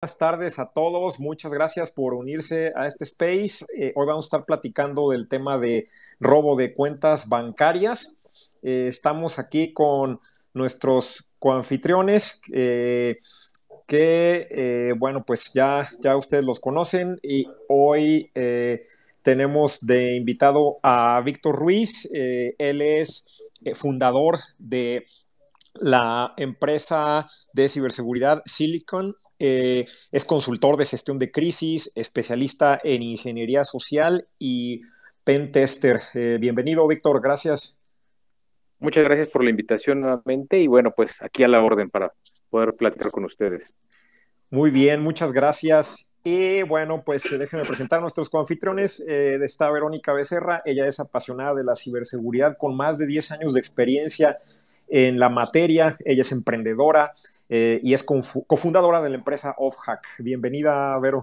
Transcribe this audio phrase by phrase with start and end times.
[0.00, 3.66] Buenas tardes a todos, muchas gracias por unirse a este space.
[3.76, 5.88] Eh, hoy vamos a estar platicando del tema de
[6.20, 8.14] robo de cuentas bancarias.
[8.62, 10.20] Eh, estamos aquí con
[10.54, 13.16] nuestros coanfitriones eh,
[13.88, 18.30] que, bueno, pues ya, ya ustedes los conocen y hoy
[19.24, 22.08] tenemos de invitado a Víctor Ruiz.
[22.12, 23.26] él es
[23.74, 25.06] fundador de
[25.80, 33.64] la empresa de ciberseguridad Silicon eh, es consultor de gestión de crisis, especialista en ingeniería
[33.64, 34.80] social y
[35.24, 35.98] pentester.
[36.14, 37.80] Eh, bienvenido, Víctor, gracias.
[38.78, 42.12] Muchas gracias por la invitación nuevamente y bueno, pues aquí a la orden para
[42.50, 43.74] poder platicar con ustedes.
[44.50, 46.10] Muy bien, muchas gracias.
[46.24, 49.00] Y bueno, pues déjenme presentar a nuestros confitriones.
[49.06, 53.54] Eh, está Verónica Becerra, ella es apasionada de la ciberseguridad con más de 10 años
[53.54, 54.38] de experiencia
[54.88, 55.96] en la materia.
[56.04, 57.12] Ella es emprendedora
[57.48, 60.06] eh, y es cofundadora de la empresa OffHack.
[60.20, 61.22] Bienvenida, Vero.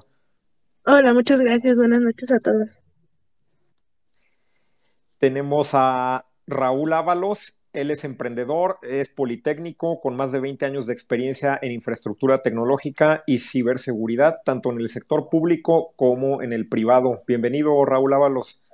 [0.85, 1.77] Hola, muchas gracias.
[1.77, 2.69] Buenas noches a todos.
[5.17, 7.59] Tenemos a Raúl Ábalos.
[7.73, 13.23] Él es emprendedor, es politécnico con más de 20 años de experiencia en infraestructura tecnológica
[13.27, 17.23] y ciberseguridad, tanto en el sector público como en el privado.
[17.27, 18.69] Bienvenido, Raúl Ábalos.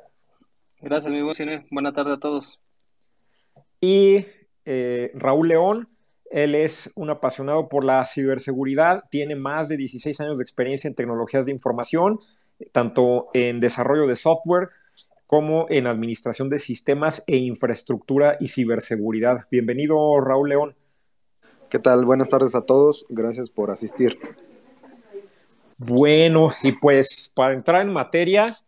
[0.81, 1.31] Gracias, amigo.
[1.71, 2.59] Buenas tardes a todos.
[3.79, 4.25] Y
[4.65, 5.89] eh, Raúl León.
[6.29, 10.95] Él es un apasionado por la ciberseguridad, tiene más de 16 años de experiencia en
[10.95, 12.19] tecnologías de información,
[12.71, 14.69] tanto en desarrollo de software
[15.27, 19.39] como en administración de sistemas e infraestructura y ciberseguridad.
[19.49, 20.75] Bienvenido, Raúl León.
[21.69, 22.03] ¿Qué tal?
[22.03, 23.05] Buenas tardes a todos.
[23.07, 24.19] Gracias por asistir.
[25.77, 28.59] Bueno, y pues para entrar en materia,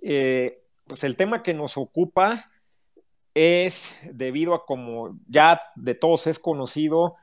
[0.00, 2.50] eh, pues el tema que nos ocupa
[3.36, 7.16] es debido a como ya de todos es conocido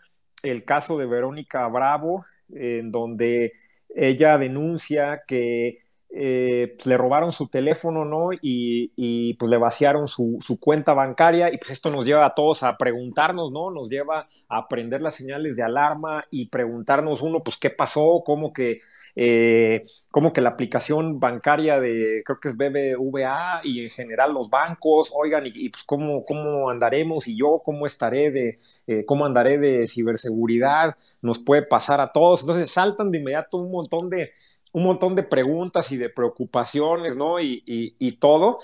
[0.44, 3.53] el caso de Verónica Bravo, en donde
[3.95, 5.78] ella denuncia que
[6.16, 8.30] eh, pues, le robaron su teléfono, ¿no?
[8.39, 12.62] Y, pues le vaciaron su, su, cuenta bancaria y pues esto nos lleva a todos
[12.62, 13.72] a preguntarnos, ¿no?
[13.72, 18.53] Nos lleva a aprender las señales de alarma y preguntarnos uno, pues qué pasó, cómo
[18.53, 18.78] que
[19.16, 24.50] eh, como que la aplicación bancaria de, creo que es BBVA y en general los
[24.50, 28.57] bancos, oigan, y, pues cómo, cómo andaremos y yo cómo estaré de,
[28.88, 32.41] eh, cómo andaré de ciberseguridad, nos puede pasar a todos.
[32.41, 34.31] Entonces saltan de inmediato un montón de,
[34.73, 37.40] un montón de preguntas y de preocupaciones, ¿no?
[37.40, 38.59] Y, y, todo.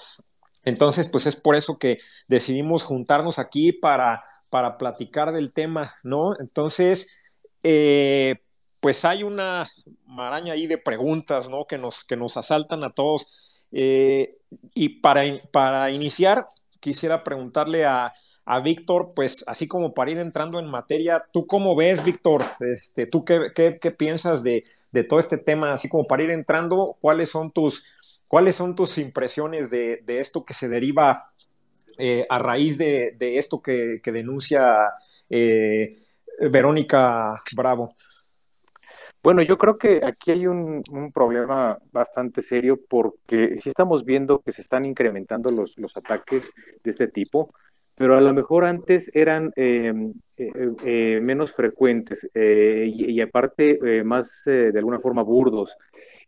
[0.66, 6.34] Entonces, pues es por eso que decidimos juntarnos aquí para, para platicar del tema, ¿no?
[6.40, 7.08] Entonces,
[7.64, 8.42] eh,
[8.80, 9.68] pues hay una
[10.06, 11.66] maraña ahí de preguntas, ¿no?
[11.66, 13.66] Que nos, que nos asaltan a todos.
[13.72, 14.38] Eh,
[14.74, 16.48] y para, para iniciar,
[16.80, 18.14] quisiera preguntarle a,
[18.64, 22.44] Víctor, pues así como para ir entrando en materia, ¿tú cómo ves, Víctor?
[22.62, 24.64] Este, ¿Tú qué, piensas de,
[25.08, 25.72] todo este tema?
[25.72, 27.86] Así como para ir entrando, ¿cuáles son tus,
[28.28, 31.32] cuáles son tus impresiones de, esto que se deriva
[32.00, 34.66] eh, a raíz de, esto que, denuncia
[35.30, 35.92] eh,
[36.50, 37.94] Verónica Bravo?
[39.22, 40.82] Bueno, yo creo que aquí hay un,
[41.14, 46.50] problema bastante serio porque sí estamos viendo que se están incrementando los, los ataques
[46.84, 47.54] de este tipo,
[47.96, 50.52] pero a lo mejor antes eran em, eh,
[50.86, 55.76] eh, menos frecuentes eh, y, aparte más de alguna forma burdos.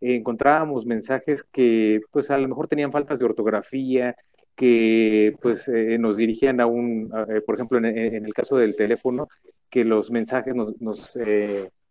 [0.01, 4.15] encontrábamos mensajes que pues a lo mejor tenían faltas de ortografía,
[4.55, 7.09] que pues nos dirigían a un,
[7.45, 9.29] por ejemplo, en, el caso del teléfono,
[9.69, 11.17] que los mensajes nos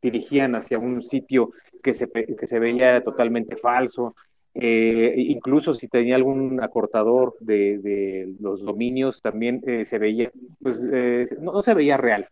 [0.00, 1.50] dirigían hacia un sitio
[1.82, 4.14] que se, que se veía totalmente falso.
[4.54, 10.30] Eh, incluso si tenía algún acortador de, los dominios, también eh, se veía,
[10.60, 12.28] pues eh, no, se veía real.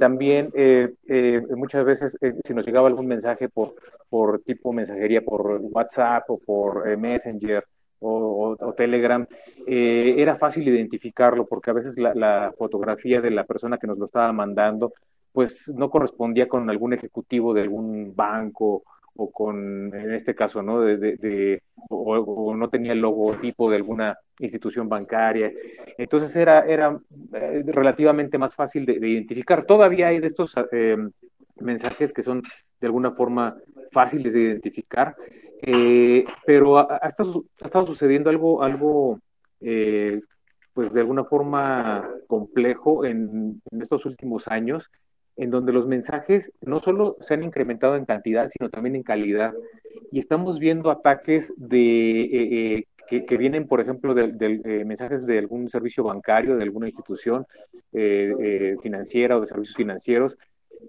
[0.00, 0.50] también
[1.56, 3.74] muchas veces si nos llegaba algún mensaje por,
[4.08, 7.62] por tipo mensajería por WhatsApp o por Messenger
[8.00, 9.26] o, Telegram,
[9.66, 14.06] era fácil identificarlo porque a veces la, la, fotografía de la persona que nos lo
[14.06, 14.92] estaba mandando
[15.34, 18.84] pues no correspondía con algún ejecutivo de algún banco
[19.16, 20.80] o con, en este caso, ¿no?
[20.80, 25.52] De, o, no tenía el logotipo de alguna institución bancaria.
[25.98, 26.96] Entonces era, era
[27.32, 29.66] eh, relativamente más fácil de, identificar.
[29.66, 30.96] Todavía hay de estos eh,
[31.56, 32.40] mensajes que son
[32.80, 33.56] de alguna forma
[33.90, 35.16] fáciles de identificar,
[35.62, 39.18] eh, pero ha, estado, ha, estado, sucediendo algo, algo
[39.58, 44.90] pues de alguna forma complejo en, en estos últimos años
[45.36, 49.52] en donde los mensajes no solo se han incrementado en cantidad, sino también en calidad.
[50.12, 55.38] Y estamos viendo ataques de, eh, eh, que, vienen, por ejemplo, de, eh, mensajes de
[55.38, 57.46] algún servicio bancario, de alguna institución
[58.82, 60.36] financiera o de servicios financieros,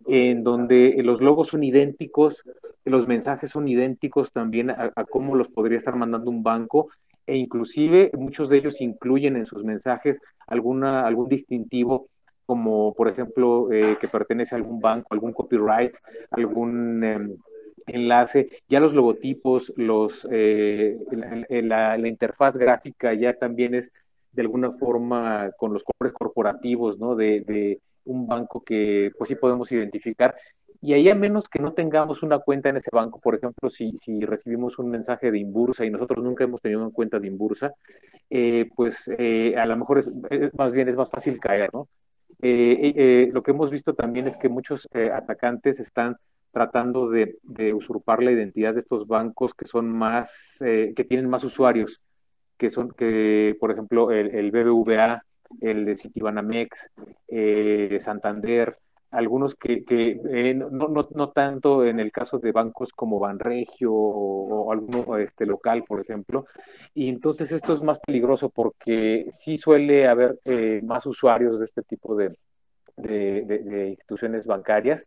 [0.08, 2.44] en donde los logos son idénticos,
[2.84, 6.90] los mensajes son idénticos también a, cómo los podría estar mandando un banco,
[7.28, 12.08] e inclusive muchos de ellos incluyen en sus mensajes alguna, algún distintivo
[12.46, 15.96] como por ejemplo eh, que pertenece a algún banco, algún copyright,
[16.32, 17.38] algún em,
[17.88, 20.98] enlace, ya los logotipos, los, eh,
[21.50, 23.92] la, interfaz gráfica ya también es
[24.32, 27.16] de alguna forma con los colores corporativos, ¿no?
[27.16, 30.36] De, un banco que pues sí podemos identificar.
[30.80, 33.98] Y ahí a menos que no tengamos una cuenta en ese banco, por ejemplo, si,
[33.98, 37.74] si recibimos un mensaje de Inbursa y nosotros nunca hemos tenido una cuenta de Inbursa,
[38.30, 40.12] eh, pues a lo mejor es,
[40.56, 41.88] más bien es más fácil caer, ¿no?
[42.40, 46.18] Lo que hemos visto también es que muchos atacantes están
[46.56, 47.38] tratando de,
[47.74, 52.02] usurpar la identidad de estos bancos que son más, eh, que tienen más usuarios,
[52.58, 55.22] que son, que por ejemplo el, BBVA,
[55.60, 56.92] el de Citibanamex,
[57.28, 58.78] eh, Santander,
[59.16, 64.72] algunos que, eh, no, no, no, tanto en el caso de bancos como Banregio o,
[64.72, 66.46] alguno este, local, por ejemplo.
[66.94, 70.40] Y entonces esto es más peligroso porque sí suele haber
[70.84, 72.36] más usuarios de este tipo de,
[72.98, 75.06] de instituciones bancarias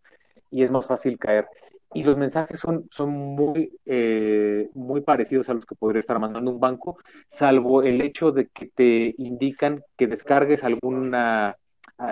[0.50, 1.46] y es más fácil caer.
[1.94, 6.50] Y los mensajes son, son muy, eh, muy parecidos a los que podría estar mandando
[6.50, 11.56] un banco, salvo el hecho de que te indican que descargues alguna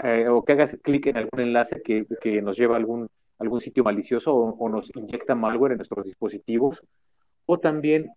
[0.02, 3.60] eh, o que hagas clic en algún enlace que, que, nos lleva a algún, algún
[3.60, 6.82] sitio malicioso o, nos inyecta malware en nuestros dispositivos,
[7.46, 8.10] o también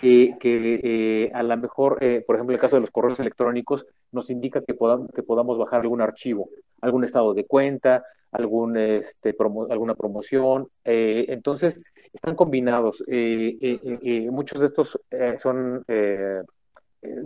[0.00, 3.86] que, que eh, a lo mejor, por ejemplo, en el caso de los correos electrónicos,
[4.12, 6.48] nos indica que, podamos, que podamos bajar algún archivo,
[6.80, 8.04] algún estado de cuenta,
[8.34, 9.34] algún, este,
[9.70, 10.68] alguna promoción.
[10.84, 11.80] Eh, entonces,
[12.12, 13.02] están combinados.
[13.06, 14.98] Eh, eh, muchos de estos
[15.38, 15.84] son,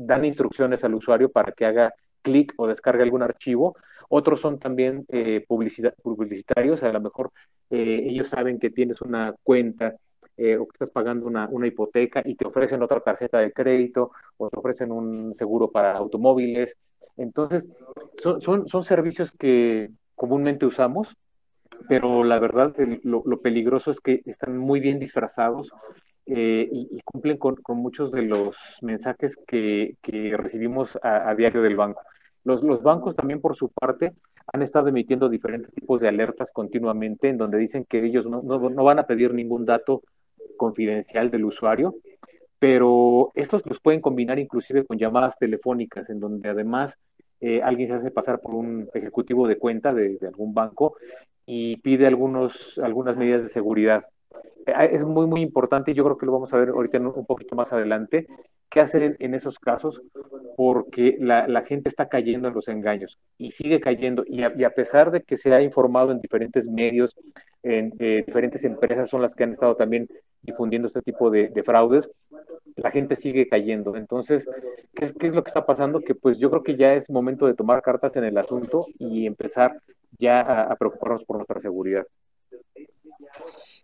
[0.06, 3.76] dan instrucciones al usuario para que haga clic o descargue algún archivo.
[4.08, 5.06] Otros son también
[5.46, 7.30] publicitarios, a lo mejor
[7.68, 9.94] ellos saben que tienes una cuenta
[10.36, 14.48] o que estás pagando una, una, hipoteca y te ofrecen otra tarjeta de crédito o
[14.48, 16.74] te ofrecen un seguro para automóviles.
[17.18, 17.66] Entonces,
[18.16, 21.16] son, son, son servicios que, comúnmente usamos,
[21.88, 22.74] pero la verdad
[23.04, 25.70] lo, peligroso es que están muy bien disfrazados
[26.30, 29.96] eh, y, cumplen con, muchos de los mensajes que,
[30.36, 32.02] recibimos a, diario del banco.
[32.44, 34.12] Los, bancos también por su parte
[34.52, 38.98] han estado emitiendo diferentes tipos de alertas continuamente en donde dicen que ellos no, van
[38.98, 40.02] a pedir ningún dato
[40.58, 41.94] confidencial del usuario,
[42.58, 46.98] pero estos los pueden combinar inclusive con llamadas telefónicas en donde además
[47.40, 50.96] eh, alguien se hace pasar por un ejecutivo de cuenta de, algún banco
[51.46, 54.04] y pide algunos, algunas medidas de seguridad.
[54.68, 57.26] Eh, es muy, muy importante y yo creo que lo vamos a ver ahorita un
[57.26, 58.26] poquito más adelante,
[58.68, 60.02] qué hacer en, esos casos,
[60.56, 64.24] porque la, gente está cayendo en los engaños y sigue cayendo.
[64.26, 67.16] Y a, pesar de que se ha informado en diferentes medios,
[67.62, 70.06] en eh, diferentes empresas son las que han estado también
[70.42, 72.08] difundiendo este tipo de, fraudes,
[72.76, 73.96] la gente sigue cayendo.
[73.96, 74.46] Entonces,
[74.94, 76.00] ¿qué es, ¿qué es, lo que está pasando?
[76.00, 79.26] Que pues yo creo que ya es momento de tomar cartas en el asunto y
[79.26, 79.80] empezar
[80.18, 82.04] ya a, preocuparnos por nuestra seguridad.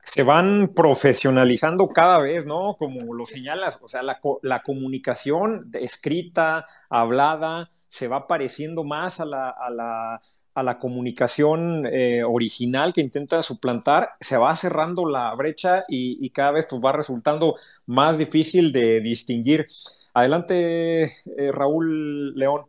[0.03, 2.77] Se van profesionalizando cada vez, ¿no?
[2.79, 9.49] Como lo señalas, o sea, la, comunicación escrita, hablada, se va pareciendo más a la,
[9.51, 10.21] a la,
[10.55, 16.53] a la comunicación eh, original que intenta suplantar, se va cerrando la brecha y, cada
[16.53, 17.57] vez pues, va resultando
[17.87, 19.67] más difícil de distinguir.
[20.15, 22.67] Adelante, eh, Raúl León.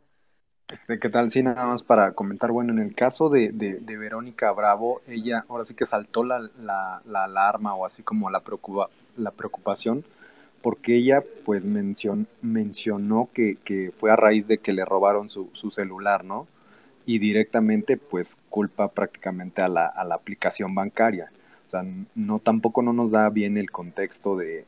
[0.71, 1.29] Este, ¿Qué tal?
[1.31, 2.51] Sí, nada más para comentar.
[2.51, 6.49] Bueno, en el caso de, Verónica Bravo, ella ahora sí que saltó la,
[7.13, 10.03] alarma o así como la, preocupa, la preocupación,
[10.61, 15.71] porque ella pues mencionó que, que, fue a raíz de que le robaron su, su
[15.71, 16.47] celular, ¿no?
[17.05, 21.31] y directamente pues culpa prácticamente a la, a la aplicación bancaria.
[21.67, 21.83] O sea,
[22.15, 24.65] no tampoco no nos da bien el contexto de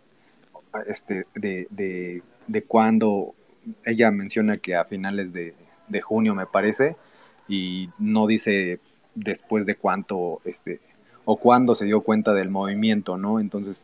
[0.87, 3.33] este de, de, de cuando
[3.85, 5.55] ella menciona que a finales de,
[5.87, 6.95] de, junio me parece
[7.47, 8.79] y no dice
[9.15, 10.79] después de cuánto este
[11.25, 13.39] o cuándo se dio cuenta del movimiento, ¿no?
[13.39, 13.81] Entonces,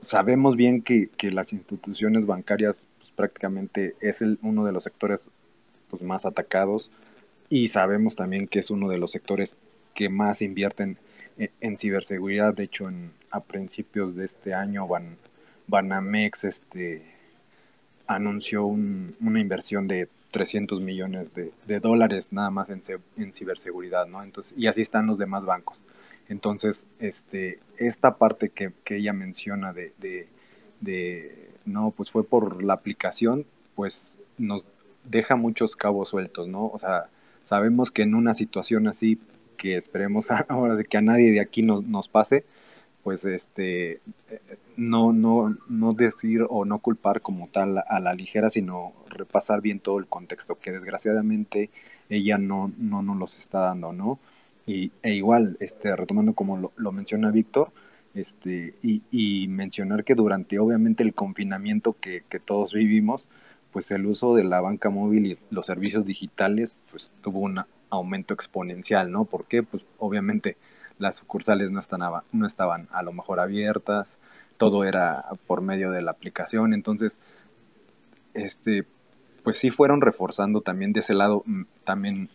[0.00, 5.26] sabemos bien que, que las instituciones bancarias pues, prácticamente es el, uno de los sectores
[5.90, 6.90] pues, más atacados
[7.50, 9.56] y sabemos también que es uno de los sectores
[9.94, 10.98] que más invierten
[11.60, 12.54] en, ciberseguridad.
[12.54, 15.16] De hecho, en, a principios de este año, Ban,
[15.66, 17.02] Banamex este,
[18.06, 22.82] anunció una inversión de 300 millones de, dólares nada más en,
[23.16, 24.22] en, ciberseguridad, ¿no?
[24.22, 25.80] Entonces, y así están los demás bancos.
[26.28, 30.28] Entonces, este, esta parte que, que ella menciona de, de,
[30.80, 34.64] de, no, pues fue por la aplicación, pues nos
[35.04, 36.66] deja muchos cabos sueltos, ¿no?
[36.66, 37.08] O sea,
[37.46, 39.20] Sabemos que en una situación así,
[39.56, 42.44] que esperemos ahora de que a nadie de aquí nos, nos pase,
[43.06, 44.00] pues este
[44.76, 49.78] no, no, no decir o no culpar como tal a la ligera, sino repasar bien
[49.78, 51.70] todo el contexto, que desgraciadamente
[52.08, 54.18] ella no, no nos los está dando, ¿no?
[54.66, 57.70] Y, e igual, este, retomando como lo, menciona Víctor,
[58.14, 63.28] este, y, y, mencionar que durante obviamente el confinamiento que, que, todos vivimos,
[63.70, 68.34] pues el uso de la banca móvil y los servicios digitales, pues tuvo un aumento
[68.34, 69.26] exponencial, ¿no?
[69.26, 69.62] ¿Por qué?
[69.62, 70.56] Pues obviamente
[70.98, 72.00] las sucursales no, están,
[72.32, 74.16] no estaban a lo mejor abiertas,
[74.56, 77.18] todo era por medio de la aplicación, entonces,
[78.34, 78.84] este,
[79.42, 82.28] pues sí fueron reforzando también de ese lado, mm, también,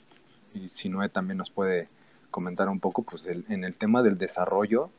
[0.53, 1.87] y si Noé también nos puede
[2.29, 4.89] comentar un poco, pues en el tema del desarrollo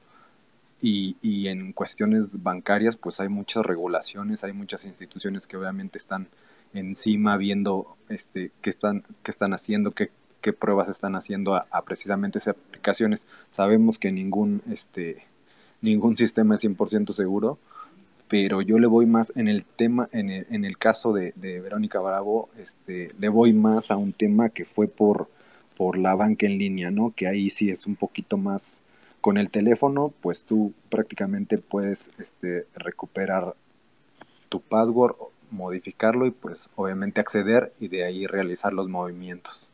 [0.83, 6.27] y, y, en cuestiones bancarias, pues hay muchas regulaciones, hay muchas instituciones que obviamente están
[6.75, 10.11] encima viendo este, qué, están, qué están haciendo, qué,
[10.43, 13.25] qué pruebas están haciendo a, precisamente esas aplicaciones.
[13.57, 15.25] Sabemos que ningún, este,
[15.81, 17.59] ningún sistema es 100% seguro,
[18.29, 22.01] pero yo le voy más en el tema, en el, en el caso de, Verónica
[22.01, 25.29] Bravo, este, le voy más a un tema que fue por,
[25.77, 27.13] por la banca en línea, ¿no?
[27.15, 28.79] Que ahí sí es un poquito más
[29.21, 33.55] con el teléfono, pues tú prácticamente puedes este, recuperar
[34.49, 35.15] tu password,
[35.51, 39.69] modificarlo y pues obviamente acceder y de ahí realizar los movimientos.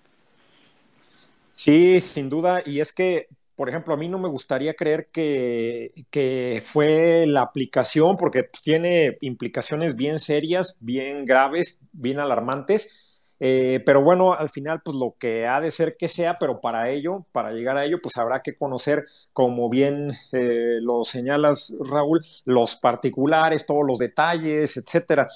[1.59, 2.62] Sí, sin duda.
[2.65, 7.41] Y es que, por ejemplo, a mí no me gustaría creer que, que fue la
[7.43, 13.08] aplicación, porque pues, tiene implicaciones bien serias, bien graves, bien alarmantes.
[13.40, 16.90] Eh, pero bueno, al final, pues lo que ha de ser que sea, pero para
[16.90, 22.25] ello, para llegar a ello, pues habrá que conocer, como bien eh, lo señalas, Raúl,
[22.45, 25.28] los particulares, todos los detalles, etcétera.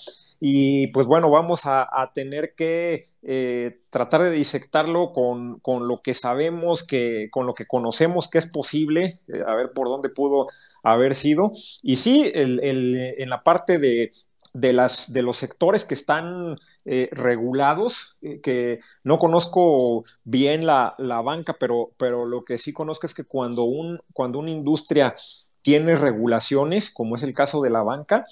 [0.45, 6.83] Y pues bueno, vamos a, tener que eh, tratar de disectarlo con, lo que sabemos,
[6.83, 10.49] que, con lo que conocemos que es posible, a ver por dónde pudo
[10.83, 11.53] haber sido.
[11.81, 14.11] Y sí, en la parte de,
[14.53, 21.93] las, de los sectores que están eh, regulados, que no conozco bien la, banca, pero,
[21.97, 25.15] pero lo que sí conozco es que cuando, un, cuando una industria
[25.63, 28.27] tiene regulaciones, como es el caso de la banca,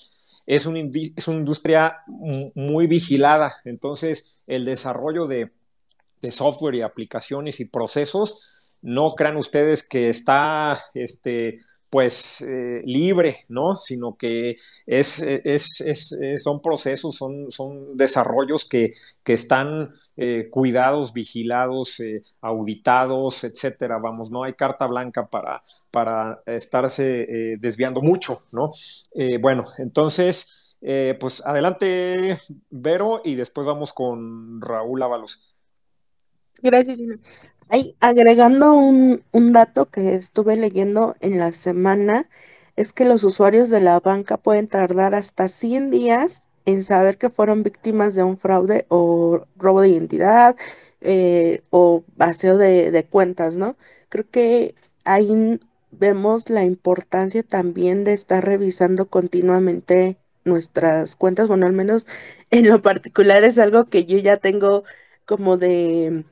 [0.46, 5.52] es una, es una industria muy vigilada, entonces el desarrollo de,
[6.30, 8.46] software y aplicaciones y procesos,
[8.82, 11.56] no crean ustedes que está este,
[11.90, 13.75] pues eh, libre, ¿no?
[13.75, 14.56] Sino que
[14.87, 15.25] es,
[16.42, 18.92] son procesos, son, son desarrollos que,
[19.26, 23.99] están eh, cuidados, vigilados, eh, auditados, etcétera.
[23.99, 27.28] Vamos, no hay carta blanca para, para estarse
[27.61, 28.73] desviando mucho, ¿no?
[29.40, 32.38] bueno, entonces, pues adelante,
[32.70, 35.56] Vero, y después vamos con Raúl Ábalos.
[36.61, 36.99] Gracias,
[38.00, 42.28] agregando un, un dato que estuve leyendo en la semana,
[42.76, 47.30] es que los usuarios de la banca pueden tardar hasta 100 días en saber que
[47.30, 50.56] fueron víctimas de un fraude o robo de identidad
[51.00, 53.76] eh, o vacío de, de, cuentas, ¿no?
[54.08, 54.74] Creo que
[55.04, 55.60] ahí
[55.90, 62.06] vemos la importancia también de estar revisando continuamente nuestras cuentas, bueno, al menos
[62.50, 64.84] en lo particular es algo que yo ya tengo
[65.26, 66.24] como de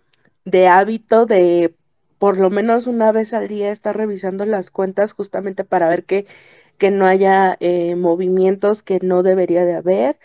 [0.51, 1.75] de hábito de
[2.19, 6.27] por lo menos una vez al día estar revisando las cuentas justamente para ver que,
[6.79, 10.19] que no haya eh, movimientos que no debería de haber.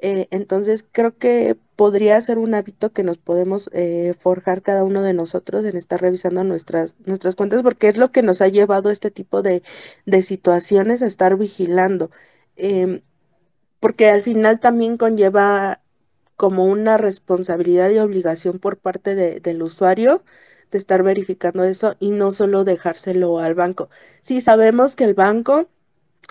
[0.00, 5.02] Eh, entonces creo que podría ser un hábito que nos podemos eh, forjar cada uno
[5.02, 8.90] de nosotros en estar revisando nuestras, nuestras cuentas porque es lo que nos ha llevado
[8.90, 9.62] este tipo de,
[10.06, 12.10] de situaciones a estar vigilando.
[12.56, 13.02] Em,
[13.80, 15.80] porque al final también conlleva
[16.38, 20.22] como una responsabilidad y obligación por parte del usuario
[20.70, 23.90] de estar verificando eso y no solo dejárselo al banco.
[24.22, 25.68] Sí, sabemos que el banco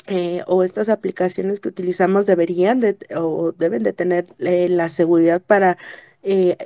[0.07, 5.41] eh, o estas aplicaciones que utilizamos deberían de, o deben de tener eh, la seguridad
[5.41, 5.77] para,
[6.23, 6.57] eh,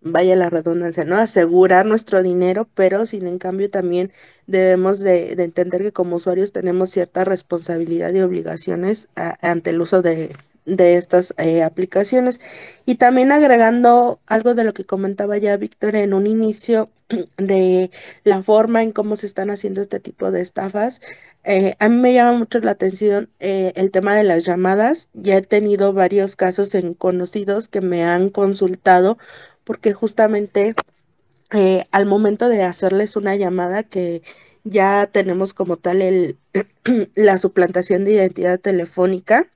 [0.00, 1.16] vaya la redundancia, ¿no?
[1.16, 4.12] Asegurar nuestro dinero, pero sin en cambio también
[4.46, 10.30] debemos de, entender que como usuarios tenemos cierta responsabilidad y obligaciones ante el uso de,
[10.68, 12.40] de estas eh, aplicaciones.
[12.86, 16.90] Y también agregando algo de lo que comentaba ya Víctor en un inicio
[17.38, 17.90] de
[18.24, 21.00] la forma en cómo se están haciendo este tipo de estafas,
[21.44, 25.08] eh, a mí me llama mucho la atención eh, el tema de las llamadas.
[25.14, 29.18] Ya he tenido varios casos en conocidos que me han consultado
[29.64, 30.74] porque justamente
[31.92, 34.22] al momento de hacerles una llamada que
[34.64, 36.38] ya tenemos como tal el,
[37.14, 39.50] la suplantación de identidad telefónica,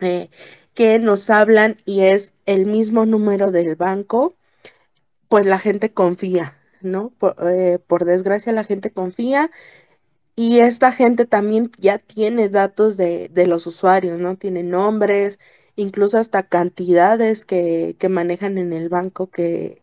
[0.00, 0.30] eh,
[0.74, 4.36] que nos hablan y es el mismo número del banco,
[5.28, 6.58] pues la gente confía.
[6.82, 7.10] ¿no?
[7.18, 9.50] Por, eh, por desgracia la gente confía
[10.36, 14.36] y esta gente también ya tiene datos de, de los usuarios, ¿no?
[14.36, 15.40] Tiene nombres,
[15.76, 19.82] incluso hasta cantidades que, que manejan en el banco que,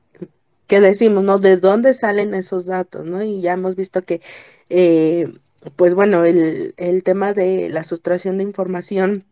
[0.68, 1.40] que decimos, ¿no?
[1.40, 3.24] ¿De dónde salen esos datos, ¿no?
[3.24, 4.22] Y ya hemos visto que,
[4.70, 5.28] eh,
[5.76, 9.26] pues bueno, el, el, tema de la sustracción de información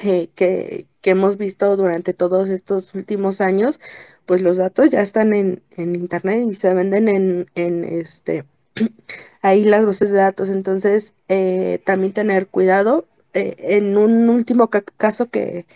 [0.00, 3.80] que, que, hemos visto durante todos estos últimos años,
[4.26, 8.44] pues los datos ya están en, en Internet y se venden en, en este
[9.42, 10.48] ahí las bases de datos.
[10.50, 13.06] Entonces, eh, también tener cuidado.
[13.34, 15.66] Eh, en un último ca caso que,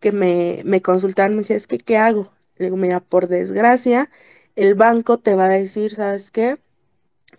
[0.00, 2.32] que me, me, consultaron, me decía, es que, ¿qué hago?
[2.56, 4.10] Le digo, mira, por desgracia,
[4.56, 6.58] el banco te va a decir, ¿sabes qué?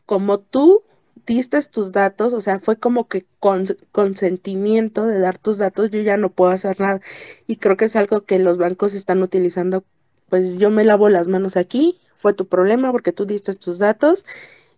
[0.05, 0.83] Como tú
[1.25, 6.01] diste tus datos, o sea, fue como que con consentimiento de dar tus datos, yo
[6.01, 7.01] ya no puedo hacer nada.
[7.47, 9.83] Y creo que es algo que los bancos están utilizando,
[10.29, 14.25] pues yo me lavo las manos aquí, fue tu problema porque tú diste tus datos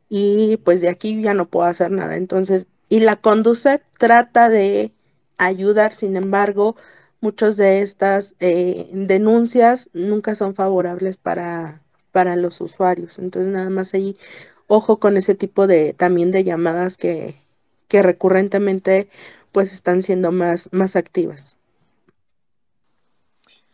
[0.09, 2.15] y pues de aquí ya no puedo hacer nada.
[2.15, 4.93] Entonces, y la Conducef trata de
[5.37, 6.75] ayudar, sin embargo,
[7.21, 13.19] muchas de estas eh, denuncias nunca son favorables para, para los usuarios.
[13.19, 14.17] Entonces, nada más ahí,
[14.67, 17.35] ojo con ese tipo de también de llamadas que,
[17.87, 19.07] que recurrentemente
[19.51, 21.57] pues están siendo más, más activas.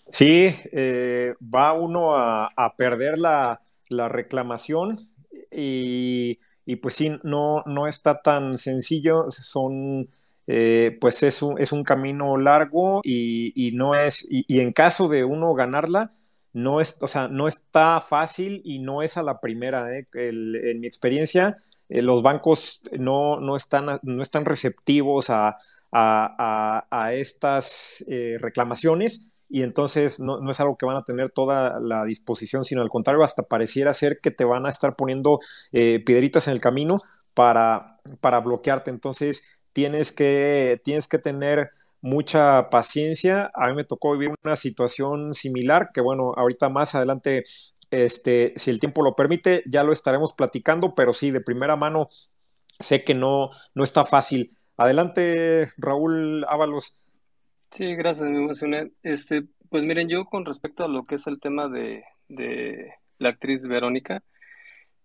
[0.09, 5.09] Sí, eh, va uno a, a perder la, la reclamación
[5.49, 10.09] y, y, pues sí, no, no está tan sencillo, son,
[10.47, 14.73] eh, pues es un, es un, camino largo y, y no es, y, y, en
[14.73, 16.13] caso de uno ganarla,
[16.53, 20.07] no es, o sea, no está fácil y no es a la primera, ¿eh?
[20.13, 21.57] En mi experiencia,
[21.89, 25.55] eh, los bancos no, no, están, no están receptivos a,
[25.91, 31.79] a, estas eh, reclamaciones y entonces no, no, es algo que van a tener toda
[31.79, 35.39] la disposición, sino al contrario, hasta pareciera ser que te van a estar poniendo
[35.71, 37.01] piedritas en el camino
[37.33, 38.91] para, para bloquearte.
[38.91, 43.51] Entonces tienes que, tienes que tener mucha paciencia.
[43.53, 47.43] A mí me tocó vivir una situación similar, que bueno, ahorita más adelante,
[47.91, 52.09] este, si el tiempo lo permite, ya lo estaremos platicando, pero sí, de primera mano,
[52.79, 54.55] sé que no, no está fácil.
[54.77, 57.11] Adelante, Raúl Ábalos.
[57.71, 58.91] Sí, gracias, me emocioné.
[59.03, 63.29] Este, pues miren, yo con respecto a lo que es el tema de, de la
[63.29, 64.23] actriz Verónica,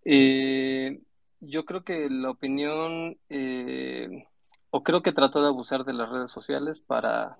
[0.03, 0.99] eh,
[1.39, 4.25] yo creo que la opinión, eh,
[4.69, 7.37] o creo que trató de abusar de las redes sociales para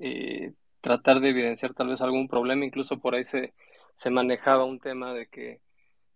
[0.00, 3.54] eh, tratar de evidenciar tal vez algún problema, incluso por ahí se,
[3.94, 5.60] se manejaba un tema de que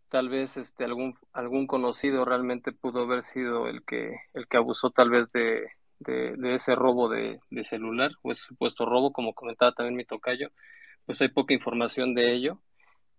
[0.09, 4.91] tal vez este algún algún conocido realmente pudo haber sido el que el que abusó
[4.91, 5.67] tal vez de,
[5.99, 10.05] de, de ese robo de, de, celular o ese supuesto robo, como comentaba también mi
[10.05, 10.51] tocayo,
[11.07, 12.61] pues hay poca información de ello.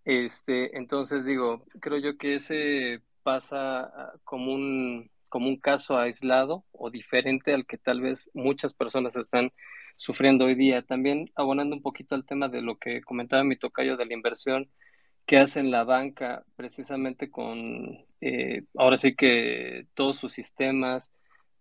[0.05, 6.65] Este, entonces digo, creo yo que ese pasa ah, como un, como un caso aislado
[6.71, 9.51] o diferente al que tal vez muchas personas están
[9.95, 10.81] sufriendo hoy día.
[10.81, 14.69] También abonando un poquito al tema de lo que comentaba mi tocayo de la inversión
[15.29, 21.11] que hace en la banca precisamente con, eh, ahora sí que todos sus sistemas,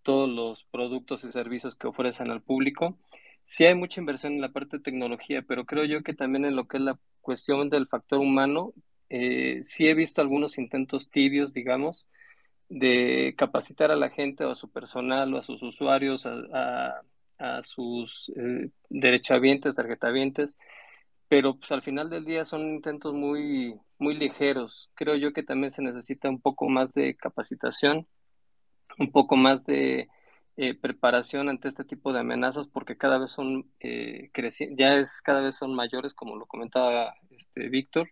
[0.02, 2.98] todos los productos y servicios que ofrecen al público.
[3.44, 6.56] Sí hay mucha inversión en la parte de tecnología, pero creo yo que también en
[6.56, 8.72] lo que es la cuestión del factor humano,
[9.10, 12.08] eh, sí he visto algunos intentos tibios, digamos,
[12.68, 17.02] de capacitar a la gente o a su personal o a sus usuarios, a,
[17.38, 20.58] a, sus eh, derechohabientes, tarjetavientes,
[21.28, 24.90] pero pues al final del día son intentos muy, muy ligeros.
[24.94, 28.06] Creo yo que también se necesita un poco más de capacitación
[28.98, 30.08] un poco más de
[30.56, 34.30] eh, preparación ante este tipo de amenazas porque cada vez son eh,
[34.76, 38.08] ya es cada vez son mayores como lo comentaba este Víctor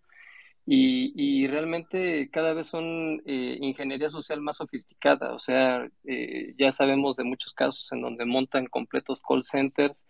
[0.67, 6.73] y, y, realmente cada vez son eh, ingeniería social más sofisticada o sea eh, ya
[6.73, 10.09] sabemos de muchos casos en donde montan completos call centers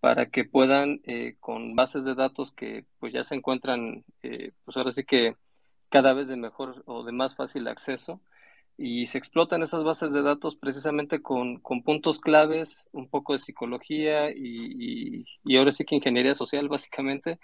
[0.00, 4.92] para que puedan eh, con bases de datos que pues ya se encuentran pues ahora
[4.92, 5.36] sí que
[5.90, 8.20] cada vez de mejor o de más fácil acceso
[8.78, 13.40] y se explotan esas bases de datos precisamente con, con puntos claves, un poco de
[13.40, 17.40] psicología y, y, ahora sí que ingeniería social básicamente,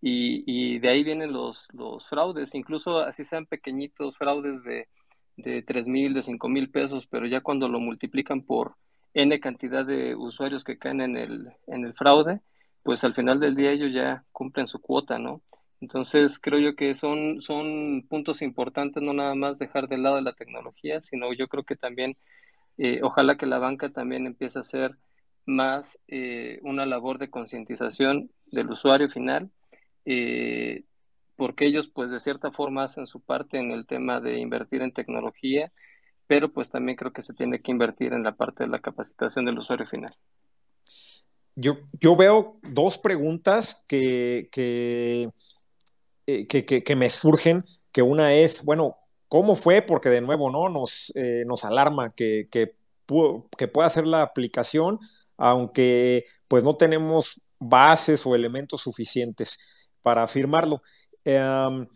[0.00, 4.88] y, y, de ahí vienen los, los fraudes, incluso así sean pequeñitos fraudes de,
[5.36, 8.76] de 3 mil, de 5 mil pesos, pero ya cuando lo multiplican por
[9.14, 12.40] N cantidad de usuarios que caen en el, en el fraude,
[12.82, 15.42] pues al final del día ellos ya cumplen su cuota, ¿no?
[15.80, 20.32] Entonces, creo yo que son, son puntos importantes, no nada más dejar de lado la
[20.32, 22.16] tecnología, sino yo creo que también,
[22.78, 24.96] eh, ojalá que la banca también empiece a hacer
[25.46, 29.50] más eh, una labor de concientización del usuario final,
[30.10, 30.84] eh,
[31.36, 34.90] porque ellos pues de cierta forma hacen su parte en el tema de invertir en
[34.90, 35.70] tecnología,
[36.26, 39.44] pero pues también creo que se tiene que invertir en la parte de la capacitación
[39.44, 40.16] del usuario final.
[41.56, 45.28] Yo, yo veo dos preguntas que, que,
[46.26, 48.96] eh, que, que, me surgen, que una es, bueno,
[49.28, 49.82] ¿cómo fue?
[49.82, 50.70] Porque de nuevo, ¿no?
[50.70, 52.76] Nos, eh, nos alarma que, que,
[53.58, 55.00] que pueda hacer la aplicación,
[55.36, 59.58] aunque pues no tenemos bases o elementos suficientes
[60.08, 60.80] para afirmarlo.
[61.26, 61.86] Em,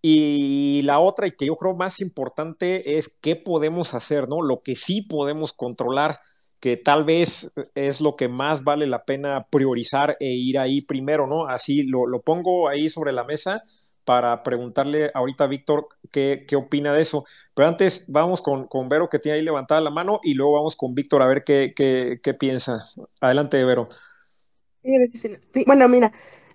[0.00, 4.40] y la otra, y que yo creo más importante, es qué podemos hacer, ¿no?
[4.40, 6.18] Lo que sí podemos controlar,
[6.60, 11.26] que tal vez es lo que más vale la pena priorizar e ir ahí primero,
[11.26, 11.46] ¿no?
[11.46, 13.62] Así lo, pongo ahí sobre la mesa
[14.04, 17.26] para preguntarle ahorita a Víctor qué, opina de eso.
[17.52, 20.74] Pero antes vamos con, con, Vero, que tiene ahí levantada la mano, y luego vamos
[20.74, 22.88] con Víctor a ver qué, qué piensa.
[23.20, 23.90] Adelante, Vero.
[25.66, 26.12] Bueno, mira,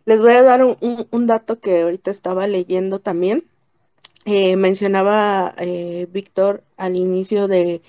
[0.07, 3.45] les voy a dar un, dato que ahorita estaba leyendo también.
[4.25, 7.81] Eh, mencionaba eh, Víctor al inicio de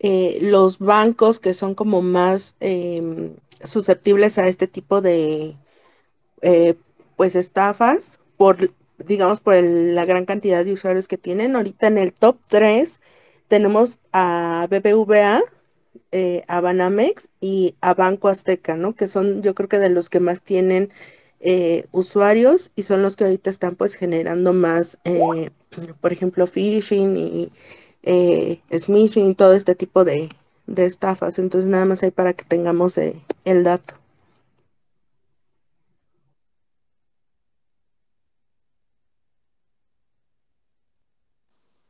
[0.00, 5.56] eh, los bancos que son como más em, susceptibles a este tipo de
[6.42, 6.74] eh,
[7.16, 11.56] pues estafas por, digamos, por la gran cantidad de usuarios que tienen.
[11.56, 13.00] Ahorita en el top 3
[13.48, 15.42] tenemos a BBVA,
[16.12, 18.94] eh, a Banamex y a Banco Azteca, ¿no?
[18.94, 20.90] Que son yo creo que de los que más tienen
[21.40, 25.50] eh, usuarios y son los que ahorita están pues generando más, eh,
[26.00, 27.52] por ejemplo, phishing y
[28.76, 30.28] smishing, todo este tipo de,
[30.66, 31.38] de, estafas.
[31.38, 33.94] Entonces nada más hay para que tengamos el dato.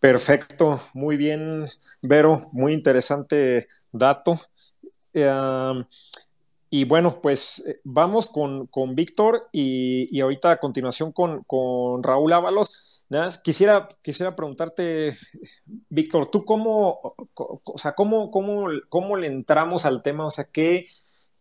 [0.00, 1.66] Perfecto, muy bien,
[2.00, 4.40] Vero, muy interesante dato.
[6.70, 12.32] Y bueno, pues eh, vamos con, con Víctor y, ahorita a continuación con, con Raúl
[12.32, 13.04] Ábalos.
[13.08, 15.16] Nada, quisiera, quisiera preguntarte,
[15.88, 17.00] Víctor, ¿tú cómo,
[17.34, 20.26] o sea, cómo, cómo, cómo le entramos al tema?
[20.26, 20.86] O sea, ¿qué,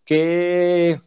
[0.04, 1.00] qué,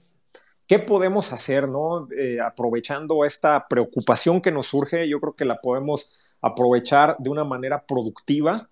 [0.69, 2.07] qué podemos hacer, no?
[2.17, 7.45] Eh, aprovechando esta preocupación que nos surge, yo creo que la podemos aprovechar de una
[7.45, 8.69] manera productiva.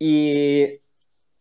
[0.00, 0.80] Y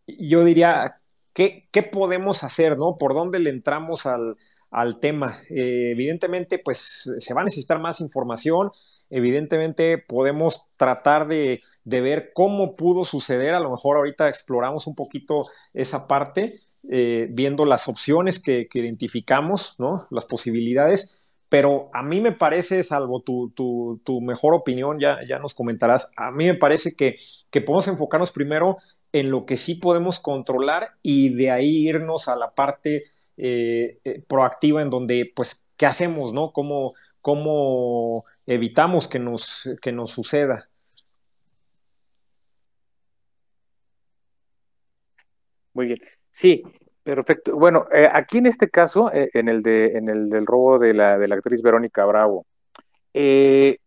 [0.07, 1.01] yo diría,
[1.37, 2.77] ¿qué, podemos hacer?
[2.77, 2.97] ¿no?
[2.97, 4.37] ¿Por dónde le entramos al,
[4.71, 5.35] al tema?
[5.49, 8.71] Eh, evidentemente, pues se va a necesitar más información.
[9.09, 13.53] Evidentemente, podemos tratar de, de, ver cómo pudo suceder.
[13.53, 18.79] A lo mejor ahorita exploramos un poquito esa parte, eh, viendo las opciones que, que
[18.79, 20.07] identificamos, ¿no?
[20.09, 25.53] las posibilidades pero a mí me parece, salvo tu, tu, mejor opinión, ya, ya nos
[25.53, 27.17] comentarás, a mí me parece que,
[27.49, 28.77] que podemos enfocarnos primero
[29.13, 33.05] en lo que sí podemos controlar y de ahí irnos a la parte
[33.37, 36.51] eh, eh, proactiva en donde, pues, ¿qué hacemos, no?
[36.51, 40.69] ¿Cómo, cómo evitamos que nos, que nos suceda?
[45.73, 45.99] Muy bien.
[46.31, 46.63] Sí,
[47.07, 47.55] Perfecto.
[47.55, 50.93] Bueno, eh, aquí en este caso, eh, en el de, en el del robo de
[50.93, 52.45] la, de la actriz Verónica Bravo,
[53.13, 53.79] eh,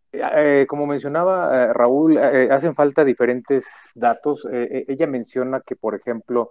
[0.67, 4.49] como mencionaba Raúl, hacen falta diferentes datos.
[4.51, 6.49] ella menciona que, por ejemplo,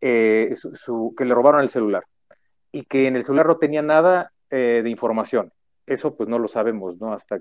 [0.00, 2.04] su, que le robaron el celular
[2.70, 5.52] y que en el celular no tenía nada de información.
[5.84, 7.12] Eso pues no lo sabemos, ¿no?
[7.12, 7.40] Hasta,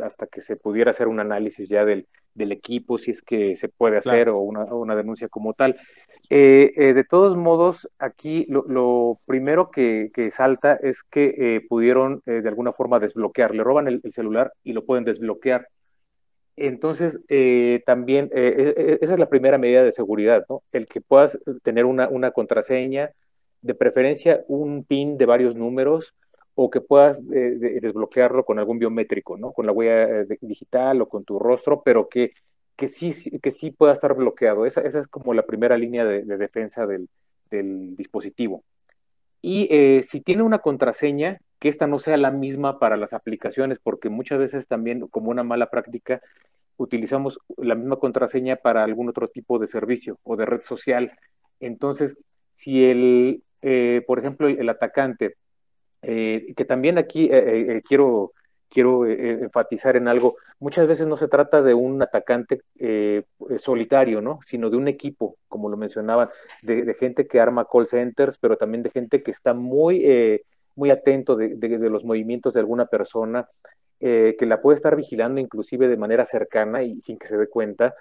[0.00, 3.68] hasta que se pudiera hacer un análisis ya del, del equipo, si es que se
[3.68, 5.76] puede hacer o, una, o, una, denuncia como tal.
[6.30, 12.48] Eh, eh, de todos modos, aquí lo, primero que, salta es que eh, pudieron de
[12.48, 15.68] alguna forma desbloquear, le roban el, celular y lo pueden desbloquear.
[16.56, 17.20] Entonces,
[17.86, 20.62] también e, e, esa es la primera medida de seguridad, ¿no?
[20.72, 23.10] El que puedas tener una, una contraseña,
[23.60, 26.14] de preferencia un PIN de varios números,
[26.54, 29.52] o que puedas desbloquearlo con algún biométrico, ¿no?
[29.52, 32.32] Con la huella digital o con tu rostro, pero que
[32.78, 34.64] que sí, que sí pueda estar bloqueado.
[34.64, 37.08] Esa, esa es como la primera línea de, defensa del,
[37.50, 38.62] dispositivo.
[39.42, 43.80] Y eh, si tiene una contraseña, que esta no sea la misma para las aplicaciones,
[43.82, 46.22] porque muchas veces también como una mala práctica
[46.76, 51.18] utilizamos la misma contraseña para algún otro tipo de servicio o de red social.
[51.58, 52.16] Entonces,
[52.54, 55.34] si el, eh, por ejemplo, el, atacante,
[56.02, 57.28] eh, que también aquí
[57.84, 58.34] quiero
[58.68, 63.24] quiero eh, eh, enfatizar en algo, muchas veces no se trata de un atacante eh,
[63.58, 64.40] solitario, ¿no?
[64.44, 66.28] Sino de un equipo, como lo mencionaban,
[66.62, 70.42] de, gente que arma call centers, pero también de gente que está muy,
[70.74, 73.48] muy atento de, los movimientos de alguna persona,
[74.00, 77.94] que la puede estar vigilando inclusive de manera cercana y sin que se dé cuenta.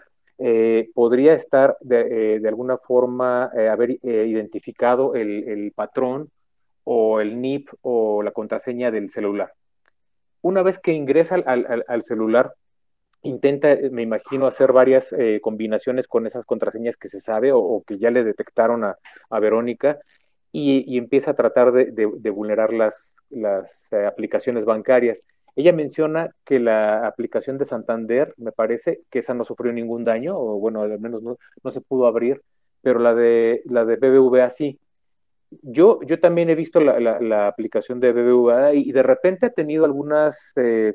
[0.94, 6.30] podría estar de, alguna forma haber identificado el patrón
[6.84, 9.54] o el NIP o la contraseña del celular
[10.48, 12.54] una vez que ingresa al, celular,
[13.22, 17.98] intenta, me imagino, hacer varias eh, combinaciones con esas contraseñas que se sabe o, que
[17.98, 20.00] ya le detectaron a, Verónica
[20.52, 25.22] y, empieza a tratar de, vulnerar las, las eh, aplicaciones bancarias.
[25.56, 30.38] Ella menciona que la aplicación de Santander, me parece que esa no sufrió ningún daño,
[30.38, 32.42] o bueno, al menos no, no se pudo abrir,
[32.82, 34.80] pero la de, la de BBVA sí.
[35.50, 40.52] Yo, yo también he visto la, aplicación de BBVA y, de repente ha tenido algunas
[40.58, 40.94] eh,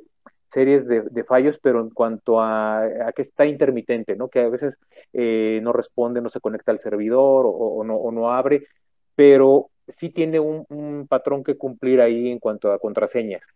[0.50, 2.86] series de, fallos, pero en cuanto a,
[3.16, 4.28] que está intermitente, ¿no?
[4.28, 4.76] que a veces
[5.14, 8.66] eh, no responde, no se conecta al servidor o, no, o no, abre,
[9.14, 13.46] pero sí tiene un, un, patrón que cumplir ahí en cuanto a contraseñas.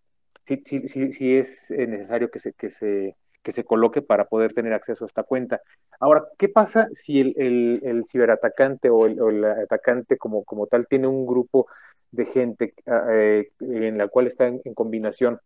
[0.46, 4.24] Sí, sí, sí, sí es eh, necesario que se, que se que se coloque para
[4.24, 5.60] poder tener acceso a esta cuenta.
[6.00, 11.68] Ahora, ¿qué pasa si el, ciberatacante o el, atacante como, tal tiene un grupo
[12.10, 15.38] de gente ah, eh, en la cual está en, combinación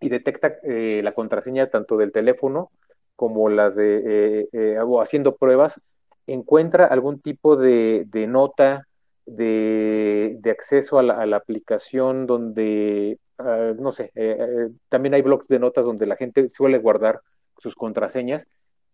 [0.00, 2.70] y detecta eh, la contraseña tanto del teléfono
[3.16, 5.78] como la de, eh, o haciendo pruebas,
[6.26, 8.88] encuentra algún tipo de, nota
[9.26, 15.58] de, acceso a la, aplicación donde Ah, no sé, eh, eh, también hay blogs de
[15.58, 17.20] notas donde la gente suele guardar
[17.58, 18.46] sus contraseñas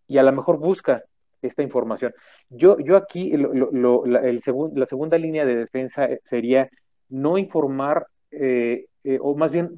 [0.08, 1.04] y a lo mejor busca
[1.42, 2.12] esta información.
[2.48, 4.40] Yo, yo aquí, lo, la, el
[4.74, 6.68] la segunda línea de defensa eh, sería
[7.08, 8.06] no informar,
[9.20, 9.76] o más bien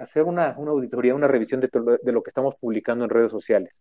[0.00, 1.70] hacer una, una, auditoría, una revisión de,
[2.02, 3.72] de, lo que estamos publicando en redes sociales.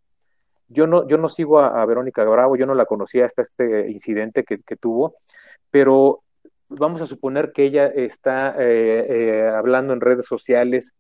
[0.68, 4.44] Yo no, yo no sigo a, Verónica Bravo, yo no la conocía hasta este incidente
[4.44, 5.16] que tuvo,
[5.72, 6.22] pero
[6.78, 10.94] vamos a suponer que ella está eh, eh, hablando en redes sociales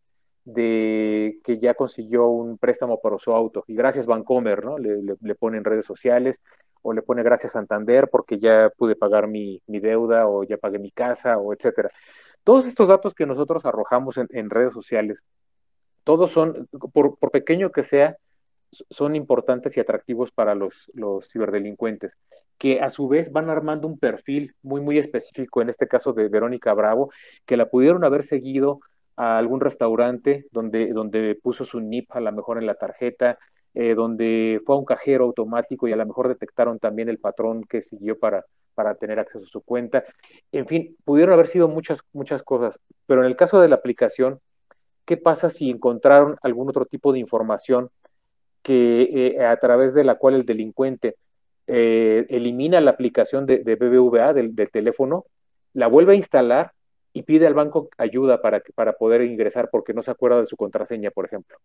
[0.43, 4.77] de que ya consiguió un préstamo para su auto y gracias Vancomer, ¿no?
[4.77, 6.41] Le, le, pone en redes sociales
[6.81, 10.91] o le pone gracias Santander porque ya pude pagar mi, deuda o ya pagué mi
[10.91, 11.91] casa o etcétera.
[12.43, 15.19] Todos estos datos que nosotros arrojamos en, redes sociales,
[16.03, 18.17] todos son, por, por, pequeño que sea,
[18.89, 22.13] son importantes y atractivos para los, los ciberdelincuentes
[22.61, 26.27] que a su vez van armando un perfil muy, muy específico, en este caso de
[26.27, 27.11] Verónica Bravo,
[27.47, 28.81] que la pudieron haber seguido
[29.15, 33.39] a algún restaurante donde, donde puso su NIP a lo mejor en la tarjeta,
[33.73, 37.63] eh, donde fue a un cajero automático y a lo mejor detectaron también el patrón
[37.63, 38.45] que siguió para,
[38.75, 40.03] para tener acceso a su cuenta.
[40.51, 44.39] En fin, pudieron haber sido muchas, muchas cosas, pero en el caso de la aplicación,
[45.05, 47.89] ¿qué pasa si encontraron algún otro tipo de información
[48.61, 51.15] que eh, a través de la cual el delincuente
[51.73, 55.25] eh, elimina la aplicación de, BBVA del, teléfono,
[55.73, 56.73] la vuelve a instalar
[57.13, 60.57] y pide al banco ayuda para, para poder ingresar porque no se acuerda de su
[60.57, 61.57] contraseña, por ejemplo.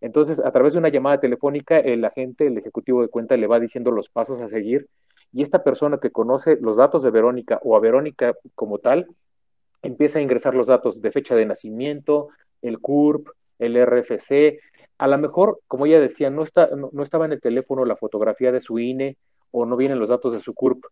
[0.00, 3.60] Entonces, a través de una llamada telefónica, el agente, el ejecutivo de cuenta, le va
[3.60, 4.88] diciendo los pasos a seguir
[5.34, 9.06] y esta persona que conoce los datos de Verónica o a Verónica como tal,
[9.82, 12.28] empieza a ingresar los datos de fecha de nacimiento,
[12.62, 14.60] el CURP, el RFC.
[14.96, 18.50] A lo mejor, como ella decía, no, está, no estaba en el teléfono la fotografía
[18.50, 19.18] de su INE
[19.52, 20.84] o no vienen los datos de su CURP.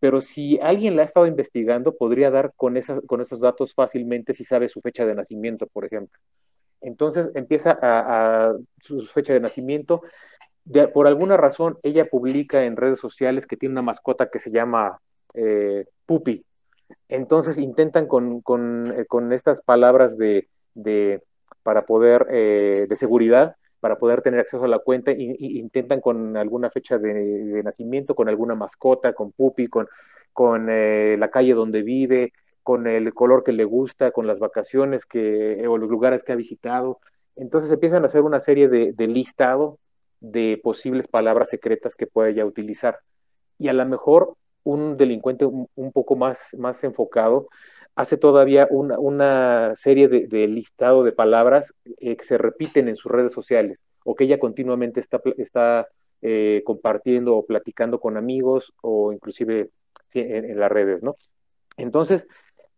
[0.00, 4.44] Pero si alguien la ha estado investigando, podría dar con, con esos datos fácilmente si
[4.44, 6.18] sabe su fecha de nacimiento, por ejemplo.
[6.80, 10.02] Entonces empieza a, su fecha de nacimiento.
[10.94, 14.98] por alguna razón, ella publica en redes sociales que tiene una mascota que se llama
[15.34, 16.44] eh, Pupi.
[17.08, 21.22] Entonces intentan con, con, eh, con estas palabras de, de
[21.62, 26.70] para poder, eh, de seguridad, para poder tener acceso a la cuenta intentan con alguna
[26.70, 29.88] fecha de, nacimiento, con alguna mascota, con pupi, con,
[30.32, 35.06] con eh, la calle donde vive, con el color que le gusta, con las vacaciones
[35.06, 37.00] que, o los lugares que ha visitado.
[37.36, 39.78] Entonces empiezan a hacer una serie de, listado
[40.20, 42.98] de posibles palabras secretas que pueda ella utilizar.
[43.58, 47.48] Y a lo mejor un delincuente un, poco más, más enfocado
[47.94, 53.10] hace todavía una, una serie de, listado de palabras eh, que se repiten en sus
[53.10, 55.88] redes sociales o que ella continuamente está, está
[56.22, 59.70] eh, compartiendo o platicando con amigos o inclusive
[60.14, 61.16] en, las redes, ¿no?
[61.76, 62.26] Entonces,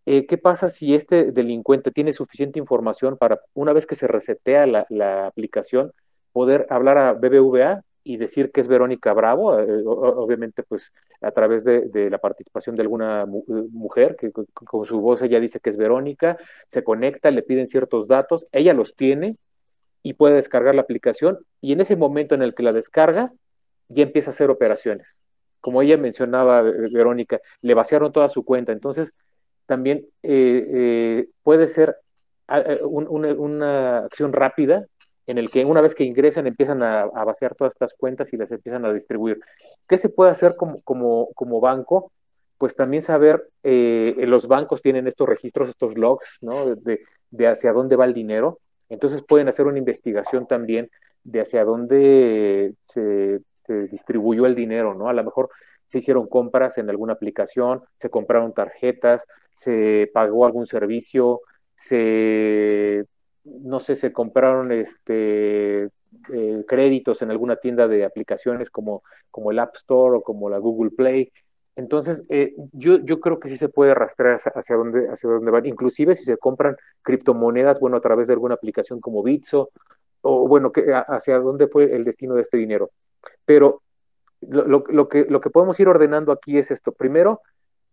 [0.06, 4.66] eh, ¿qué pasa si este delincuente tiene suficiente información para, una vez que se resetea
[4.66, 5.92] la, la aplicación,
[6.32, 11.64] poder hablar a BBVA y decir que es Verónica Bravo, eh, obviamente pues a través
[11.64, 13.26] de, la participación de alguna eh,
[13.70, 16.36] mujer, que con su voz ella dice que es Verónica,
[16.68, 19.36] se conecta, le piden ciertos datos, ella los tiene
[20.02, 23.32] y puede descargar la aplicación y en ese momento en el que la descarga
[23.88, 25.16] ya empieza a hacer operaciones.
[25.60, 29.12] Como ella mencionaba, eh, Verónica, le vaciaron toda su cuenta, entonces
[29.66, 30.06] también
[31.42, 31.96] puede ser
[32.82, 34.86] una acción rápida
[35.26, 38.50] en el que una vez que ingresan empiezan a, vaciar todas estas cuentas y las
[38.50, 39.40] empiezan a distribuir.
[39.88, 42.10] ¿Qué se puede hacer como, banco?
[42.58, 46.74] Pues también saber, eh, los bancos tienen estos registros, estos logs, ¿no?
[46.76, 48.58] De, de, hacia dónde va el dinero.
[48.88, 50.90] Entonces pueden hacer una investigación también
[51.24, 53.40] de hacia dónde se,
[53.90, 55.08] distribuyó el dinero, ¿no?
[55.08, 55.48] A lo mejor
[55.88, 61.40] se hicieron compras en alguna aplicación, se compraron tarjetas, se pagó algún servicio,
[61.74, 63.04] se,
[63.44, 65.84] no sé, se compraron este,
[66.32, 70.58] eh, créditos en alguna tienda de aplicaciones como, como el App Store o como la
[70.58, 71.32] Google Play.
[71.74, 75.66] Entonces, eh, yo, yo creo que sí se puede rastrear hacia, dónde, hacia dónde van.
[75.66, 79.70] Inclusive si se compran criptomonedas, bueno, a través de alguna aplicación como Bitso,
[80.20, 82.90] o bueno, que, hacia dónde fue el destino de este dinero.
[83.44, 83.82] Pero
[84.42, 86.92] lo, lo, que, lo que podemos ir ordenando aquí es esto.
[86.92, 87.40] Primero,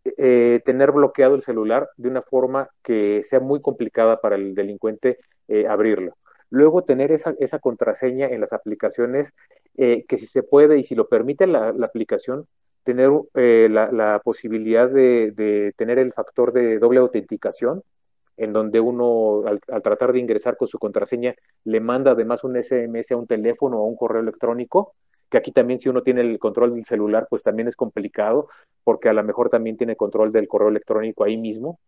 [0.04, 5.20] eh, tener bloqueado el celular de una forma que sea muy complicada para el delincuente
[5.50, 6.16] eh, abrirlo.
[6.50, 9.34] Luego tener esa, esa, contraseña en las aplicaciones
[9.76, 12.48] que si se puede y si lo permite la, aplicación,
[12.84, 17.84] tener eh, la, posibilidad de, tener el factor de doble autenticación,
[18.38, 21.36] en donde uno al, tratar de ingresar con su contraseña
[21.66, 24.94] le manda además un SMS a un teléfono o a un correo electrónico,
[25.30, 28.48] que aquí también si uno tiene el control del celular, pues también es complicado,
[28.84, 31.80] porque a lo mejor también tiene control del correo electrónico ahí mismo,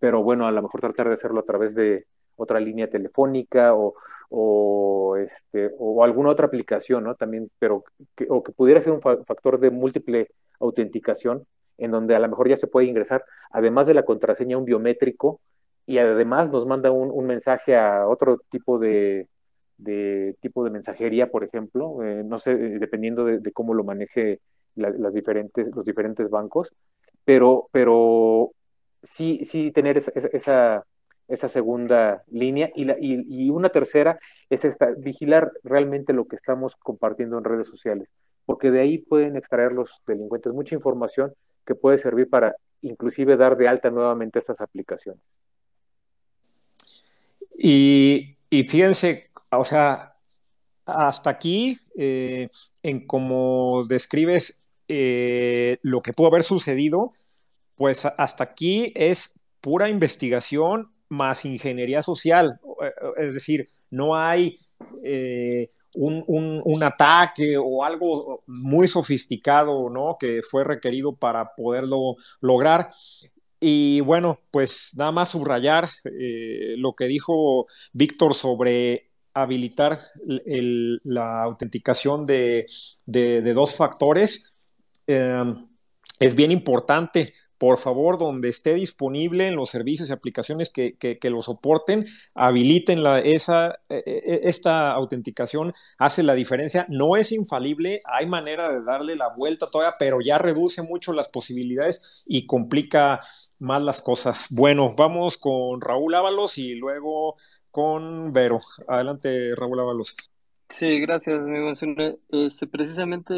[0.00, 3.94] pero bueno, a lo mejor tratar de hacerlo a través de otra línea telefónica o,
[4.30, 7.14] o, este, o alguna otra aplicación, ¿no?
[7.14, 7.84] También, pero
[8.16, 10.28] que, o que pudiera ser un factor de múltiple
[10.60, 11.46] autenticación,
[11.78, 15.40] en donde a lo mejor ya se puede ingresar, además de la contraseña, un biométrico,
[15.86, 19.28] y además nos manda un, mensaje a otro tipo de,
[19.76, 24.40] de, tipo de mensajería, por ejemplo, eh, no sé, eh, dependiendo de, cómo lo maneje
[24.76, 26.72] las diferentes, los diferentes bancos,
[27.24, 28.50] pero, pero
[29.02, 30.84] sí, sí tener esa esa
[31.48, 32.70] segunda línea.
[32.74, 34.18] Y, la, y, una tercera
[34.50, 38.08] es esta, vigilar realmente lo que estamos compartiendo en redes sociales,
[38.46, 41.32] porque de ahí pueden extraer los delincuentes mucha información
[41.66, 45.22] que puede servir para inclusive dar de alta nuevamente estas aplicaciones.
[47.56, 50.16] Y, fíjense, o sea,
[50.84, 52.48] hasta aquí, eh,
[52.82, 57.12] en cómo describes eh, lo que pudo haber sucedido,
[57.76, 62.60] pues hasta aquí es pura investigación más ingeniería social.
[62.82, 64.58] Eh, es decir, no hay
[65.04, 70.16] eh, un, ataque o algo muy sofisticado, ¿no?
[70.18, 72.90] Que fue requerido para poderlo lograr.
[73.60, 82.26] Y bueno, pues nada más subrayar eh, lo que dijo Víctor sobre habilitar la autenticación
[82.26, 82.66] de,
[83.06, 84.56] dos factores.
[86.20, 87.32] Es bien importante
[87.64, 93.20] por favor, donde esté disponible en los servicios y aplicaciones que, lo soporten, habiliten la,
[93.20, 96.84] esa, e, e, e, esta autenticación, hace la diferencia.
[96.90, 101.28] No es infalible, hay manera de darle la vuelta todavía, pero ya reduce mucho las
[101.28, 103.20] posibilidades y complica
[103.58, 104.48] más las cosas.
[104.50, 107.36] Bueno, vamos con Raúl Ábalos y luego
[107.70, 108.60] con Vero.
[108.88, 110.14] Adelante, Raúl Ábalos.
[110.68, 111.72] Sí, gracias, amigo.
[112.30, 113.34] Este, precisamente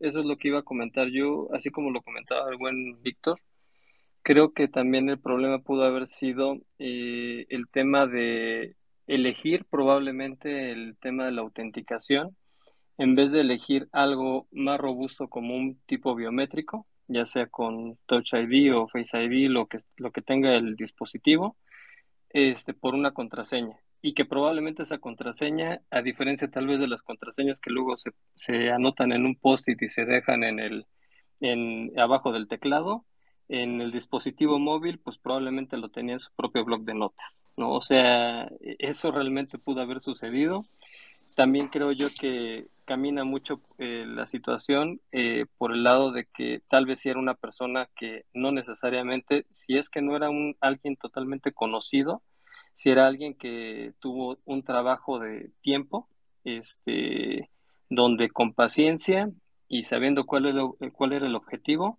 [0.00, 3.40] eso es lo que iba a comentar yo, así como lo comentaba el buen Víctor.
[4.22, 8.76] Creo que también el problema pudo haber sido eh, el tema de
[9.06, 12.36] elegir probablemente el tema de la autenticación
[12.98, 18.34] en vez de elegir algo más robusto como un tipo biométrico, ya sea con Touch
[18.34, 21.56] ID o Face ID, lo que, lo que tenga el dispositivo,
[22.30, 23.78] este, por una contraseña.
[24.00, 28.12] Y que probablemente esa contraseña, a diferencia tal vez de las contraseñas que luego se,
[28.36, 30.86] se anotan en un post-it y se dejan en el,
[31.40, 33.04] en, abajo del teclado,
[33.48, 37.72] en el dispositivo móvil, pues probablemente lo tenía en su propio blog de notas, ¿no?
[37.72, 40.64] O sea, e-, eso realmente pudo haber sucedido.
[41.34, 46.62] También creo yo que camina mucho eh, la situación eh, por el lado de que
[46.68, 50.56] tal vez si era una persona que no necesariamente, si es que no era un
[50.60, 52.22] alguien totalmente conocido,
[52.78, 56.08] si era alguien que tuvo un trabajo de tiempo,
[56.44, 57.50] este,
[57.90, 59.32] donde con paciencia
[59.66, 60.62] y sabiendo cuál era,
[60.92, 61.98] cuál era el objetivo,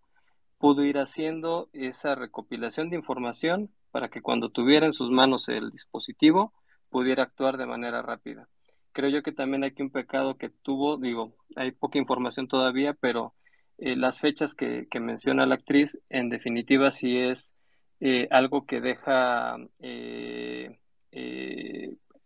[0.58, 5.70] pudo ir haciendo esa recopilación de información para que cuando tuviera en sus manos el
[5.70, 6.54] dispositivo
[6.89, 8.48] pudiera actuar de manera rápida.
[8.94, 12.94] Creo yo que también hay que un pecado que tuvo, digo, hay poca información todavía,
[12.94, 13.34] pero
[13.80, 17.54] eh, las fechas que, menciona la actriz, en definitiva, sí es
[18.00, 20.77] eh, algo que deja, eh,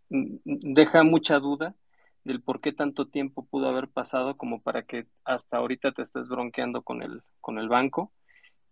[0.09, 1.75] deja mucha duda
[2.23, 6.29] del por qué tanto tiempo pudo haber pasado como para que hasta ahorita te estés
[6.29, 8.11] bronqueando con el, con el banco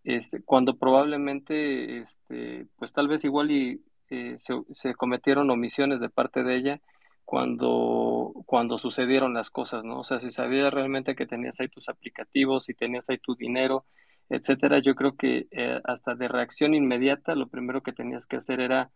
[0.03, 6.43] este, cuando probablemente, este, pues tal vez igual y eh, se, cometieron omisiones de parte
[6.43, 6.81] de ella
[7.23, 9.99] cuando, cuando sucedieron las cosas, ¿no?
[9.99, 13.85] O sea, si sabías realmente que tenías ahí tus aplicativos, si tenías ahí tu dinero,
[14.31, 18.61] etcétera, yo creo que eh, hasta de reacción inmediata lo primero que tenías que hacer
[18.61, 18.89] era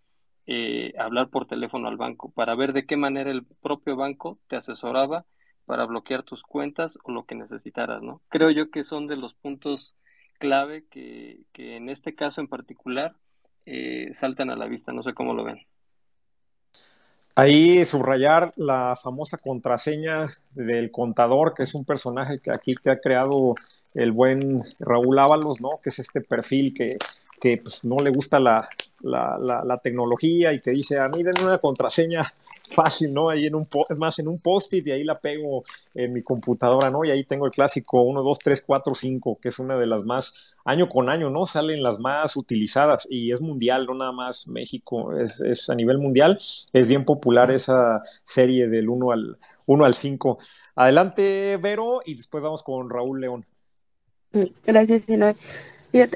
[0.48, 4.56] eh, hablar por teléfono al banco para ver de qué manera el propio banco te
[4.56, 5.26] asesoraba
[5.66, 8.22] para bloquear tus cuentas o lo que necesitaras, ¿no?
[8.30, 9.94] Creo yo que son de los puntos
[10.40, 13.16] clave que, en este caso en particular
[13.66, 15.60] eh, saltan a la vista, no sé cómo lo ven.
[17.38, 23.02] Ahí subrayar la famosa contraseña del contador, que es un personaje que aquí te ha
[23.02, 23.56] creado
[23.96, 25.80] el buen Raúl Ábalos, ¿no?
[25.82, 26.96] Que es este perfil que,
[27.40, 28.68] que pues, no le gusta la,
[29.02, 32.24] la, tecnología y que dice, a mí denme una contraseña
[32.70, 33.30] fácil, ¿no?
[33.30, 36.90] Ahí en un, es más, en un post-it y ahí la pego en mi computadora,
[36.90, 37.06] ¿no?
[37.06, 40.04] Y ahí tengo el clásico 1, 2, 3, 4, 5, que es una de las
[40.06, 41.46] más, año con año, ¿no?
[41.46, 46.00] Salen las más utilizadas y es mundial, no nada más México, es, es a nivel
[46.00, 46.40] mundial,
[46.74, 49.38] es bien popular esa serie del 1 al,
[49.68, 50.38] 1 al 5.
[50.76, 53.46] Adelante, Vero, y después vamos con Raúl León.
[54.66, 55.36] Gracias, Sinoe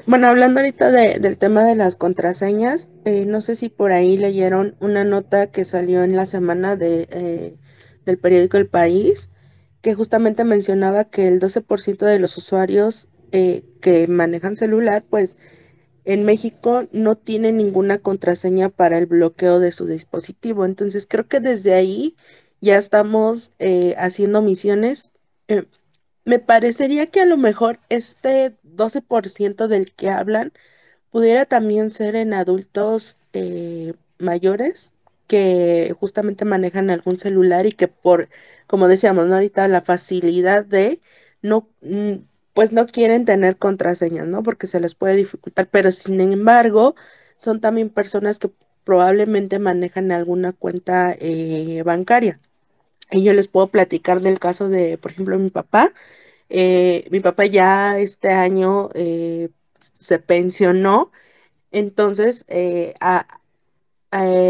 [0.06, 4.76] bueno, hablando ahorita del tema de las contraseñas, eh, no sé si por ahí leyeron
[4.80, 7.56] una nota que salió en la semana de, eh,
[8.04, 9.30] del periódico El País,
[9.80, 15.38] que justamente mencionaba que el 12% de los usuarios eh, que manejan celular, pues
[16.04, 20.66] en México no tienen ninguna contraseña para el bloqueo de su dispositivo.
[20.66, 22.16] Entonces creo que desde ahí
[22.60, 23.52] ya estamos
[23.96, 25.12] haciendo misiones.
[26.24, 30.52] Me parecería que a lo mejor este 12% del que hablan
[31.10, 34.94] pudiera también ser en adultos eh, mayores
[35.26, 38.28] que justamente manejan algún celular y que por,
[38.66, 39.34] como decíamos, ¿no?
[39.34, 41.00] ahorita la facilidad de
[41.42, 42.14] no, mm,
[42.54, 44.42] pues no quieren tener contraseñas, ¿no?
[44.42, 46.94] Porque se les puede dificultar, pero sin embargo,
[47.36, 48.50] son también personas que
[48.84, 52.40] probablemente manejan alguna cuenta eh, bancaria.
[53.10, 55.92] Y yo les puedo platicar del caso de, por ejemplo, mi papá,
[56.50, 59.50] eh, mi papá ya este año eh,
[59.80, 61.12] se pensionó,
[61.72, 62.94] entonces eh,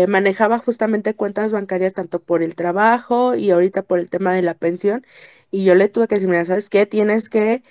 [0.08, 4.54] manejaba justamente cuentas bancarias tanto por el trabajo y ahorita por el tema de la
[4.54, 5.06] pensión.
[5.50, 6.86] Y yo le tuve que decir, mira, ¿sabes qué?
[6.86, 7.62] Tienes que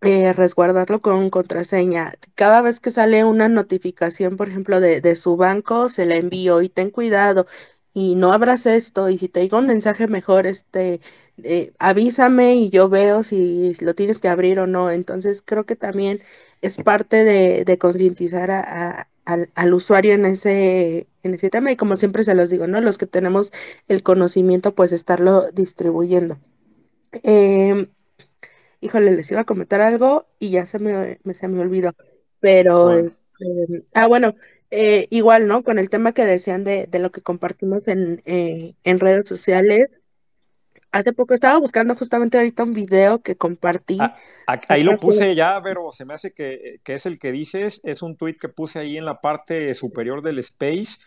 [0.00, 2.14] resguardarlo con contraseña.
[2.34, 6.62] Cada vez que sale una notificación, por ejemplo, de, de su banco, se la envío
[6.62, 7.46] y ten cuidado
[7.98, 11.00] y no abras esto y si te digo un mensaje mejor, este,
[11.42, 14.92] eh, avísame y yo veo si lo tienes que abrir o no.
[14.92, 16.20] Entonces creo que también
[16.62, 18.52] es parte de, concientizar
[19.24, 22.80] al, usuario en ese, en ese tema y como siempre se los digo, ¿no?
[22.80, 23.52] Los que tenemos
[23.88, 26.38] el conocimiento, pues estarlo distribuyendo.
[27.24, 27.88] Em,
[28.80, 31.94] híjole, les iba a comentar algo y ya se me, se me olvidó,
[32.38, 32.92] pero...
[32.96, 33.12] Em,
[33.94, 34.34] ah, bueno,
[34.70, 35.62] eh, igual, ¿no?
[35.62, 39.88] Con el tema que decían de, de lo que compartimos en, eh, en redes sociales.
[40.90, 43.98] Hace poco estaba buscando justamente ahorita un video que compartí.
[44.00, 44.16] Ah,
[44.68, 47.80] ahí lo puse ya, pero se me hace que, que, es el que dices.
[47.84, 50.98] Es un tweet que puse ahí en la parte superior del space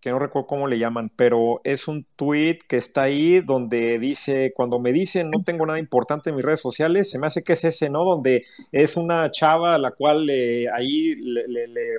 [0.00, 4.52] que no recuerdo cómo le llaman, pero es un tweet que está ahí donde dice,
[4.54, 7.52] cuando me dicen no tengo nada importante en mis redes sociales, se me hace que
[7.52, 8.04] es ese, ¿no?
[8.04, 8.42] Donde
[8.72, 10.28] es una chava a la cual
[10.74, 11.14] ahí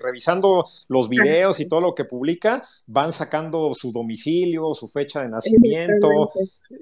[0.02, 5.30] revisando los videos y todo lo que publica, van sacando su domicilio, su fecha de
[5.30, 6.32] nacimiento,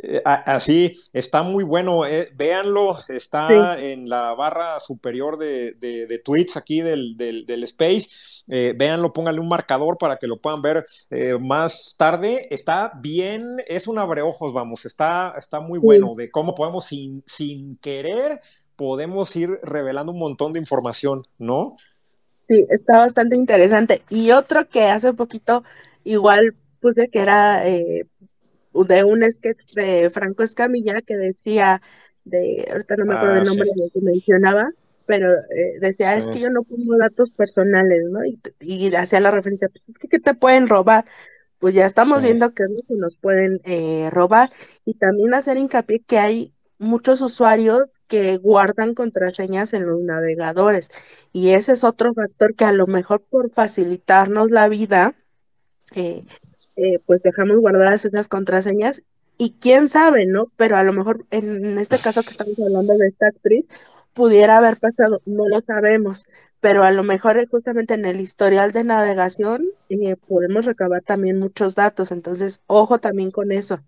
[0.03, 6.81] eh, así, está muy bueno, eh, véanlo, está en la barra superior de, tweets aquí
[6.81, 8.07] del, del, space,
[8.47, 12.47] eh, véanlo, pónganle un marcador para que lo puedan ver eh, más tarde.
[12.51, 17.75] Está bien, es un abreojos, vamos, está, está muy bueno de cómo podemos sin, sin
[17.77, 18.39] querer,
[18.75, 21.75] podemos ir revelando un montón de información, ¿no?
[22.47, 24.01] Sí, está bastante interesante.
[24.09, 25.63] Y otro que hace poquito
[26.03, 28.07] igual puse que era eh,
[28.73, 31.81] de un sketch de Franco Escamilla que decía,
[32.23, 34.69] de, ahorita no me acuerdo ah, nombre de que mencionaba,
[35.09, 38.23] pero eh, decía, es que yo no pongo datos personales, ¿no?
[38.23, 41.05] Y, y hacía la referencia, pues es que ¿qué te pueden robar?
[41.57, 44.51] Pues ya estamos viendo que nos pueden eh, robar
[44.85, 50.91] y también hacer hincapié que hay muchos usuarios que guardan contraseñas en los navegadores
[51.33, 55.15] y ese es otro factor que a lo mejor por facilitarnos la vida,
[55.95, 56.23] eh,
[56.75, 59.01] eh, pues dejamos guardadas esas contraseñas
[59.39, 60.51] y quién sabe, ¿no?
[60.55, 63.65] Pero a lo mejor en este caso que estamos hablando de esta actriz,
[64.13, 66.25] pudiera haber pasado, no lo sabemos,
[66.59, 71.75] pero a lo mejor justamente en el historial de navegación eh, podemos recabar también muchos
[71.75, 73.79] datos, entonces ojo también con eso.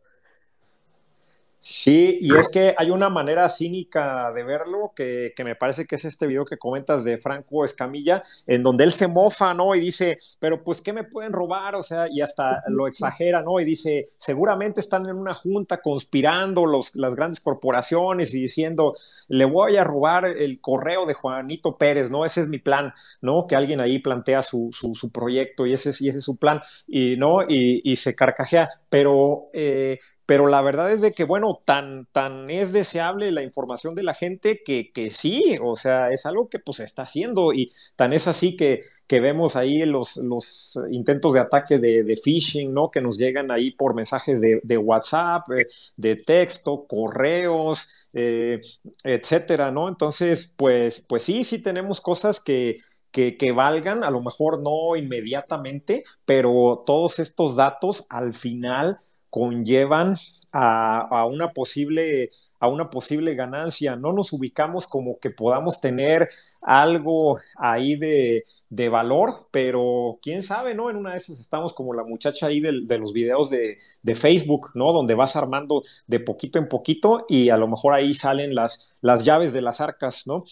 [1.64, 6.06] Sí, y es que hay una manera cínica de verlo que, me parece que es
[6.06, 9.76] este video que comentas de Franco Escamilla, en donde él se mofa, ¿no?
[9.76, 11.76] Y dice, pero pues, ¿qué me pueden robar?
[11.76, 13.60] O sea, y hasta lo exagera, ¿no?
[13.60, 18.96] Y dice, seguramente están en una junta conspirando los, las grandes corporaciones y diciendo,
[19.28, 22.26] le voy a robar el correo de Juanito Pérez, ¿no?
[22.26, 22.92] Ese es mi plan,
[23.22, 23.46] ¿no?
[23.46, 27.18] Que alguien ahí plantea su, su, proyecto y ese, y ese es su plan, y,
[27.18, 27.44] ¿no?
[27.48, 29.50] Y, y se carcajea, pero...
[29.54, 30.00] Eh,
[30.32, 34.14] pero la verdad es de que, bueno, tan, tan es deseable la información de la
[34.14, 38.30] gente que, que sí, o sea, es algo que pues está haciendo y tan es
[38.30, 42.90] así que, que vemos ahí los, los intentos de ataque de, phishing, ¿no?
[42.90, 45.66] Que nos llegan ahí por mensajes de, WhatsApp, eh,
[45.98, 48.62] de texto, correos, eh,
[49.04, 49.90] etcétera, ¿no?
[49.90, 52.78] Entonces, pues, pues sí, sí tenemos cosas que,
[53.12, 58.98] que, valgan, a lo mejor no inmediatamente, pero todos estos datos al final
[59.32, 60.18] conllevan
[60.52, 62.30] a, una posible,
[62.60, 63.96] a una posible ganancia.
[63.96, 66.30] No nos ubicamos como que podamos tener
[66.62, 68.44] algo ahí de,
[68.90, 70.90] valor, pero quién sabe, ¿no?
[70.90, 73.78] En una de esas estamos como la muchacha ahí de, los videos de,
[74.16, 74.92] Facebook, ¿no?
[74.92, 79.24] Donde vas armando de poquito en poquito y a lo mejor ahí salen las, las
[79.24, 80.44] llaves de las arcas, ¿no?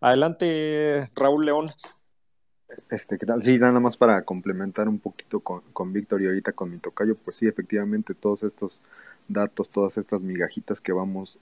[0.00, 1.70] Adelante, Raúl León.
[2.90, 3.42] Este, ¿qué tal?
[3.42, 7.16] Sí, nada más para complementar un poquito con, con Víctor y ahorita con mi tocayo,
[7.16, 8.80] pues sí, efectivamente todos estos
[9.28, 11.38] datos, todas estas migajitas que vamos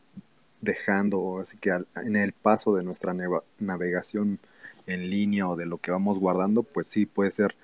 [0.60, 3.14] dejando, así que en el paso de nuestra
[3.58, 4.38] navegación
[4.86, 7.54] en línea o de lo que vamos guardando, pues sí puede ser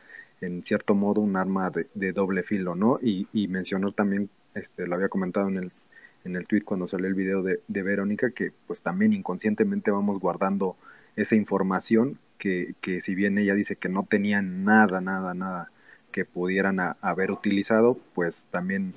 [0.40, 2.98] en cierto modo un arma de, doble filo, ¿no?
[3.02, 5.72] Y, y, mencionar también, este, lo había comentado en el,
[6.24, 10.20] en el tweet cuando salió el video de, de Verónica, que pues también inconscientemente vamos
[10.20, 10.76] guardando
[11.16, 15.70] esa información que, si bien ella dice que no tenía nada, nada, nada
[16.12, 18.95] que pudieran haber utilizado, pues también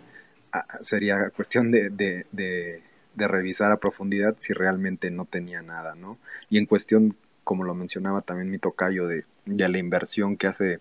[0.82, 2.82] sería cuestión de,
[3.16, 6.18] revisar a profundidad si realmente no tenía nada, ¿no?
[6.50, 10.80] Y en cuestión, como lo mencionaba también mi tocayo, de, de la inversión que hace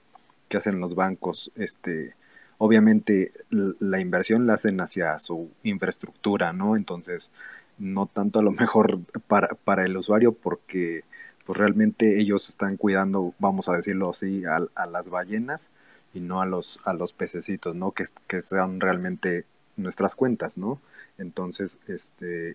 [0.51, 2.15] que hacen los bancos, este,
[2.59, 6.77] obviamente la inversión la hacen hacia su infraestructura, ¿no?
[6.77, 7.33] Entonces,
[7.79, 8.99] no tanto a lo mejor
[9.29, 11.05] para, para el usuario porque
[11.51, 15.69] pues realmente ellos están cuidando, vamos a decirlo así, a, las ballenas
[16.15, 17.91] y no a los, a los pececitos, ¿no?
[17.91, 19.47] Que, que sean realmente
[19.77, 20.81] nuestras cuentas, ¿no?
[21.19, 22.55] Entonces, este,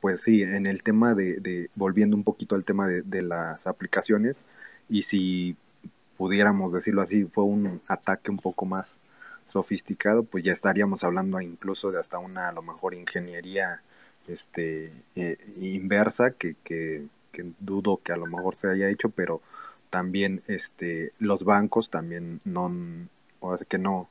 [0.00, 4.42] pues sí, en el tema de, volviendo un poquito al tema de, las aplicaciones,
[4.88, 5.56] y si
[6.16, 8.98] pudiéramos decirlo así, fue un ataque un poco más
[9.50, 13.82] sofisticado, pues ya estaríamos hablando incluso de hasta una, a lo mejor, ingeniería
[14.26, 19.40] este, eh, inversa que que dudo que a lo mejor se haya hecho, pero
[19.90, 22.72] también este los bancos también no
[23.40, 24.08] o que no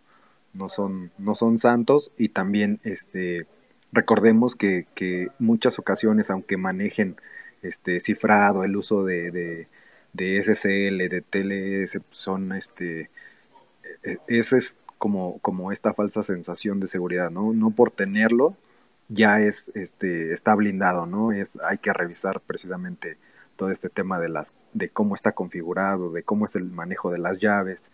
[0.53, 2.11] no son no son santos.
[2.17, 3.47] Y también este
[3.91, 7.15] recordemos que, que muchas ocasiones aunque manejen
[7.61, 9.67] este cifrado el uso de, de,
[10.13, 13.09] de SSL de TLS son este
[14.03, 18.55] e, ese es como como esta falsa sensación de seguridad no no por tenerlo
[19.13, 21.31] ya es este está blindado, ¿no?
[21.31, 23.17] Es hay que revisar precisamente
[23.57, 27.19] todo este tema de las de cómo está configurado, de cómo es el manejo de
[27.19, 27.91] las llaves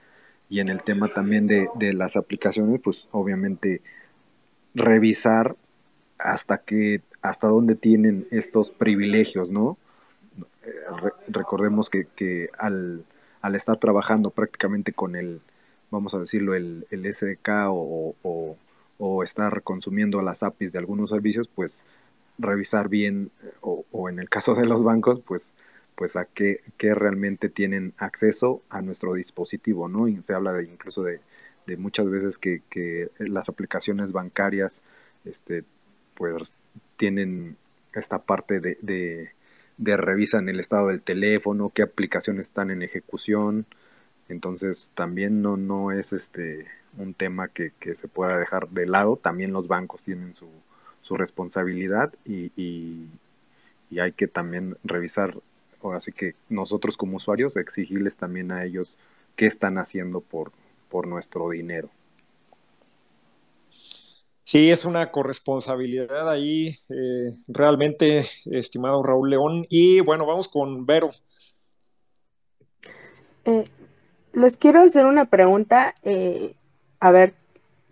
[0.49, 3.81] y en el tema también de, de las aplicaciones, pues obviamente
[4.75, 5.55] revisar
[6.17, 9.77] hasta que hasta dónde tienen estos privilegios, ¿no?
[11.27, 13.03] recordemos que, que al,
[13.41, 15.41] al, estar trabajando prácticamente con el,
[15.91, 18.57] vamos a decirlo, el, el SDK o,
[18.97, 21.83] o estar consumiendo las APIs de algunos servicios, pues
[22.37, 25.51] revisar bien, eh, o, o en el caso de los bancos, pues,
[25.95, 30.07] pues a qué, qué, realmente tienen acceso a nuestro dispositivo, ¿no?
[30.07, 31.19] Y se habla de, incluso de,
[31.65, 34.81] de muchas veces que, que, las aplicaciones bancarias,
[35.25, 35.63] este,
[36.15, 36.59] pues
[36.97, 37.57] tienen
[37.93, 39.31] esta parte de, de,
[39.77, 43.65] de revisan el estado del teléfono, qué aplicaciones están en ejecución,
[44.29, 46.67] entonces también no, no es este
[46.97, 49.17] un tema que, se pueda dejar de lado.
[49.17, 50.47] También los bancos tienen su,
[51.01, 53.09] su responsabilidad y, y,
[53.99, 55.37] hay que también revisar,
[55.93, 58.97] así que nosotros como usuarios exigirles también a ellos
[59.37, 60.51] qué están haciendo por,
[60.89, 61.89] por nuestro dinero.
[64.43, 69.65] Sí, es una corresponsabilidad ahí, eh, realmente, estimado Raúl León.
[69.69, 71.11] Y bueno, vamos con Vero.
[73.43, 73.65] Eh,
[74.31, 75.95] les quiero hacer una pregunta.
[76.03, 76.55] Eh,
[76.99, 77.33] a ver,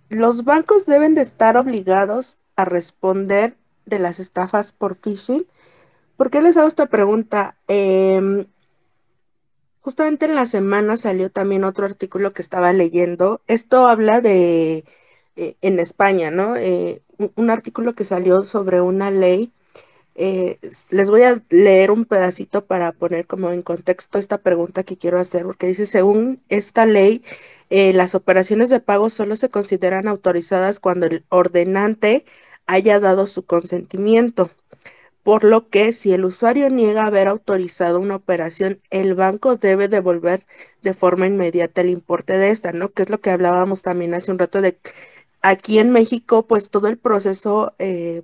[0.10, 5.45] los bancos deben de estar obligados a responder de las estafas por phishing.
[6.18, 7.58] ¿Por qué les hago esta pregunta?
[7.68, 8.45] Em,
[9.82, 13.41] justamente en la semana salió también otro artículo que estaba leyendo.
[13.47, 14.86] Esto habla de,
[15.36, 16.56] eh, en España, ¿no?
[16.56, 17.01] Eh,
[17.36, 19.51] un artículo que salió sobre una ley
[20.16, 20.59] eh,
[20.89, 25.20] les voy a leer un pedacito para poner como en contexto esta pregunta que quiero
[25.20, 27.24] hacer, porque dice, según esta ley,
[27.70, 32.26] eh, las operaciones de pago solo se consideran autorizadas cuando el ordenante
[32.66, 34.51] haya dado su consentimiento.
[35.24, 40.45] Por lo que si el usuario niega haber autorizado una operación, el banco debe devolver
[40.84, 42.91] de forma inmediata el importe de esta, ¿no?
[42.93, 44.80] Que es lo que hablábamos también hace un rato de
[45.41, 48.24] aquí en México, pues todo el proceso eh,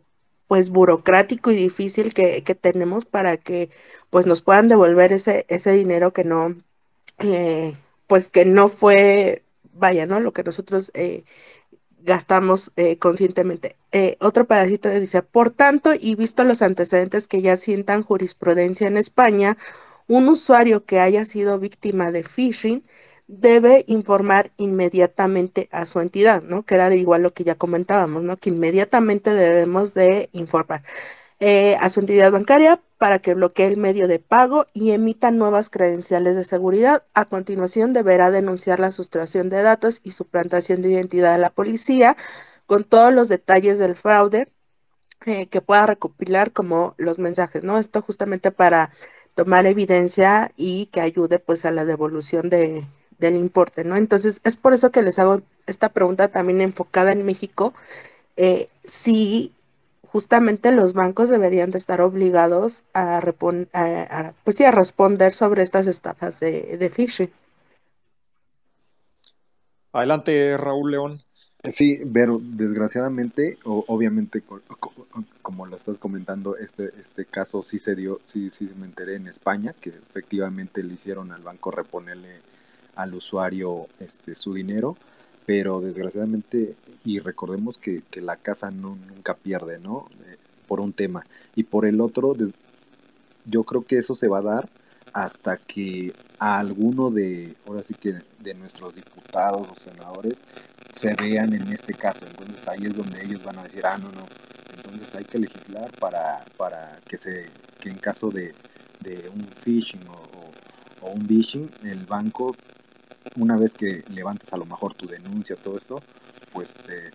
[0.52, 3.70] pues burocrático y difícil que, tenemos para que
[4.10, 6.58] pues nos puedan devolver ese, ese dinero que no,
[7.20, 7.74] eh,
[8.06, 10.20] pues que no fue, vaya, ¿no?
[10.20, 11.24] Lo que nosotros eh,
[12.02, 13.78] gastamos eh, conscientemente.
[14.20, 19.58] otro pedacito dice, por tanto, y visto los antecedentes que ya sientan jurisprudencia en España,
[20.10, 22.84] un usuario que haya sido víctima de phishing
[23.32, 26.64] debe informar inmediatamente a su entidad, ¿no?
[26.64, 28.38] Que era igual lo que ya comentábamos, ¿no?
[28.38, 30.84] Que inmediatamente debemos de informar
[31.40, 35.70] eh, a su entidad bancaria para que bloquee el medio de pago y emita nuevas
[35.70, 37.04] credenciales de seguridad.
[37.14, 42.18] A continuación deberá denunciar la sustracción de datos y suplantación de identidad a la policía
[42.66, 44.50] con todos los detalles del fraude
[45.26, 47.78] eh, que pueda recopilar como los mensajes, ¿no?
[47.80, 48.92] Esto justamente para
[49.36, 52.84] tomar evidencia y que ayude pues a la devolución de,
[53.22, 53.95] del importe, ¿no?
[53.95, 57.74] Entonces, es por eso que les hago esta pregunta también enfocada en México,
[58.36, 59.53] eh, si
[60.05, 63.22] justamente los bancos deberían de estar obligados a,
[64.43, 67.32] pues sí, a responder sobre estas estafas de, de phishing.
[69.93, 71.22] Adelante, Raúl León.
[71.72, 74.43] Sí, pero desgraciadamente, o, obviamente,
[75.43, 79.28] como lo estás comentando, este, este caso sí se dio, sí, sí me enteré en
[79.28, 82.41] España, que efectivamente le hicieron al banco reponerle
[82.96, 84.98] al usuario este, su dinero,
[85.46, 90.08] pero desgraciadamente, y recordemos que, la casa no, nunca pierde, ¿no?
[90.26, 90.38] Eh,
[90.68, 91.26] por un tema.
[91.56, 92.36] Y por el otro,
[93.46, 94.70] yo creo que eso se va a dar
[95.14, 100.36] hasta que a alguno de, ahora sí que de nuestros diputados o senadores
[100.96, 102.26] se vean en este caso.
[102.26, 104.26] Entonces ahí es donde ellos van a decir, ah, no, no.
[104.76, 108.54] Entonces hay que legislar para, para que se, que en caso de,
[109.02, 112.56] de un phishing o, o un phishing, el banco
[113.36, 116.01] una vez que levantes a lo mejor tu denuncia, todo esto,
[116.53, 117.11] pues te,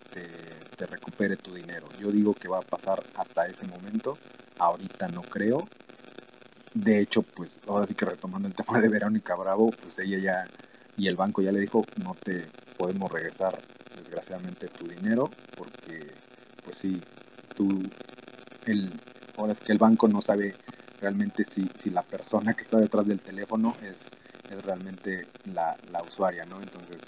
[0.85, 1.87] recupere tu dinero.
[1.99, 4.17] Yo digo que va a pasar hasta ese momento,
[4.57, 5.67] ahorita no creo.
[6.73, 10.45] De hecho, pues ahora sí que retomando el tema de Verónica Bravo, pues ella ya
[10.95, 12.45] y el banco ya le dijo, no te
[12.77, 13.59] podemos regresar
[13.95, 16.11] desgraciadamente tu dinero, porque
[16.63, 17.01] pues sí,
[17.55, 17.83] tú,
[18.65, 18.91] el,
[19.37, 20.55] ahora es que el banco no sabe
[20.99, 24.16] realmente si, si la persona que está detrás del teléfono es
[24.49, 26.59] es realmente la, la usuaria, ¿no?
[26.61, 27.01] Entonces,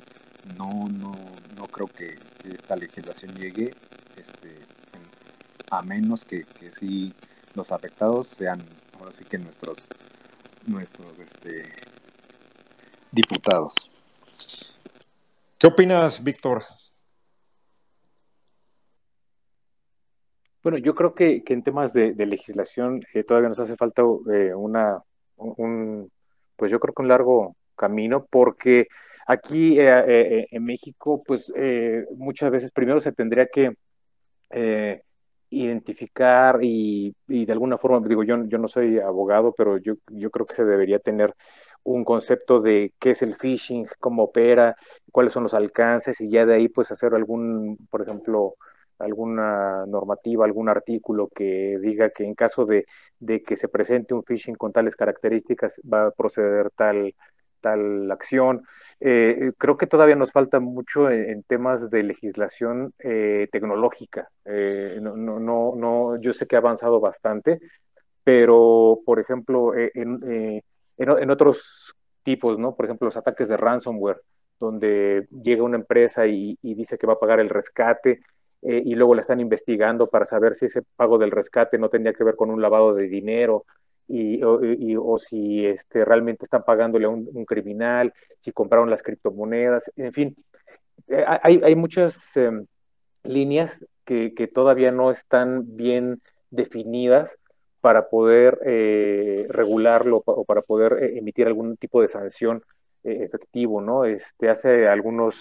[0.58, 1.12] no, no,
[1.56, 3.72] no creo que, esta legislación llegue,
[4.16, 4.56] este,
[5.70, 7.14] a menos que, que sí
[7.54, 8.60] los afectados sean,
[8.98, 9.88] ahora sí que nuestros,
[10.66, 11.74] nuestros, este,
[13.12, 13.74] diputados.
[15.58, 16.64] ¿Qué opinas, Víctor?
[20.64, 24.54] Bueno, yo creo que, que en temas de, legislación eh, todavía nos hace falta eh,
[24.54, 25.02] una,
[25.38, 26.12] un,
[26.60, 28.88] pues yo creo que un largo camino, porque
[29.26, 33.72] aquí eh, eh, en México, pues eh, muchas veces primero se tendría que
[35.52, 40.46] identificar y, de alguna forma, digo, yo, yo no soy abogado, pero yo, yo creo
[40.46, 41.34] que se debería tener
[41.84, 44.76] un concepto de qué es el phishing, cómo opera,
[45.12, 48.56] cuáles son los alcances y ya de ahí pues hacer algún, por ejemplo,
[49.00, 52.86] alguna normativa, algún artículo que diga que en caso de,
[53.46, 57.16] que se presente un phishing con tales características va a proceder tal,
[57.62, 58.64] tal acción.
[59.00, 64.30] Eh, creo que todavía nos falta mucho en, temas de legislación eh, tecnológica.
[64.46, 65.40] Eh, no, no,
[65.76, 67.60] no, yo sé que ha avanzado bastante,
[68.24, 70.62] pero, por ejemplo, en,
[70.98, 72.76] en, otros tipos, ¿no?
[72.76, 74.22] Por ejemplo, los ataques de ransomware,
[74.60, 78.20] donde llega una empresa y dice que va a pagar el rescate,
[78.62, 82.14] eh, y luego la están investigando para saber si ese pago del rescate no tendría
[82.14, 83.66] que ver con un lavado de dinero
[84.08, 90.12] y, o, si este, realmente están pagándole a un, criminal, si compraron las criptomonedas, en
[90.12, 90.36] fin,
[91.08, 92.66] eh, hay, hay, muchas em,
[93.24, 97.38] líneas que, que, todavía no están bien definidas
[97.82, 102.64] para poder eh, regularlo o para poder emitir algún tipo de sanción
[103.04, 104.06] efectivo, ¿no?
[104.06, 105.36] Este, hace algunos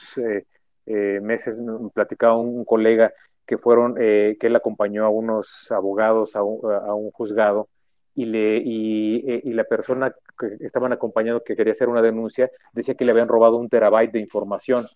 [0.89, 3.13] eh, meses me platicaba un, colega
[3.47, 7.69] que fueron, eh, que él acompañó a unos abogados a un, juzgado
[8.15, 12.95] y, le, eh, y, la persona que estaban acompañando que quería hacer una denuncia decía
[12.95, 14.87] que le habían robado un terabyte de información.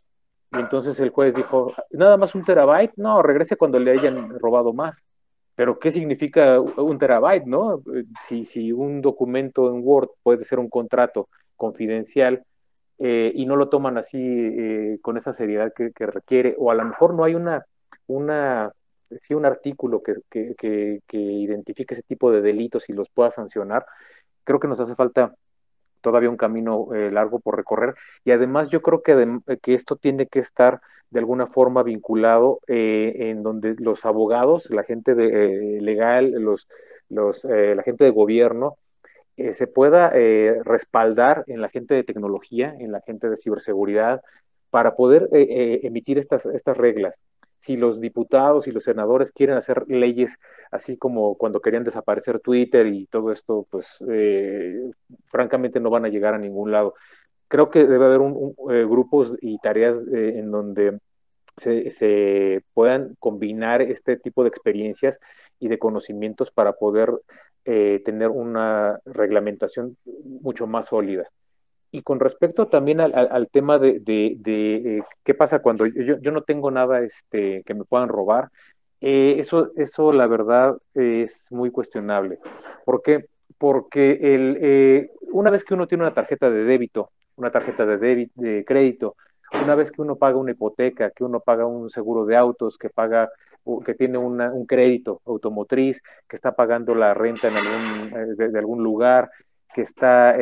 [0.53, 4.73] Y entonces el juez dijo, nada más un terabyte, no, regrese cuando le hayan robado
[4.73, 5.03] más.
[5.55, 7.83] Pero ¿qué significa un terabyte, no?
[8.27, 12.45] Si, si un documento en Word puede ser un contrato confidencial
[12.99, 16.85] eh, y no lo toman así eh, con esa seriedad que, requiere, o a lo
[16.85, 17.65] mejor no hay una,
[18.07, 18.73] una
[19.21, 23.85] sí, un artículo que, que, que, identifique ese tipo de delitos y los pueda sancionar,
[24.45, 25.35] creo que nos hace falta
[26.03, 27.95] todavía un camino eh, largo por recorrer.
[28.25, 30.81] Y además yo creo que, que, esto tiene que estar
[31.11, 36.69] de alguna forma vinculado eh, en donde los abogados, la gente de, eh, legal, los,
[37.09, 38.77] los, la gente de gobierno,
[39.37, 40.11] se pueda
[40.65, 44.21] respaldar en la gente de tecnología, en la gente de ciberseguridad,
[44.71, 47.19] para poder emitir estas, estas reglas
[47.63, 50.37] si los diputados y los senadores quieren hacer leyes
[50.73, 54.91] así como cuando querían desaparecer Twitter y todo esto, pues eh,
[55.27, 56.95] francamente no van a llegar a ningún lado.
[57.47, 58.21] Creo que debe haber
[58.73, 60.99] eh, grupos y tareas eh, en donde
[61.57, 65.21] se, puedan combinar este tipo de experiencias
[65.63, 67.11] y de conocimientos para poder
[67.65, 69.97] tener una reglamentación
[70.41, 71.29] mucho más sólida.
[71.95, 77.03] Y con respecto también al, tema de, eh, qué pasa cuando yo, no tengo nada
[77.03, 78.49] este, que me puedan robar,
[79.03, 82.39] eh, eso, eso la verdad es muy cuestionable.
[82.87, 83.27] ¿Por qué?
[83.59, 87.99] Porque el, eh, una vez que uno tiene una tarjeta de débito, una tarjeta de,
[87.99, 89.17] débito, de crédito,
[89.63, 92.89] una vez que uno paga una hipoteca, que uno paga un seguro de autos, que
[92.89, 93.29] paga
[93.85, 99.31] que tiene un crédito automotriz, que está pagando la renta en algún, de, algún lugar,
[99.75, 100.35] que está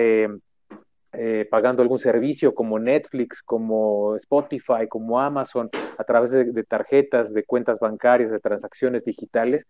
[1.12, 5.68] eh, pagando algún servicio como Netflix, como Spotify, como Amazon,
[5.98, 9.66] a través de, tarjetas, de cuentas bancarias, de transacciones digitales,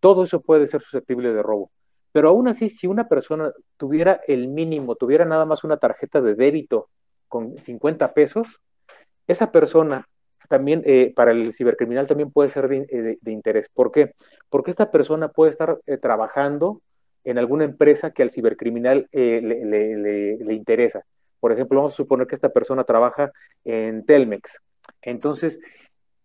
[0.00, 1.70] todo eso puede ser susceptible de robo.
[2.12, 6.34] Pero aún así, si una persona tuviera el mínimo, tuviera nada más una tarjeta de
[6.34, 6.88] débito
[7.28, 8.58] con 50 pesos,
[9.26, 10.08] esa persona
[10.48, 13.68] también eh, para el cibercriminal también puede ser de, eh, interés.
[13.68, 14.14] ¿Por qué?
[14.48, 16.80] Porque esta persona puede estar trabajando
[17.24, 21.04] en alguna empresa que al cibercriminal eh, le, interesa.
[21.40, 23.32] Por ejemplo, vamos a suponer que esta persona trabaja
[23.64, 24.60] en Telmex.
[25.02, 25.60] Entonces,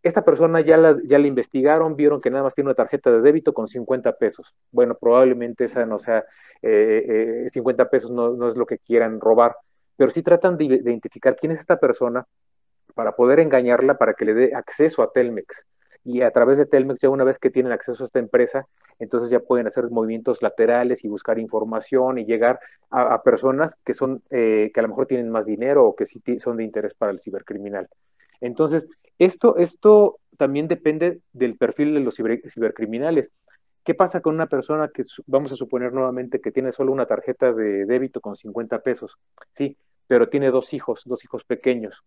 [0.01, 3.21] esta persona ya la, ya la investigaron, vieron que nada más tiene una tarjeta de
[3.21, 4.53] débito con 50 pesos.
[4.71, 6.23] Bueno, probablemente esa no sea,
[6.61, 9.55] 50 eh, eh, pesos no, es lo que quieran robar,
[9.97, 12.25] pero sí tratan de identificar quién es esta persona
[12.93, 15.65] para poder engañarla para que le dé acceso a Telmex
[16.05, 18.67] y a través de Telmex ya una vez que tienen acceso a esta empresa,
[18.99, 24.21] entonces ya pueden hacer movimientos laterales y buscar información y llegar a, personas que son
[24.29, 27.11] eh, que a lo mejor tienen más dinero o que sí son de interés para
[27.11, 27.87] el cibercriminal.
[28.41, 28.87] Entonces,
[29.17, 33.29] esto, esto también depende del perfil de los cibercriminales.
[33.85, 37.53] ¿Qué pasa con una persona que vamos a suponer nuevamente que tiene solo una tarjeta
[37.53, 39.15] de débito con 50 pesos?
[39.53, 39.77] Sí,
[40.07, 42.03] pero tiene dos hijos, dos hijos pequeños.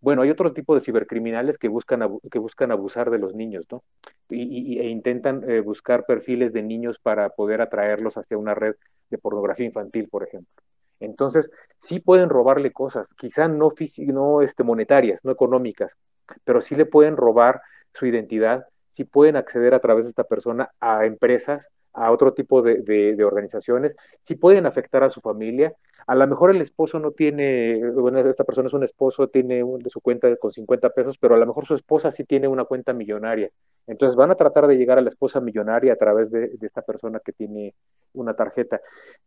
[0.00, 3.82] Bueno, hay otro tipo de cibercriminales que buscan, que buscan abusar de los niños, ¿no?
[4.28, 8.76] Y, e intentan eh, buscar perfiles de niños para poder atraerlos hacia una red
[9.10, 10.52] de pornografía infantil, por ejemplo.
[11.00, 13.72] Entonces, sí pueden robarle cosas, quizá no,
[14.06, 15.96] no este, monetarias, no económicas,
[16.44, 17.60] pero sí le pueden robar
[17.92, 22.62] su identidad, sí pueden acceder a través de esta persona a empresas, a otro tipo
[22.62, 25.74] de, de, organizaciones, sí pueden afectar a su familia.
[26.06, 30.00] A lo mejor el esposo no tiene, bueno, esta persona es un esposo, tiene su
[30.00, 33.50] cuenta con 50 pesos, pero a lo mejor su esposa sí tiene una cuenta millonaria.
[33.86, 36.82] Entonces van a tratar de llegar a la esposa millonaria a través de, de esta
[36.82, 37.74] persona que tiene
[38.12, 38.80] una tarjeta.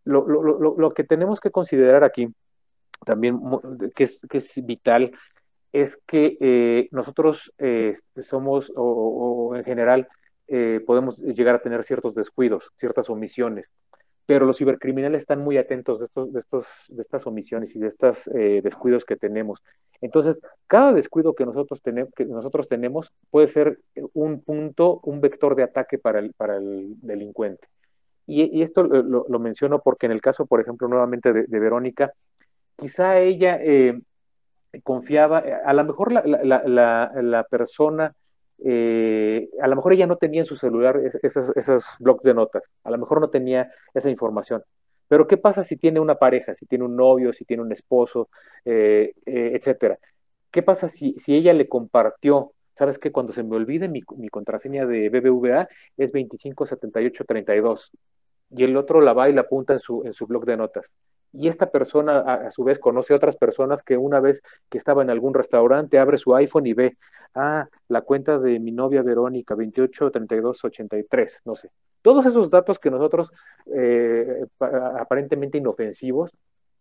[0.05, 2.29] Lo, lo, lo, lo, que tenemos que considerar aquí,
[3.03, 3.39] también
[3.95, 5.11] que es, que es vital,
[5.73, 10.07] es que eh, nosotros eh, somos, o en general,
[10.49, 13.67] eh, podemos llegar a tener ciertos descuidos, ciertas omisiones.
[14.25, 17.87] Pero los cibercriminales están muy atentos de, estos, de, estos, de estas omisiones y de
[17.87, 19.61] estos eh, descuidos que tenemos.
[20.01, 23.79] Entonces, cada descuido que nosotros, tenemos, que nosotros tenemos puede ser
[24.13, 27.67] un punto, un vector de ataque para el, para el delincuente.
[28.27, 32.13] Y, esto lo, menciono porque en el caso, por ejemplo, nuevamente de, Verónica,
[32.75, 33.99] quizá ella eh,
[34.83, 38.13] confiaba, a lo mejor la, la, la persona
[38.65, 42.63] eh, a lo mejor ella no tenía en su celular esos, esos blogs de notas,
[42.83, 44.63] a lo mejor no tenía esa información.
[45.07, 48.29] Pero ¿qué pasa si tiene una pareja, si tiene un novio, si tiene un esposo,
[48.65, 49.97] eh, eh, etcétera?
[50.51, 53.11] ¿Qué pasa si, si ella le compartió ¿sabes qué?
[53.11, 57.91] Cuando se me olvide mi, mi, contraseña de BBVA es 257832
[58.51, 60.85] y el otro la va y la apunta en su, en su blog de notas
[61.31, 65.09] y esta persona a, su vez conoce otras personas que una vez que estaba en
[65.09, 66.97] algún restaurante abre su iPhone y ve,
[67.35, 71.69] ah, la cuenta de mi novia Verónica, 283283, no sé.
[72.01, 73.31] Todos esos datos que nosotros,
[73.75, 76.31] eh, aparentemente inofensivos,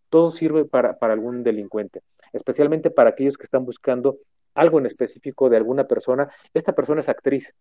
[0.09, 2.01] todo sirve para, para algún delincuente,
[2.32, 4.18] especialmente para aquellos que están buscando
[4.55, 7.53] algo en específico de alguna persona, esta persona es actriz.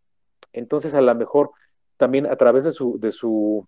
[0.54, 1.52] Entonces, a lo mejor
[1.98, 3.68] también a través de su, de su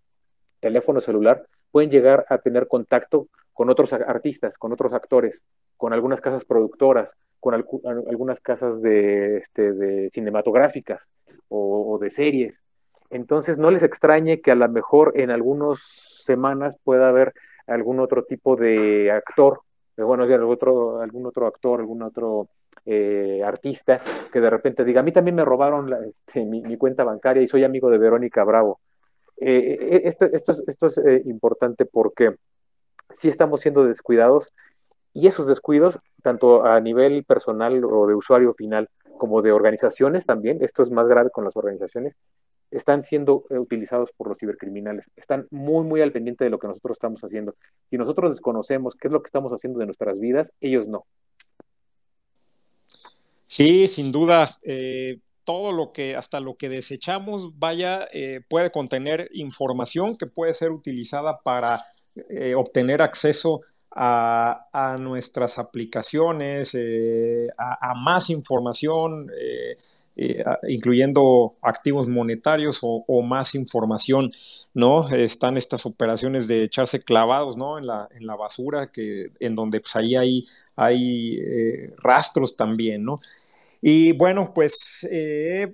[0.61, 5.41] teléfono celular pueden llegar a tener contacto con otros artistas, con otros actores,
[5.77, 11.09] con algunas casas productoras, con algunas casas de, este, cinematográficas
[11.47, 12.61] o, de series.
[13.09, 15.79] Entonces, no les extrañe que a lo mejor en algunas
[16.23, 17.33] semanas pueda haber
[17.65, 19.61] algún otro tipo de actor,
[19.97, 22.49] bueno, algún otro, algún otro actor, algún otro
[22.85, 24.01] eh, artista
[24.31, 27.63] que de repente diga, a mí también me robaron este, mi, cuenta bancaria y soy
[27.63, 28.79] amigo de Verónica Bravo.
[29.41, 32.35] Eh, eh, esto, es, es importante porque
[33.11, 34.51] sí estamos siendo descuidados
[35.13, 40.63] y esos descuidos, tanto a nivel personal o de usuario final como de organizaciones también,
[40.63, 42.15] esto es más grave con las organizaciones,
[42.71, 45.09] están siendo utilizados por los cibercriminales.
[45.15, 47.55] Están muy, muy al pendiente de lo que nosotros estamos haciendo.
[47.89, 51.05] Si nosotros desconocemos qué es lo que estamos haciendo de nuestras vidas, ellos no.
[53.47, 54.49] Sí, sin duda.
[54.61, 55.17] Eh,
[55.49, 60.69] todo lo que, hasta lo que desechamos, vaya, eh, puede contener información que puede ser
[60.69, 61.83] utilizada para
[62.29, 66.77] eh, obtener acceso a, nuestras aplicaciones,
[67.57, 69.31] a, más información,
[70.67, 74.31] incluyendo activos monetarios o, más información,
[74.75, 75.09] ¿no?
[75.09, 77.79] Están estas operaciones de echarse clavados, ¿no?
[77.79, 80.45] En la, en la basura, que, en donde pues ahí hay,
[80.75, 81.39] hay
[81.97, 83.17] rastros también, ¿no?
[83.81, 85.73] Y bueno, pues eh,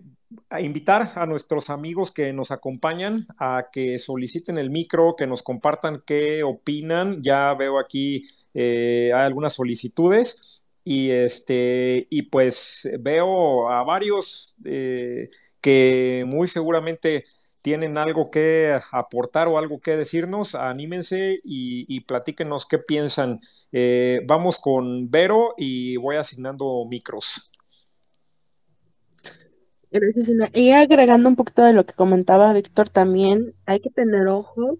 [0.49, 5.43] a invitar a nuestros amigos que nos acompañan a que soliciten el micro, que nos
[5.43, 7.21] compartan qué opinan.
[7.23, 15.27] Ya veo aquí eh, hay algunas solicitudes y este y pues veo a varios eh,
[15.61, 17.25] que muy seguramente
[17.61, 23.39] tienen algo que aportar o algo que decirnos, anímense y, y platíquenos qué piensan.
[24.27, 27.51] vamos con Vero y voy asignando micros.
[29.91, 34.77] Gracias, Y agregando un poquito de lo que comentaba Víctor también, hay que tener ojo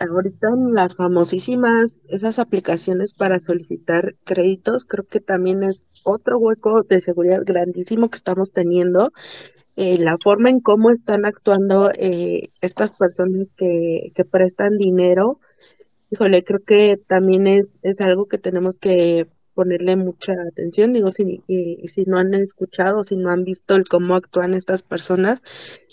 [0.00, 6.82] ahorita en las famosísimas, esas aplicaciones para solicitar créditos, creo que también es otro hueco
[6.84, 9.12] de seguridad grandísimo que estamos teniendo.
[9.76, 15.38] Eh, la forma en cómo están actuando eh, estas personas que, que prestan dinero,
[16.10, 19.28] híjole, creo que también es, es algo que tenemos que
[19.60, 20.94] ponerle mucha atención.
[20.94, 25.42] Digo, si, si no han escuchado, si no han visto el cómo actúan estas personas,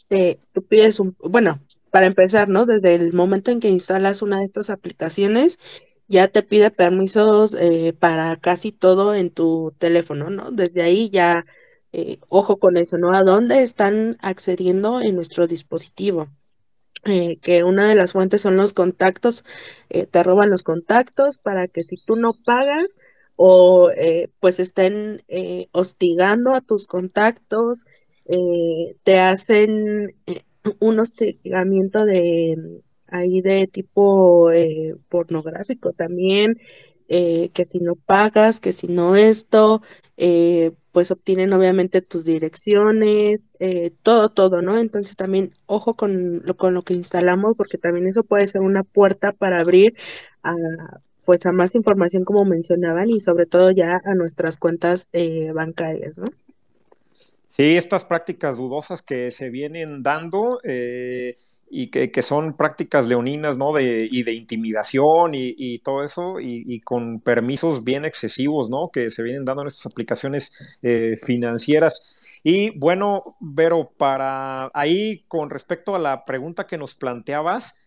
[0.09, 1.59] eh, tú pides un, bueno,
[1.91, 2.65] para empezar, ¿no?
[2.65, 5.59] Desde el momento en que instalas una de estas aplicaciones,
[6.07, 10.51] ya te pide permisos eh, para casi todo en tu teléfono, ¿no?
[10.51, 11.45] Desde ahí ya,
[11.91, 13.11] eh, ojo con eso, ¿no?
[13.11, 16.29] ¿A dónde están accediendo en nuestro dispositivo?
[17.03, 19.43] Eh, que una de las fuentes son los contactos,
[19.89, 22.87] te roban los contactos para que si tú no pagas,
[23.37, 27.79] o eh, pues estén eh, hostigando a tus contactos,
[28.25, 30.15] eh, te hacen
[30.79, 34.49] un hostigamiento de ahí de tipo
[35.07, 36.59] pornográfico también,
[37.07, 39.81] que si no pagas, que si no esto,
[40.91, 43.39] pues obtienen obviamente tus direcciones,
[44.01, 44.77] todo, todo, ¿no?
[44.77, 48.83] Entonces también ojo con lo, con lo que instalamos, porque también eso puede ser una
[48.83, 49.95] puerta para abrir
[50.43, 50.53] a
[51.27, 56.17] pues a más información como mencionaban y sobre todo ya a nuestras cuentas eh, bancarias,
[56.17, 56.27] ¿no?
[57.49, 61.35] Sí, estas prácticas dudosas que se vienen dando eh,
[61.69, 63.73] y que, son prácticas leoninas, ¿no?
[63.73, 68.89] De, y de intimidación y, todo eso, y, con permisos bien excesivos, ¿no?
[68.89, 72.39] Que se vienen dando en estas aplicaciones eh, financieras.
[72.41, 77.86] Y bueno, Vero, para ahí con respecto a la pregunta que nos planteabas,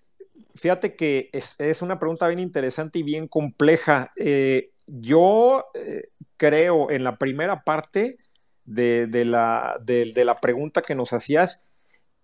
[0.55, 4.13] fíjate que es, una pregunta bien interesante y bien compleja.
[4.17, 8.17] Eh, yo eh, creo en la primera parte
[8.65, 11.65] de, la, de, la, pregunta que nos hacías,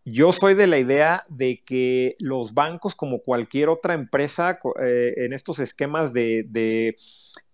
[0.04, 5.32] yo soy de la idea de que los bancos, como cualquier otra empresa, eh, en
[5.32, 6.44] estos esquemas de,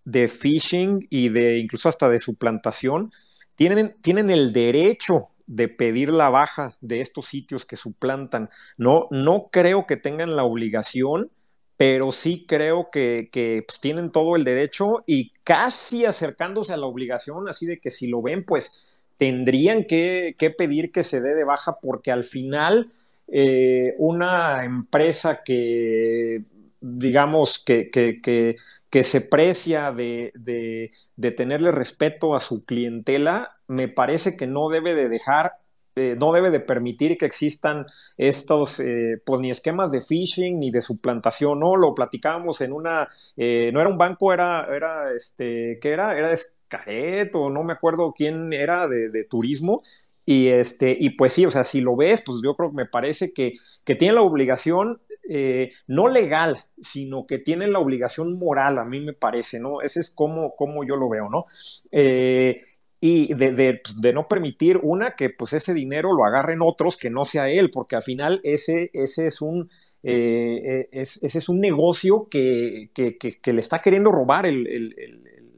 [0.04, 3.10] de, phishing y de incluso hasta de suplantación,
[3.56, 8.50] tienen, tienen el derecho de pedir la baja de estos sitios que suplantan.
[8.76, 11.30] No, no creo que tengan la obligación,
[11.76, 13.28] pero sí creo que,
[13.66, 18.06] pues, tienen todo el derecho y casi acercándose a la obligación, así de que si
[18.06, 22.92] lo ven, pues tendrían que, pedir que se dé de baja porque al final
[23.28, 26.42] eh, una empresa que
[26.82, 34.46] digamos, que, que, se precia de, de, tenerle respeto a su clientela, me parece que
[34.46, 35.62] no debe de dejar
[35.94, 37.84] eh, no debe de permitir que existan
[38.16, 41.76] estos, eh, pues ni esquemas de phishing ni de suplantación, ¿no?
[41.76, 46.16] Lo platicábamos en una, eh, no era un banco, era, era, este, ¿qué era?
[46.16, 46.32] Era
[46.68, 49.82] Caret o no me acuerdo quién era de, turismo.
[50.24, 52.86] Y, este, y pues sí, o sea, si lo ves, pues yo creo que me
[52.86, 53.52] parece que,
[53.84, 59.00] que tiene la obligación eh, no legal, sino que tienen la obligación moral, a mí
[59.00, 59.80] me parece, ¿no?
[59.80, 61.46] Ese es como, como yo lo veo, ¿no?
[61.90, 62.62] Eh,
[63.04, 67.10] y de, pues, de, no permitir una que pues ese dinero lo agarren otros que
[67.10, 69.68] no sea él, porque al final ese, ese es un...
[70.04, 74.94] Eh, ese es un negocio que, que, le está queriendo robar el,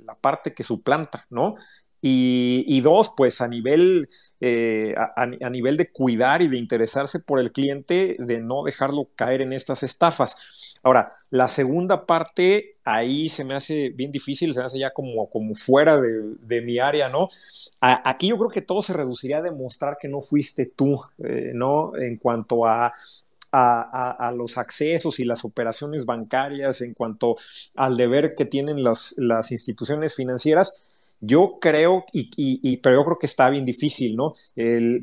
[0.05, 1.55] la parte que suplanta, ¿no?
[2.07, 7.51] Y, dos, pues a nivel, eh, a, nivel de cuidar y de interesarse por el
[7.51, 10.37] cliente, de no dejarlo caer en estas estafas.
[10.83, 15.31] Ahora, la segunda parte, ahí se me hace bien difícil, se me hace ya como,
[15.31, 17.29] como fuera de, mi área, ¿no?
[17.81, 21.97] aquí yo creo que todo se reduciría a demostrar que no fuiste tú, eh, ¿no?
[21.97, 22.93] En cuanto a,
[23.51, 27.37] a, los accesos y las operaciones bancarias, en cuanto
[27.77, 30.85] al deber que tienen las, las instituciones financieras,
[31.21, 34.33] yo creo, y, pero yo creo que está bien difícil, ¿no?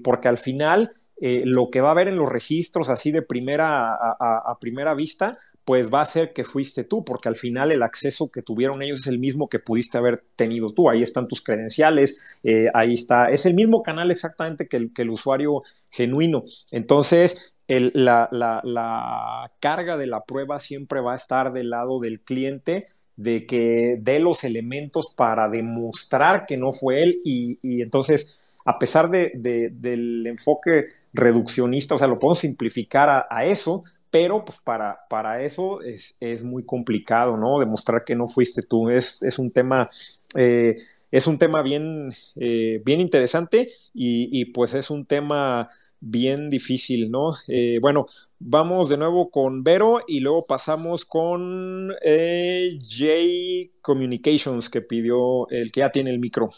[0.04, 0.94] porque al final
[1.24, 5.38] eh, lo que va a haber en los registros así de primera a, primera vista,
[5.64, 9.02] pues va a ser que fuiste tú, porque al final el acceso que tuvieron ellos
[9.02, 10.90] es el mismo que pudiste haber tenido tú.
[10.90, 15.62] Ahí están tus credenciales, eh, ahí está, es el mismo canal exactamente que el, usuario
[15.92, 16.44] genuino.
[16.72, 22.88] Entonces, la carga de la prueba siempre va a estar del lado del cliente
[23.22, 29.10] de que dé los elementos para demostrar que no fue él y, entonces, a pesar
[29.10, 35.42] de, del enfoque reduccionista, o sea, lo podemos simplificar a, eso, pero pues para, para
[35.42, 37.60] eso es, muy complicado, ¿no?
[37.60, 38.90] Demostrar que no fuiste tú.
[38.90, 39.88] Es, un tema,
[40.36, 40.76] eh,
[41.12, 45.70] es un tema bien, eh, bien interesante y, y, pues es un tema
[46.02, 47.34] bien difícil, ¿no?
[47.48, 48.08] Eh, bueno,
[48.40, 55.72] vamos de nuevo con Vero y luego pasamos con eh, J Communications que pidió el
[55.72, 56.50] que ya tiene el micro.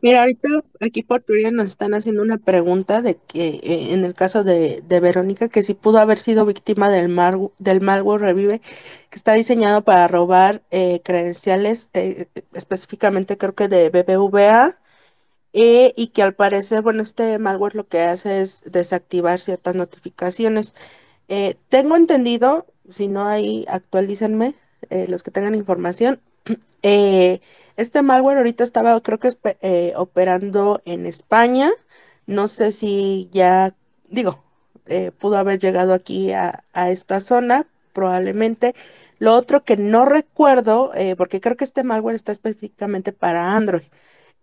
[0.00, 0.48] Mira, ahorita
[0.80, 4.82] aquí por Twitter nos están haciendo una pregunta de que eh, en el caso de,
[4.88, 7.12] Verónica, que si pudo haber sido víctima del,
[7.58, 11.90] del malware Revive, que está diseñado para robar credenciales,
[12.52, 14.76] específicamente creo que de BBVA,
[15.58, 20.74] eh, y que al parecer, bueno, este malware lo que hace es desactivar ciertas notificaciones.
[21.28, 24.54] Eh, tengo entendido, si no hay, actualícenme,
[24.90, 26.20] eh, los que tengan información.
[26.82, 31.70] este malware ahorita estaba, creo que operando en España.
[32.26, 33.74] No sé si ya,
[34.10, 34.42] digo,
[35.18, 38.74] pudo haber llegado aquí a, esta zona, probablemente.
[39.18, 43.84] Lo otro que no recuerdo, porque creo que este malware está específicamente para Android.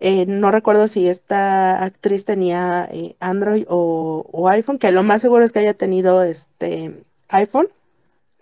[0.05, 5.45] Eh, no recuerdo si esta actriz tenía eh, Android o, iPhone, que lo más seguro
[5.45, 7.69] es que haya tenido este iPhone,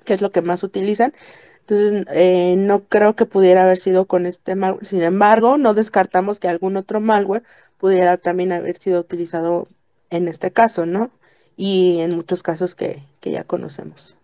[0.03, 1.13] que es lo que más utilizan.
[1.59, 4.87] Entonces, eh, no creo que pudiera haber sido con este malware.
[4.87, 7.43] Sin embargo, no descartamos que algún otro malware
[7.77, 9.67] pudiera también haber sido utilizado
[10.09, 11.11] en este caso, ¿no?
[11.57, 14.17] Y en muchos casos que, que ya conocemos.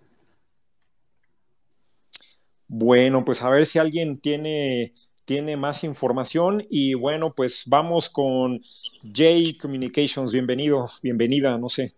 [2.68, 4.94] Bueno, pues a ver si alguien tiene
[5.28, 8.62] tiene más información y bueno, pues vamos con
[9.04, 10.32] J Communications.
[10.32, 11.94] Bienvenido, bienvenida, no sé.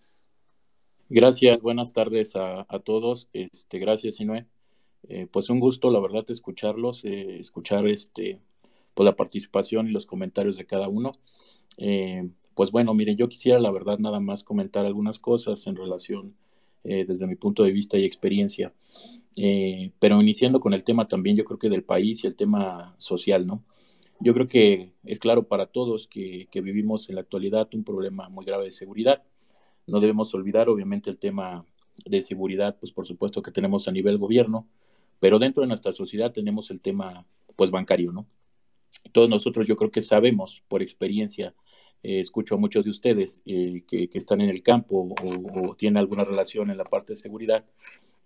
[1.09, 3.29] Gracias, buenas tardes a, todos.
[3.33, 4.47] Este, gracias, Inue.
[5.07, 8.39] Eh, pues un gusto, la verdad, escucharlos, eh, escuchar este,
[8.95, 11.11] pues la participación y los comentarios de cada uno.
[11.77, 16.33] Eh, pues bueno, miren, yo quisiera, la verdad, nada más comentar algunas cosas en relación
[16.83, 18.73] desde mi punto de vista y experiencia.
[19.35, 22.95] Eh, pero iniciando con el tema también, yo creo que del país y el tema
[22.97, 23.63] social, ¿no?
[24.19, 28.43] Yo creo que es claro para todos que, vivimos en la actualidad un problema muy
[28.43, 29.23] grave de seguridad.
[29.87, 31.65] No debemos olvidar, obviamente, el tema
[32.05, 34.67] de seguridad, pues por supuesto que tenemos a nivel gobierno,
[35.19, 37.25] pero dentro de nuestra sociedad tenemos el tema,
[37.55, 38.27] pues bancario, ¿no?
[39.13, 41.55] Todos nosotros yo creo que sabemos por experiencia,
[42.03, 45.97] eh, escucho a muchos de ustedes eh, que, están en el campo o, o tienen
[45.97, 47.65] alguna relación en la parte de seguridad,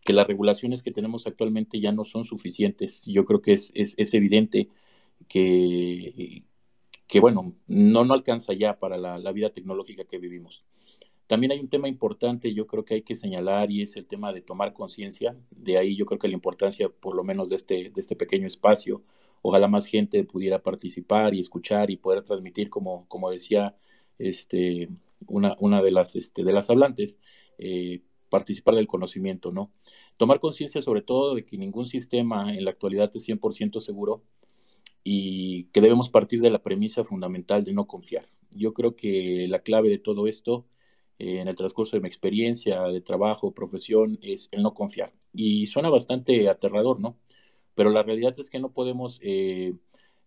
[0.04, 3.04] que las regulaciones que tenemos actualmente ya no son suficientes.
[3.06, 4.70] Yo creo que es, es, evidente
[5.28, 6.44] que,
[7.08, 10.66] que, bueno, no, no alcanza ya para la, vida tecnológica que vivimos.
[11.28, 14.34] También hay un tema importante, yo creo que hay que señalar, y es el tema
[14.34, 15.38] de tomar conciencia.
[15.52, 18.46] De ahí yo creo que la importancia, por lo menos, de este, de este pequeño
[18.46, 19.04] espacio.
[19.44, 23.76] Ojalá más gente pudiera participar y escuchar y poder transmitir, como, como decía
[24.18, 24.90] este,
[25.28, 27.20] una, una de, las, este, de las hablantes,
[27.58, 29.72] eh, participar del conocimiento, ¿no?
[30.18, 34.24] Tomar conciencia sobre todo de que ningún sistema en la actualidad es 100% seguro
[35.04, 38.30] y que debemos partir de la premisa fundamental de no confiar.
[38.56, 40.66] Yo creo que la clave de todo esto
[41.20, 45.14] eh, en el transcurso de mi experiencia de trabajo, profesión, es el no confiar.
[45.34, 47.18] Y suena bastante aterrador, ¿no?
[47.76, 49.74] Pero la realidad es que no podemos eh,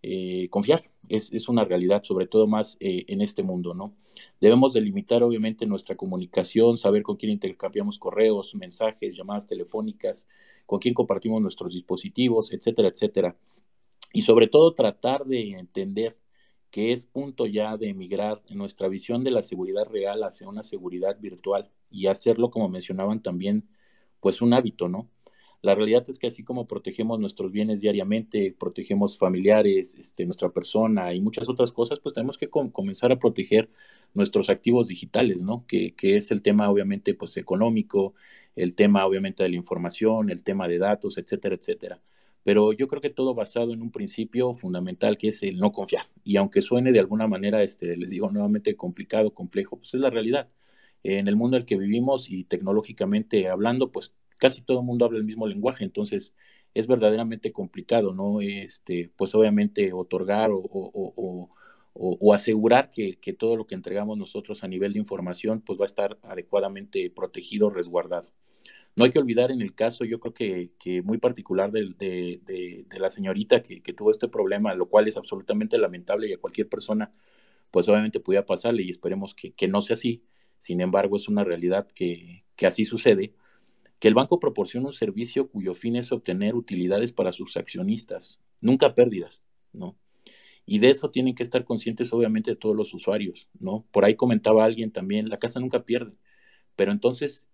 [0.03, 0.91] eh, confiar.
[1.09, 3.95] Es, es, una realidad, sobre todo más eh, en este mundo, ¿no?
[4.41, 10.29] Debemos delimitar obviamente nuestra comunicación, saber con quién intercambiamos correos, mensajes, llamadas telefónicas,
[10.67, 13.37] con quién compartimos nuestros dispositivos, etcétera, etcétera.
[14.13, 16.17] Y sobre todo tratar de entender
[16.71, 20.63] que es punto ya de emigrar en nuestra visión de la seguridad real hacia una
[20.63, 23.69] seguridad virtual y hacerlo, como mencionaban también,
[24.21, 25.09] pues un hábito, ¿no?
[25.63, 31.15] La realidad es que así como protegemos nuestros bienes diariamente, protegemos familiares, este, nuestra persona
[31.15, 33.71] y muchas otras cosas, pues tenemos que comenzar a proteger
[34.15, 35.65] nuestros activos digitales, ¿no?
[35.67, 38.15] Que, que, es el tema obviamente pues económico,
[38.55, 42.01] el tema obviamente de la información, el tema de datos, etcétera, etcétera.
[42.47, 46.07] Pero yo creo que todo basado en un principio fundamental que es el no confiar.
[46.25, 50.11] Y aunque suene de alguna manera, este, les digo nuevamente complicado, complejo, pues es la
[50.11, 50.49] realidad.
[51.03, 55.05] En el mundo en el que vivimos y tecnológicamente hablando, pues casi todo el mundo
[55.05, 56.35] habla el mismo lenguaje, entonces
[56.75, 58.41] es verdaderamente complicado, ¿no?
[58.41, 61.49] Este, pues obviamente otorgar o,
[62.35, 66.19] asegurar que, todo lo que entregamos nosotros a nivel de información, pues va a estar
[66.23, 68.31] adecuadamente protegido, resguardado.
[68.97, 73.63] No hay que olvidar en el caso, yo creo que, muy particular de, la señorita
[73.63, 77.11] que, que, tuvo este problema, lo cual es absolutamente lamentable y a cualquier persona,
[77.71, 80.25] pues obviamente pudiera pasarle y esperemos que, no sea así.
[80.59, 83.35] Sin embargo, es una realidad que, así sucede
[83.99, 88.95] que el banco proporciona un servicio cuyo fin es obtener utilidades para sus accionistas, nunca
[88.95, 89.97] pérdidas, ¿no?
[90.67, 93.87] Y de eso tienen que estar conscientes obviamente todos los usuarios, ¿no?
[93.93, 96.19] Por ahí comentaba alguien también, la casa nunca pierde,
[96.75, 97.47] pero entonces,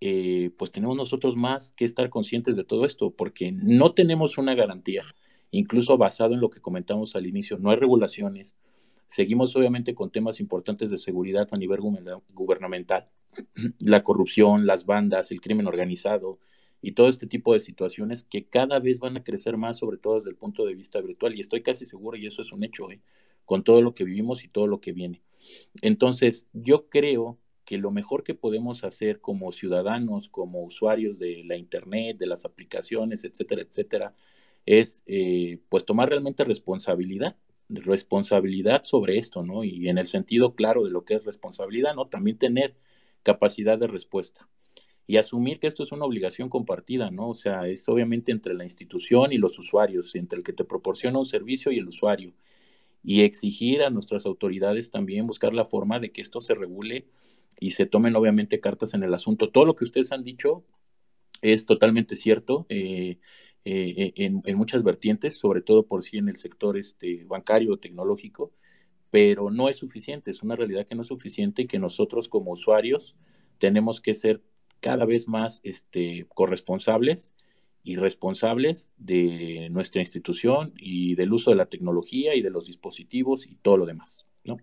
[0.00, 4.54] eh, pues tenemos nosotros más que estar conscientes de todo esto, porque no tenemos una
[4.54, 5.04] garantía,
[5.50, 8.56] incluso basado en lo que comentamos al inicio, no hay regulaciones,
[9.08, 11.80] seguimos obviamente con temas importantes de seguridad a nivel
[12.28, 13.08] gubernamental,
[13.78, 16.38] la corrupción, las bandas, el crimen organizado
[16.80, 20.16] y todo este tipo de situaciones que cada vez van a crecer más, sobre todo
[20.16, 21.34] desde el punto de vista virtual.
[21.36, 23.00] Y estoy casi seguro, y eso es un hecho, ¿eh?
[23.44, 25.22] con todo lo que vivimos y todo lo que viene.
[25.82, 31.56] Entonces, yo creo que lo mejor que podemos hacer como ciudadanos, como usuarios de la
[31.56, 34.14] Internet, de las aplicaciones, etcétera, etcétera,
[34.66, 37.36] es eh, pues tomar realmente responsabilidad
[37.68, 39.64] responsabilidad sobre esto, ¿no?
[39.64, 42.06] Y en el sentido claro de lo que es responsabilidad, ¿no?
[42.08, 42.74] También tener
[43.28, 44.48] capacidad de respuesta
[45.06, 47.28] y asumir que esto es una obligación compartida, ¿no?
[47.28, 51.18] O sea, es obviamente entre la institución y los usuarios, entre el que te proporciona
[51.18, 52.32] un servicio y el usuario.
[53.02, 57.06] Y exigir a nuestras autoridades también buscar la forma de que esto se regule
[57.60, 59.50] y se tomen obviamente cartas en el asunto.
[59.50, 60.64] Todo lo que ustedes han dicho
[61.42, 63.18] es totalmente cierto eh,
[63.64, 67.78] eh, en, en, muchas vertientes, sobre todo por sí en el sector este, bancario o
[67.78, 68.52] tecnológico,
[69.10, 72.52] pero no es suficiente, es una realidad que no es suficiente y que nosotros como
[72.52, 73.16] usuarios
[73.58, 74.42] tenemos que ser
[74.80, 77.34] cada vez más este, corresponsables
[77.82, 83.46] y responsables de nuestra institución y del uso de la tecnología y de los dispositivos
[83.46, 84.26] y todo lo demás.
[84.44, 84.58] ¿no?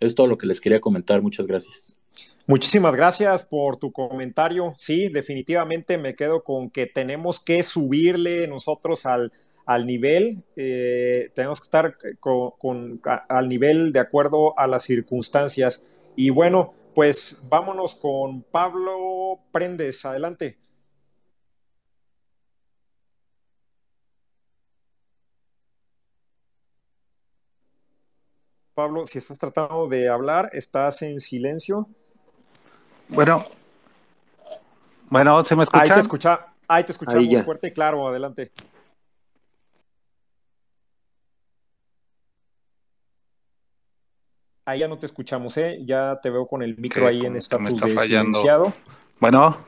[0.00, 1.22] Es todo lo que les quería comentar.
[1.22, 1.98] Muchas gracias.
[2.46, 4.74] Muchísimas gracias por tu comentario.
[4.76, 9.32] Sí, definitivamente me quedo con que tenemos que subirle nosotros al,
[9.66, 15.84] al nivel, eh, tenemos que estar con, al nivel de acuerdo a las circunstancias.
[16.16, 20.58] Y bueno, pues vámonos con Pablo Prendes, adelante.
[28.74, 31.88] Pablo, si estás tratando de hablar, estás en silencio.
[33.08, 33.46] Bueno,
[35.12, 35.82] bueno, ¿se me escucha?
[35.82, 38.50] Ahí te, escucha, ahí te escuchamos fuerte y claro, adelante.
[44.64, 45.80] Ahí ya no te escuchamos, ¿eh?
[45.84, 48.72] Ya te veo con el micro ahí en estatus de silenciado.
[49.18, 49.58] Bueno.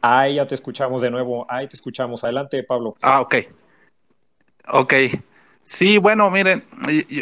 [0.00, 1.46] Ahí ya te escuchamos de nuevo.
[1.50, 2.24] Ahí te escuchamos.
[2.24, 2.96] Adelante, Pablo.
[3.02, 3.34] Ah, ok.
[4.68, 4.94] Ok.
[5.62, 6.64] Sí, bueno, miren,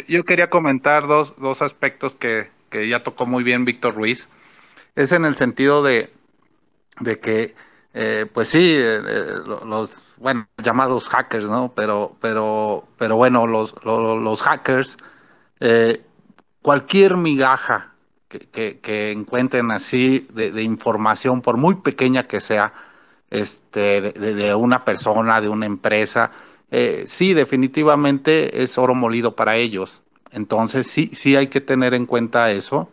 [0.07, 4.29] yo, quería comentar dos, dos aspectos que, que, ya tocó muy bien Víctor Ruiz.
[4.95, 6.11] Es en el sentido de,
[7.01, 7.53] de que,
[7.93, 9.33] eh, pues sí, eh, eh,
[9.65, 11.73] los, bueno, llamados hackers, ¿no?
[11.75, 14.97] Pero, pero, pero bueno, los, los, los hackers
[15.59, 16.01] eh,
[16.61, 17.93] cualquier migaja
[18.29, 22.73] que, encuentren así de, información, por muy pequeña que sea,
[23.29, 26.31] este, de, una persona, de una empresa,
[26.71, 30.01] eh, sí, definitivamente es oro molido para ellos.
[30.31, 32.89] Entonces, sí, sí hay que tener en cuenta eso.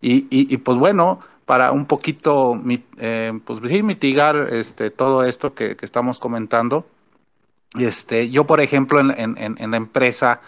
[0.00, 2.60] Y, pues bueno, para un poquito,
[2.98, 6.86] eh, pues mitigar este, todo esto que, estamos comentando,
[7.74, 10.40] este, yo, por ejemplo, en, en la empresa,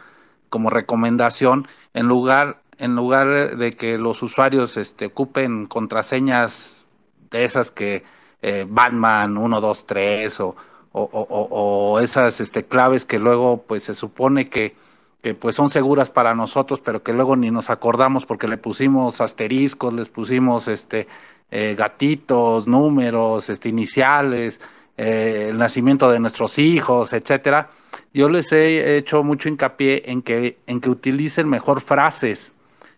[0.50, 6.84] como recomendación, en lugar, en lugar de que los usuarios este, ocupen contraseñas
[7.30, 8.04] de esas que
[8.42, 10.56] eh, Batman 1, 2, 3 o,
[10.92, 14.74] o, o, o esas este, claves que luego pues se supone que,
[15.22, 19.20] que pues son seguras para nosotros, pero que luego ni nos acordamos porque le pusimos
[19.20, 21.06] asteriscos, les pusimos este
[21.50, 24.60] eh, gatitos, números, este, iniciales,
[24.96, 27.70] eh, el nacimiento de nuestros hijos, etcétera.
[28.12, 32.52] Yo les he hecho mucho hincapié en que, en que utilicen mejor frases,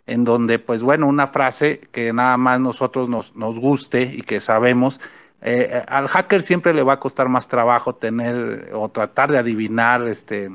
[0.07, 4.41] en donde, pues bueno, una frase que nada más nosotros nos, nos guste y que
[4.41, 5.01] sabemos,
[5.45, 10.07] eh, al hacker siempre le va a costar más trabajo tener o tratar de adivinar
[10.07, 10.51] este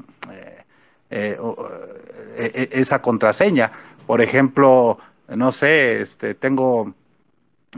[1.09, 1.37] eh,
[2.37, 3.71] eh, esa contraseña.
[4.05, 4.97] Por ejemplo,
[5.27, 6.93] no sé, este, tengo,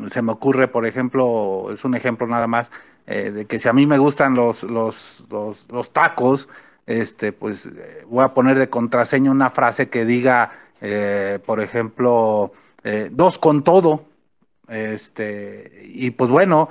[0.09, 2.71] se me ocurre, por ejemplo, es un ejemplo nada más,
[3.09, 6.47] de que si a mí me gustan los, los, los, tacos,
[6.85, 7.69] este, pues
[8.07, 10.51] voy a poner de contraseña una frase que diga,
[11.45, 12.51] por ejemplo,
[13.11, 14.05] dos con todo,
[14.67, 16.69] este, y pues bueno,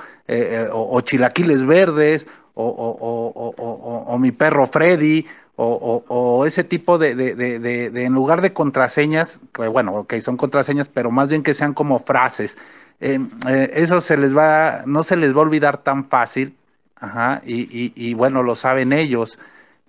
[0.73, 5.27] o, chilaquiles verdes, o, o, mi perro Freddy,
[5.61, 9.41] o, ese tipo de, de, de, en lugar de contraseñas,
[9.73, 12.57] bueno, ok, son contraseñas, pero más bien que sean como frases.
[13.01, 16.59] Em, eh, eso se les va, no se les va a olvidar tan fácil,
[17.45, 19.39] y, bueno, lo saben ellos.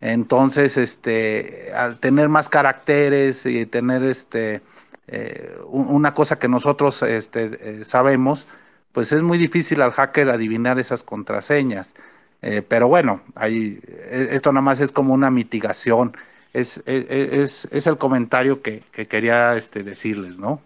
[0.01, 4.61] Entonces, este, al tener más caracteres y tener este,
[5.07, 8.47] eh, una cosa que nosotros este, eh, sabemos,
[8.93, 11.95] pues es muy difícil al hacker adivinar esas contraseñas.
[12.41, 16.15] Eh, pero bueno, esto nada más es como una mitigación.
[16.53, 20.61] Es, es, es el comentario que, que quería este, decirles, ¿no?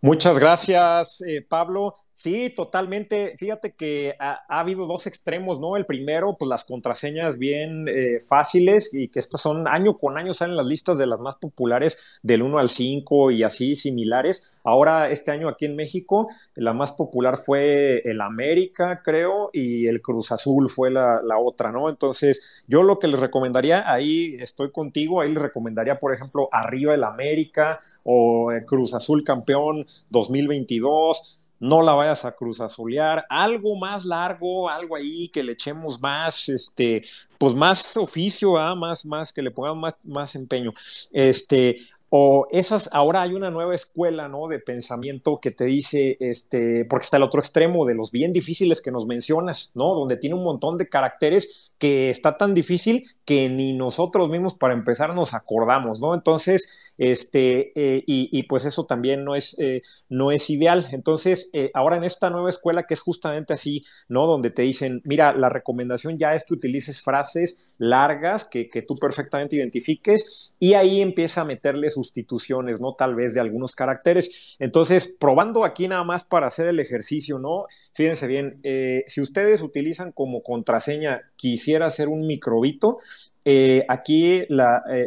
[0.00, 1.94] Muchas gracias, eh, Pablo.
[2.18, 3.36] Sí, totalmente.
[3.36, 5.76] Fíjate que ha, habido dos extremos, ¿no?
[5.76, 10.32] El primero, pues las contraseñas bien eh, fáciles y que estas son año con año
[10.32, 14.52] salen las listas de las más populares del 1 al 5 y así similares.
[14.64, 16.26] Ahora, este año aquí en México,
[16.56, 21.70] la más popular fue el América, creo, y el Cruz Azul fue la, la otra,
[21.70, 21.88] ¿no?
[21.88, 26.94] Entonces, yo lo que les recomendaría, ahí estoy contigo, ahí les recomendaría, por ejemplo, arriba
[26.94, 34.04] el América o Cruz Azul campeón 2022 no la vayas a cruz azulear, algo más
[34.04, 37.02] largo, algo ahí que le echemos más, este,
[37.38, 40.72] pues más oficio, más, más, que le pongamos más, más empeño.
[41.10, 41.78] Este,
[42.10, 44.48] o esas, ahora hay una nueva escuela, ¿no?
[44.48, 48.80] De pensamiento que te dice, este, porque está el otro extremo de los bien difíciles
[48.80, 49.94] que nos mencionas, ¿no?
[49.94, 54.74] Donde tiene un montón de caracteres que está tan difícil que ni nosotros mismos para
[54.74, 56.14] empezar nos acordamos, ¿no?
[56.14, 60.86] Entonces, este, eh, y, pues eso también no es, eh, no es ideal.
[60.92, 64.26] Entonces, eh, ahora en esta nueva escuela que es justamente así, ¿no?
[64.26, 68.96] Donde te dicen, mira, la recomendación ya es que utilices frases largas que, que tú
[68.96, 72.92] perfectamente identifiques y ahí empieza a meterle sustituciones, ¿no?
[72.94, 74.56] Tal vez de algunos caracteres.
[74.58, 77.66] Entonces, probando aquí nada más para hacer el ejercicio, ¿no?
[77.92, 78.60] Fíjense bien,
[79.06, 82.98] si ustedes utilizan como contraseña, quizá hacer un microbito,
[83.44, 84.48] eh, aquí eh,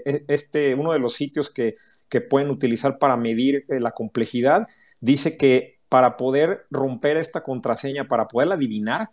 [0.05, 1.75] e, este, uno de los sitios que,
[2.09, 4.67] que pueden utilizar para medir eh, la complejidad
[4.99, 9.09] dice que para poder romper esta contraseña, para poderla adivinar,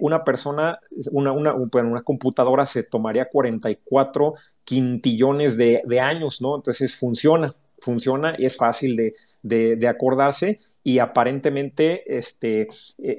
[0.00, 0.80] una persona,
[1.12, 4.34] una, una, una, computadora se tomaría 44
[4.64, 6.54] quintillones de, de años, ¿no?
[6.56, 7.54] Kaspersky funciona
[7.84, 9.12] funciona y es fácil
[9.42, 12.68] de, acordarse y aparentemente este, e,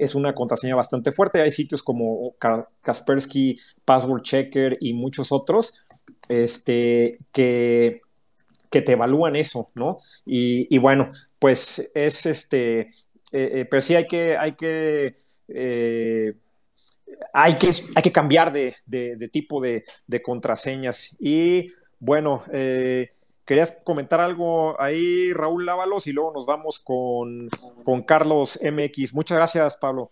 [0.00, 1.40] es una contraseña bastante fuerte.
[1.40, 2.34] Hay sitios como
[2.82, 5.74] Kaspersky, Password Checker y muchos otros
[6.28, 8.02] este, que,
[8.70, 9.98] que te evalúan eso, ¿no?
[10.24, 11.08] Y, bueno,
[11.38, 12.88] pues es este,
[13.32, 15.14] eh, eh, pero sí hay que, hay que,
[15.48, 16.34] eh,
[17.32, 18.74] hay que, hay que cambiar de,
[19.32, 21.16] tipo de, de, contraseñas.
[21.20, 22.42] Y bueno,
[23.46, 26.08] ¿Querías comentar algo ahí, Raúl Lávalos?
[26.08, 27.48] Y luego nos vamos con,
[28.04, 29.14] Carlos MX.
[29.14, 30.10] Muchas gracias, Pablo.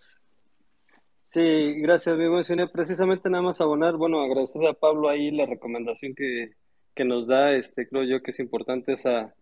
[1.20, 6.14] Sí, gracias, me mencioné precisamente nada más abonar, bueno, agradecer a Pablo ahí la recomendación
[6.14, 6.52] que,
[7.04, 9.34] nos da, este, creo yo que es importante esa,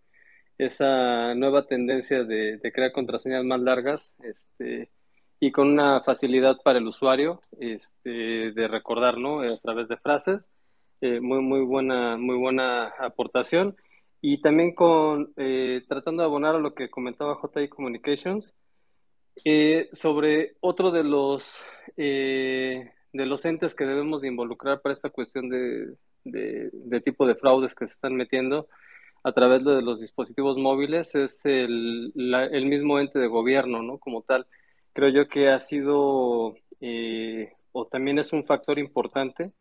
[0.58, 4.90] esa nueva tendencia de, crear contraseñas más largas, este,
[5.40, 9.40] y con una facilidad para el usuario, este, de recordar, ¿no?
[9.40, 10.50] A través de frases.
[11.00, 13.76] Eh, muy, muy buena, muy buena aportación.
[14.20, 18.54] Y también con, eh, tratando de abonar a lo que comentaba JI Communications,
[19.44, 21.60] eh, sobre otro de los,
[21.96, 27.74] de los entes que debemos de involucrar para esta cuestión de, de, tipo de fraudes
[27.74, 28.68] que se están metiendo
[29.24, 33.98] a través de los dispositivos móviles es el, el mismo ente de gobierno, ¿no?
[33.98, 34.46] Como tal.
[34.92, 36.54] Creo yo que ha sido,
[37.72, 39.52] o también es un factor importante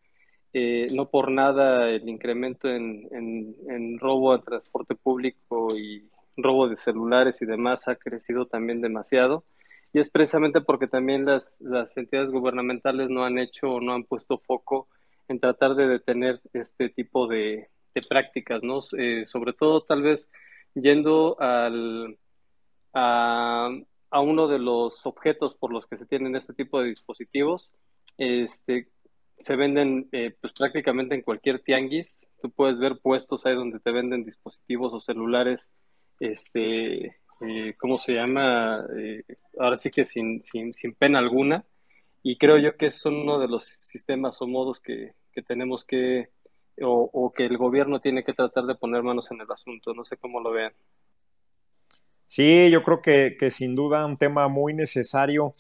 [0.54, 6.76] eh, no por nada el incremento en, en, robo a transporte público y robo de
[6.76, 9.46] celulares y demás ha crecido también demasiado.
[9.94, 14.04] Y es precisamente porque también las, las entidades gubernamentales no han hecho o no han
[14.04, 14.88] puesto foco
[15.28, 17.70] en tratar de detener este tipo de,
[18.00, 18.80] prácticas, ¿no?
[18.98, 20.30] Eh, sobre todo tal vez
[20.74, 22.18] yendo al,
[22.94, 23.70] a,
[24.12, 27.72] uno de los objetos por los que se tienen este tipo de dispositivos,
[28.18, 28.88] este,
[29.38, 32.30] se venden eh, pues prácticamente en cualquier tianguis.
[32.42, 35.72] Tú puedes ver puestos ahí donde te venden dispositivos o celulares,
[36.20, 38.86] este, eh, ¿cómo se llama?
[39.60, 41.66] ahora sí que sin, sin, sin pena alguna.
[42.24, 46.30] Y creo yo que es uno de los sistemas o modos que, que tenemos que,
[46.84, 49.94] o, que el gobierno tiene que tratar de poner manos en el asunto.
[49.94, 50.74] No sé cómo lo vean.
[52.28, 55.54] Sí, yo creo que, que sin duda un tema muy necesario.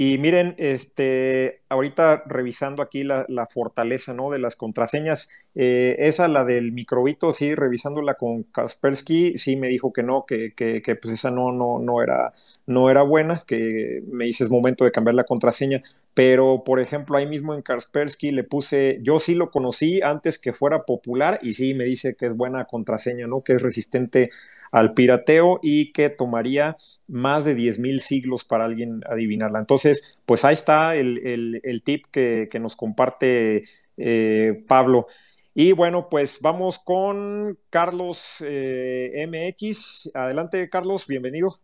[0.00, 4.30] Y miren, este, ahorita revisando aquí la, fortaleza ¿no?
[4.30, 9.92] de las contraseñas, eh, esa, la del microbito, sí, revisándola con Kaspersky, sí me dijo
[9.92, 12.32] que no, que, que, que, pues esa no, no, no, era,
[12.64, 15.82] no era buena, que me dice es momento de cambiar la contraseña.
[16.18, 20.52] Pero, por ejemplo, ahí mismo en Kaspersky le puse, yo sí lo conocí antes que
[20.52, 23.44] fuera popular y sí me dice que es buena contraseña, ¿no?
[23.44, 24.30] Que es resistente
[24.72, 26.76] al pirateo y que tomaría
[27.06, 29.60] más de 10.000 siglos para alguien adivinarla.
[29.60, 33.62] Entonces, pues ahí está el, tip que, nos comparte
[33.96, 35.06] eh, Pablo.
[35.54, 40.10] Y bueno, pues vamos con Carlos eh, MX.
[40.14, 41.60] Adelante, Carlos, bienvenido.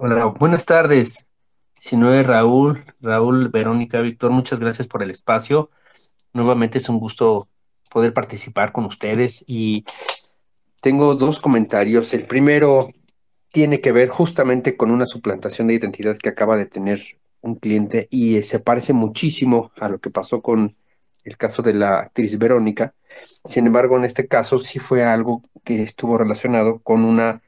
[0.00, 1.26] Hola, buenas tardes.
[1.80, 5.70] Si no es Raúl, Raúl, Verónica, Víctor, muchas gracias por el espacio.
[6.32, 7.48] Nuevamente es un gusto
[7.90, 9.84] poder participar con ustedes y
[10.80, 12.14] tengo dos comentarios.
[12.14, 12.90] El primero
[13.50, 17.02] tiene que ver justamente con una suplantación de identidad que acaba de tener
[17.40, 20.76] un cliente y se parece muchísimo a lo que pasó con
[21.24, 22.94] el caso de la actriz Verónica.
[23.44, 27.42] Sin embargo, en este caso sí fue algo que estuvo relacionado con una,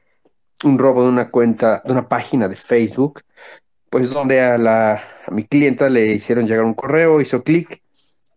[0.63, 3.21] un robo de una cuenta, de una página de Facebook,
[3.89, 7.81] pues donde a, la, a mi clienta le hicieron llegar un correo, hizo clic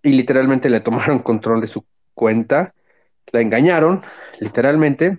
[0.02, 1.84] y literalmente le tomaron control de su
[2.14, 2.74] cuenta,
[3.32, 4.02] la engañaron,
[4.40, 5.18] literalmente,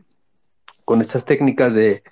[0.86, 2.04] con estas técnicas de,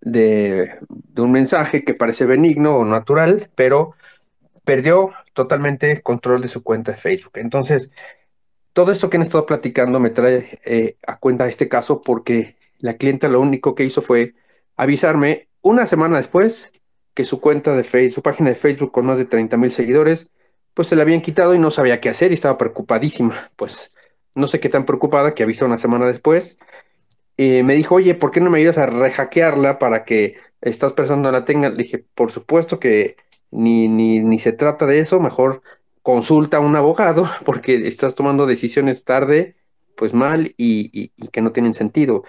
[0.00, 0.78] de,
[1.16, 3.94] un mensaje que parece benigno o natural, pero
[4.64, 7.32] perdió totalmente control de su cuenta de Facebook.
[7.34, 7.90] Entonces,
[8.72, 12.96] todo esto que han estado platicando me trae eh, a cuenta este caso porque la
[12.96, 14.34] clienta lo único que hizo fue
[14.76, 16.72] avisarme una semana después
[17.14, 20.30] que su cuenta de Facebook, su página de Facebook con más de 30 mil seguidores,
[20.74, 23.50] pues se la habían quitado y no sabía qué hacer y estaba preocupadísima.
[23.56, 23.94] Pues
[24.34, 26.58] no sé qué tan preocupada, que avisa una semana después,
[27.36, 31.32] y me dijo, oye, ¿por qué no me ayudas a rehackearla para que estas personas
[31.32, 31.76] la tengan?
[31.76, 33.16] Le dije, por supuesto que
[33.50, 35.62] ni, ni, ni se trata de eso, mejor
[36.02, 39.56] consulta a un abogado porque estás tomando decisiones tarde,
[39.96, 42.24] pues mal y, y que no tienen sentido.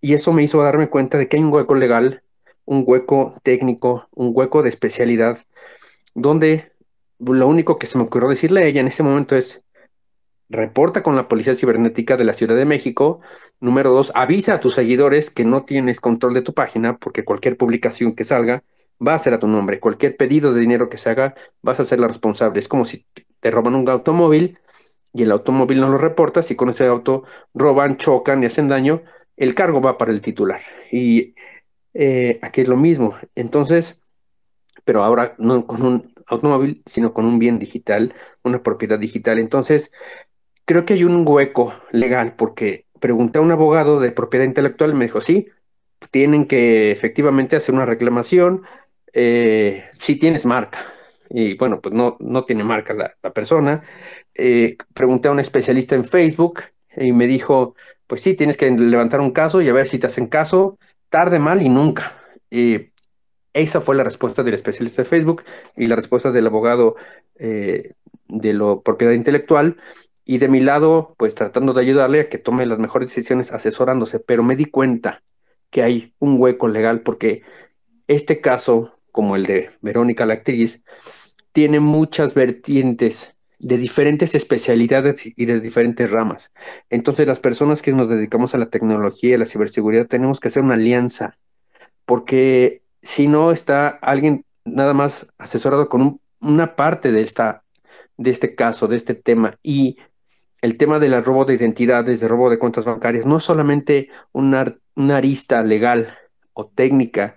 [0.00, 2.22] Y eso me hizo darme cuenta de que hay un hueco legal,
[2.64, 5.38] un hueco técnico, un hueco de especialidad,
[6.14, 6.72] donde
[7.18, 9.64] lo único que se me ocurrió decirle a ella en ese momento es,
[10.48, 13.20] reporta con la Policía Cibernética de la Ciudad de México.
[13.60, 17.56] Número dos, avisa a tus seguidores que no tienes control de tu página porque cualquier
[17.56, 18.64] publicación que salga
[19.04, 19.80] va a ser a tu nombre.
[19.80, 22.60] Cualquier pedido de dinero que se haga, vas a ser la responsable.
[22.60, 23.04] Es como si
[23.40, 24.58] te roban un automóvil
[25.12, 29.02] y el automóvil no lo reportas y con ese auto roban, chocan y hacen daño,
[29.38, 30.60] el cargo va para el titular.
[30.90, 31.34] Y
[31.94, 33.16] eh, aquí es lo mismo.
[33.34, 34.02] Entonces,
[34.84, 39.38] pero ahora no con un automóvil, sino con un bien digital, una propiedad digital.
[39.38, 39.92] Entonces,
[40.64, 44.94] creo que hay un hueco legal porque pregunté a un abogado de propiedad intelectual y
[44.94, 45.48] me dijo, sí,
[46.10, 48.62] tienen que efectivamente hacer una reclamación
[49.12, 50.78] eh, si tienes marca.
[51.30, 53.82] Y bueno, pues no, no tiene marca la, persona.
[54.34, 56.62] Eh, pregunté a un especialista en Facebook
[56.96, 57.74] y me dijo,
[58.08, 60.78] pues sí, tienes que levantar un caso y a ver si te hacen caso,
[61.10, 62.14] tarde, mal y nunca.
[63.52, 65.44] Esa fue la respuesta del especialista de Facebook
[65.76, 66.96] y la respuesta del abogado
[67.36, 67.92] eh,
[68.28, 69.76] de la propiedad intelectual
[70.24, 74.20] y de mi lado, pues tratando de ayudarle a que tome las mejores decisiones asesorándose,
[74.20, 75.22] pero me di cuenta
[75.70, 77.42] que hay un hueco legal porque
[78.06, 80.84] este caso, como el de Verónica la actriz,
[81.52, 86.52] tiene muchas vertientes de diferentes especialidades y de diferentes ramas.
[86.90, 90.62] Entonces las personas que nos dedicamos a la tecnología y la ciberseguridad tenemos que hacer
[90.62, 91.36] una alianza,
[92.04, 97.64] porque si no está alguien nada más asesorado con una parte de, esta,
[98.16, 99.98] de este caso, de este tema, y
[100.60, 104.76] el tema del robo de identidades, de robo de cuentas bancarias, no es solamente una,
[104.96, 106.16] arista legal
[106.52, 107.36] o técnica,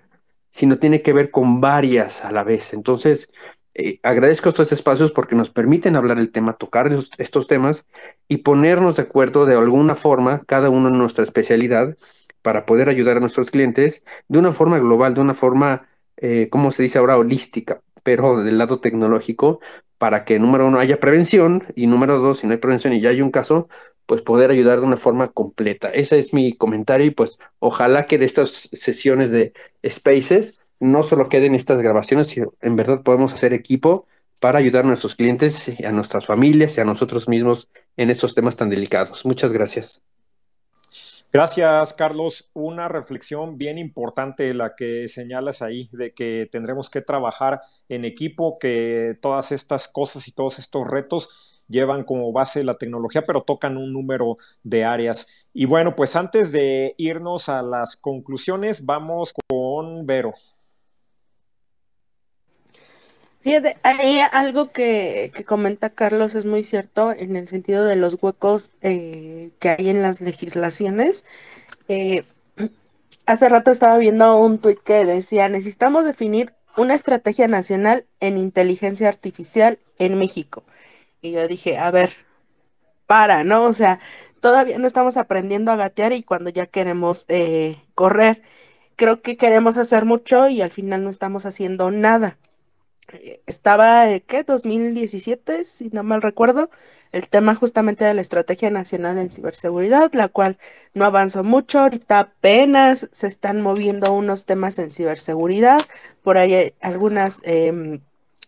[0.50, 2.74] sino tiene que ver con varias a la vez.
[2.74, 3.32] Entonces,
[3.74, 7.86] eh, agradezco estos espacios porque nos permiten hablar el tema, tocar estos, temas
[8.28, 11.96] y ponernos de acuerdo de alguna forma, cada uno en nuestra especialidad,
[12.42, 16.70] para poder ayudar a nuestros clientes de una forma global, de una forma, eh, como
[16.72, 19.60] se dice ahora, holística, pero del lado tecnológico,
[19.98, 23.10] para que número uno haya prevención y número dos, si no hay prevención y ya
[23.10, 23.68] hay un caso,
[24.06, 25.88] pues poder ayudar de una forma completa.
[25.90, 29.52] Ese es mi comentario y pues ojalá que de estas sesiones de
[29.88, 34.08] Spaces no solo queden estas grabaciones, sino en verdad podemos hacer equipo
[34.40, 38.56] para ayudar a nuestros clientes, a nuestras familias y a nosotros mismos en estos temas
[38.56, 39.24] tan delicados.
[39.24, 40.02] Muchas gracias.
[41.32, 42.50] Gracias, Carlos.
[42.52, 48.58] Una reflexión bien importante la que señalas ahí, de que tendremos que trabajar en equipo,
[48.58, 53.76] que todas estas cosas y todos estos retos llevan como base la tecnología, pero tocan
[53.76, 55.28] un número de áreas.
[55.54, 60.34] Y bueno, pues antes de irnos a las conclusiones, vamos con Vero.
[63.42, 68.74] Fíjate, hay algo que, comenta Carlos es muy cierto en el sentido de los huecos
[68.82, 71.24] eh, que hay en las legislaciones.
[71.88, 72.24] Eh,
[73.26, 79.08] hace rato estaba viendo un tuit que decía, necesitamos definir una estrategia nacional en inteligencia
[79.08, 80.62] artificial en México.
[81.20, 82.10] Y yo dije, a ver,
[83.06, 83.64] para, ¿no?
[83.64, 83.98] O sea,
[84.40, 88.42] todavía no estamos aprendiendo a gatear y cuando ya queremos eh, correr,
[88.96, 92.38] creo que queremos hacer mucho y al final no estamos haciendo nada
[93.46, 94.44] estaba, eh, ¿qué?
[94.44, 96.70] 2017, si no mal recuerdo,
[97.12, 100.58] el tema justamente de la Estrategia Nacional en Ciberseguridad, la cual
[100.94, 105.80] no avanzó mucho, ahorita apenas se están moviendo unos temas en ciberseguridad,
[106.22, 108.00] por ahí hay algunas em,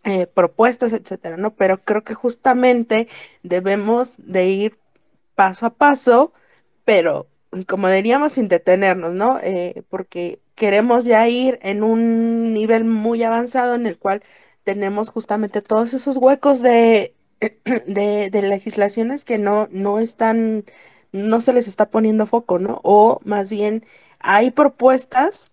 [0.03, 1.55] eh, propuestas, etcétera, ¿no?
[1.55, 3.07] Pero creo que justamente
[3.43, 4.77] debemos de ir
[5.35, 6.33] paso a paso,
[6.85, 7.27] pero
[7.67, 9.39] como diríamos, sin detenernos, ¿no?
[9.41, 14.23] Eh, porque queremos ya ir en un nivel muy avanzado en el cual
[14.65, 20.65] tenemos justamente todos esos huecos de, de, legislaciones que no, no están,
[21.13, 22.81] no se les está poniendo foco, ¿no?
[22.83, 23.85] O más bien
[24.19, 25.51] hay propuestas,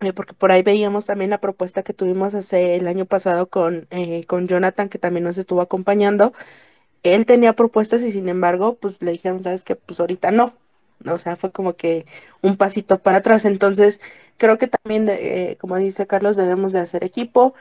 [0.00, 3.86] eh, porque por ahí veíamos también la propuesta que tuvimos hace el año pasado con,
[3.90, 6.32] eh, con Jonathan, que también nos estuvo acompañando.
[7.02, 10.54] Él tenía propuestas y sin embargo, pues le dijeron, sabes que pues ahorita no,
[11.06, 12.06] o sea, fue como que
[12.42, 13.44] un pasito para atrás.
[13.44, 14.00] Entonces,
[14.36, 17.54] creo que también, eh, como dice Carlos, debemos de hacer equipo.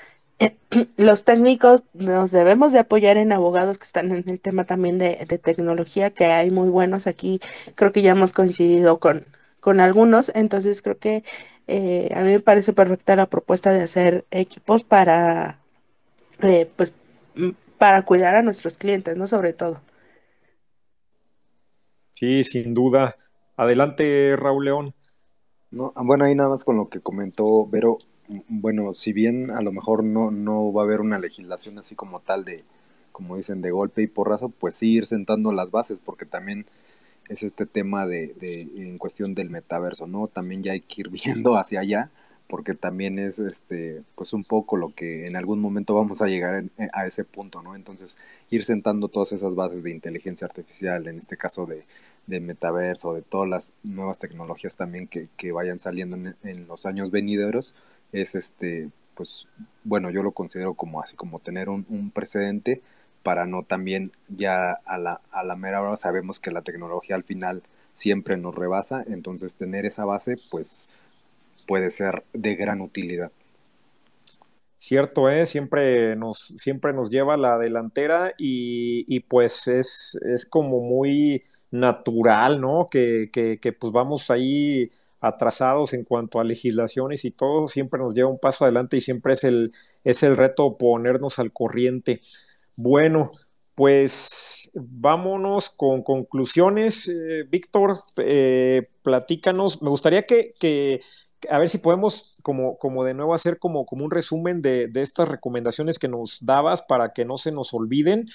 [0.98, 5.16] los técnicos nos debemos de apoyar en abogados que están en el tema también de,
[5.42, 7.40] tecnología, que hay muy buenos aquí.
[7.76, 9.26] Creo que ya hemos coincidido con,
[9.60, 11.24] con algunos, entonces creo que
[11.68, 15.60] eh, a mí me parece perfecta la propuesta de hacer equipos para,
[16.42, 16.94] eh, pues,
[17.78, 19.28] para cuidar a nuestros clientes, ¿no?
[19.28, 19.82] Sobre todo.
[22.16, 23.16] Sí, sin duda.
[23.58, 24.94] Adelante, Raúl León.
[25.72, 28.00] No, bueno, ahí nada más con lo que comentó Vero,
[28.48, 32.20] bueno, si bien a lo mejor no, no va a haber una legislación así como
[32.22, 32.64] tal de,
[33.12, 36.66] como dicen, de golpe y porrazo, pues sí ir sentando las bases, porque también
[37.30, 40.28] es este tema de, de en cuestión del metaverso, ¿no?
[40.28, 42.12] También ya hay que ir viendo hacia allá,
[42.48, 46.66] porque también es este, pues un poco lo que en algún momento vamos a llegar
[46.94, 47.76] a ese punto, ¿no?
[47.76, 48.18] Entonces,
[48.50, 51.86] ir sentando todas esas bases de inteligencia artificial, en este caso de,
[52.28, 56.86] de metaverso, de todas las nuevas tecnologías también que, que vayan saliendo en, en los
[56.86, 57.74] años venideros,
[58.12, 59.48] es este, pues
[59.84, 62.82] bueno, yo lo considero como así, como tener un, precedente
[63.24, 67.24] para no también ya a la, a la mera hora sabemos que la tecnología al
[67.24, 67.62] final
[67.96, 70.88] siempre nos rebasa, entonces tener esa base pues
[71.68, 73.32] puede ser de gran utilidad.
[74.80, 75.46] Cierto, ¿eh?
[75.46, 81.44] siempre, nos, siempre nos lleva a la delantera y, y pues es, es, como muy
[81.70, 82.88] natural, ¿no?
[82.90, 84.90] Que, que, que pues vamos ahí
[85.22, 89.34] atrasados en cuanto a legislaciones y todo, siempre nos lleva un paso adelante y siempre
[89.34, 89.72] es el,
[90.04, 92.22] es el reto ponernos al corriente.
[92.76, 93.32] Bueno,
[93.76, 97.08] pues vámonos con conclusiones.
[97.08, 99.82] Eh, Víctor, eh, platícanos.
[99.82, 101.02] Me gustaría que,
[101.50, 105.02] a ver si podemos como, como de nuevo hacer como, como un resumen de, de,
[105.04, 108.28] estas recomendaciones que nos dabas para que no se nos olviden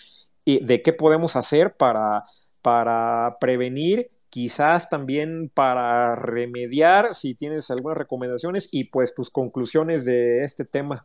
[0.44, 2.22] y de qué podemos hacer para,
[2.62, 10.40] para prevenir quizás también para remediar, si tienes algunas recomendaciones y pues tus conclusiones de
[10.40, 11.05] este tema.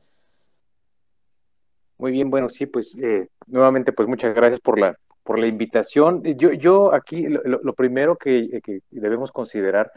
[1.98, 6.24] Muy bien, bueno, sí, pues eh, nuevamente pues muchas gracias por la, por la invitación.
[6.24, 9.92] Yo, yo aquí lo, primero que, debemos considerar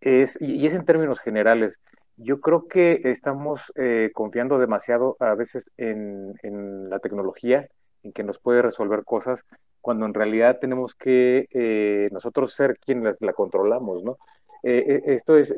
[0.00, 1.80] es, y, es en términos generales,
[2.16, 7.68] yo creo que estamos eh, confiando demasiado a veces en, en la tecnología,
[8.02, 9.44] en que nos puede resolver cosas
[9.80, 14.18] cuando en realidad tenemos que eh, nosotros ser quienes la controlamos, ¿no?
[14.62, 15.54] Eh, eh, esto es,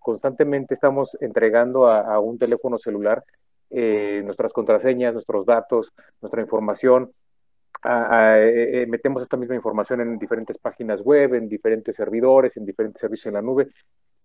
[0.00, 3.24] constantemente estamos entregando a, un teléfono celular
[3.70, 7.12] nuestras contraseñas, nuestros datos, nuestra información,
[8.86, 13.34] metemos esta misma información en diferentes páginas web, en diferentes servidores, en diferentes servicios en
[13.34, 13.68] la nube,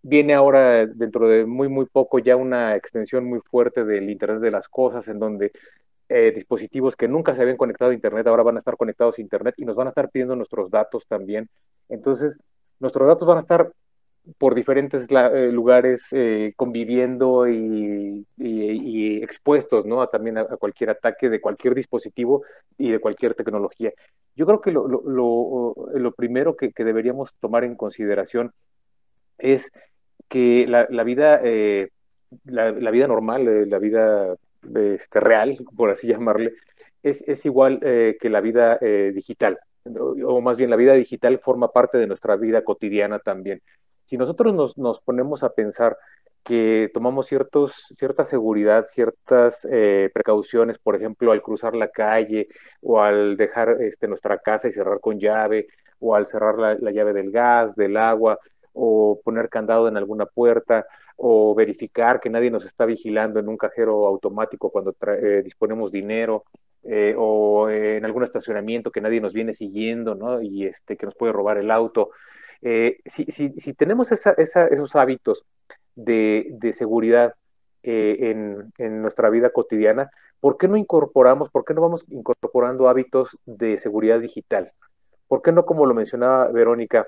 [0.01, 4.51] viene ahora dentro de muy, muy poco ya una extensión muy fuerte del Internet de
[4.51, 5.51] las Cosas, en donde
[6.11, 9.21] eh, dispositivos que nunca se habían conectado a Internet ahora van a estar conectados a
[9.21, 11.47] Internet y nos van a estar pidiendo nuestros datos también.
[11.87, 12.35] Entonces,
[12.79, 13.71] nuestros datos van a estar
[14.39, 18.25] por diferentes eh, lugares eh, conviviendo y,
[19.21, 20.01] expuestos ¿no?
[20.01, 22.43] a, también a, cualquier ataque de cualquier dispositivo
[22.75, 23.93] y de cualquier tecnología.
[24.35, 28.51] Yo creo que lo, lo, primero que, deberíamos tomar en consideración
[29.37, 29.71] es
[30.27, 31.41] que la, vida,
[32.45, 34.35] la, vida normal, la vida
[34.75, 36.53] este, real, por así llamarle,
[37.03, 39.59] es, es igual que la vida digital
[40.25, 43.61] o más bien la vida digital forma parte de nuestra vida cotidiana también.
[44.05, 45.97] Si nosotros nos, nos ponemos a pensar
[46.43, 52.47] que tomamos ciertos, cierta seguridad, ciertas eh, precauciones, por ejemplo, al cruzar la calle
[52.81, 55.67] o al dejar este, nuestra casa y cerrar con llave,
[55.99, 58.39] o al cerrar la, llave del gas, del agua,
[58.73, 60.85] o poner candado en alguna puerta,
[61.17, 66.45] o verificar que nadie nos está vigilando en un cajero automático cuando eh, disponemos dinero,
[66.83, 70.41] eh, o en algún estacionamiento que nadie nos viene siguiendo, ¿no?
[70.41, 72.11] Y este, que nos puede robar el auto.
[72.61, 75.45] Eh, si, si, tenemos esos hábitos
[75.95, 77.33] de, seguridad
[77.83, 78.33] eh,
[78.77, 80.09] en, nuestra vida cotidiana,
[80.39, 84.71] ¿por qué no incorporamos, por qué no vamos incorporando hábitos de seguridad digital?
[85.27, 87.07] ¿Por qué no, como lo mencionaba Verónica,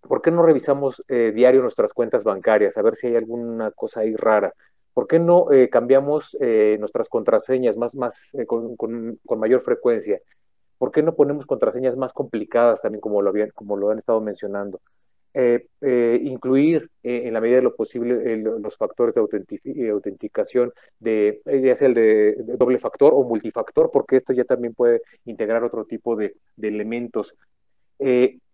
[0.00, 4.00] por qué no revisamos eh, diario nuestras cuentas bancarias a ver si hay alguna cosa
[4.00, 4.52] ahí rara?
[4.94, 10.22] ¿Por qué no cambiamos nuestras contraseñas más, más, con, con, con mayor frecuencia?
[10.78, 14.22] ¿Por qué no ponemos contraseñas más complicadas también, como lo, habían, como lo han estado
[14.22, 14.80] mencionando?
[15.38, 21.42] Eh, eh, incluir eh, en la medida de lo posible los factores de autenticación, de,
[21.44, 25.84] ya sea el de, doble factor o multifactor, porque esto ya también puede integrar otro
[25.84, 27.34] tipo de, elementos.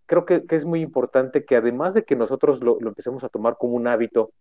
[0.06, 3.74] Creo que, es muy importante que además de que nosotros lo, empecemos a tomar como
[3.74, 4.32] un hábito,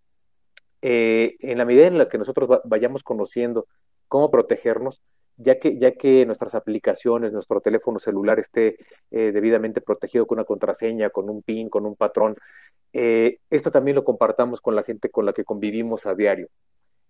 [0.83, 3.67] en la medida en la que nosotros vayamos conociendo
[4.07, 5.01] cómo protegernos,
[5.37, 8.77] ya que, ya que nuestras aplicaciones, nuestro teléfono celular esté
[9.11, 12.35] eh, debidamente protegido con una contraseña, con un PIN, con un patrón,
[12.93, 16.47] eh, esto también lo compartamos con la gente con la que convivimos a diario.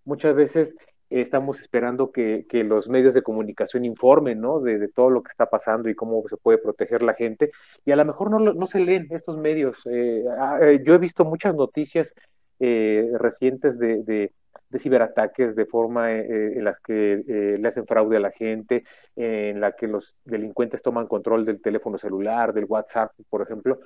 [0.04, 0.74] Muchas veces
[1.10, 4.60] estamos esperando que, los medios de comunicación informen ¿no?
[4.60, 7.50] de, todo lo que está pasando y cómo se puede proteger la gente,
[7.84, 9.78] y a lo mejor no, no se leen estos medios.
[9.90, 12.12] Eh, ah, yo he visto muchas noticias
[12.58, 14.30] recientes de
[14.72, 18.30] de ciberataques de forma eh, eh, en las que eh, le hacen fraude a la
[18.30, 18.84] gente,
[19.14, 23.80] en la que los delincuentes toman control del teléfono celular, del WhatsApp, por ejemplo.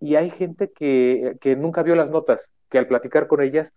[0.00, 3.72] Y hay gente que, nunca vio las notas, que al platicar con ellas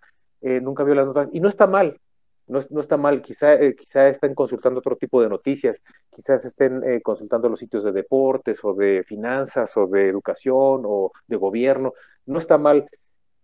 [0.62, 1.30] nunca vio las notas.
[1.34, 2.00] Y no está mal,
[2.48, 5.82] no, no, está mal, quizá, quizá estén consultando otro tipo de noticias,
[6.12, 11.36] quizás estén consultando los sitios de deportes o de finanzas o de educación o de
[11.38, 11.94] gobierno,
[12.26, 12.88] no está mal,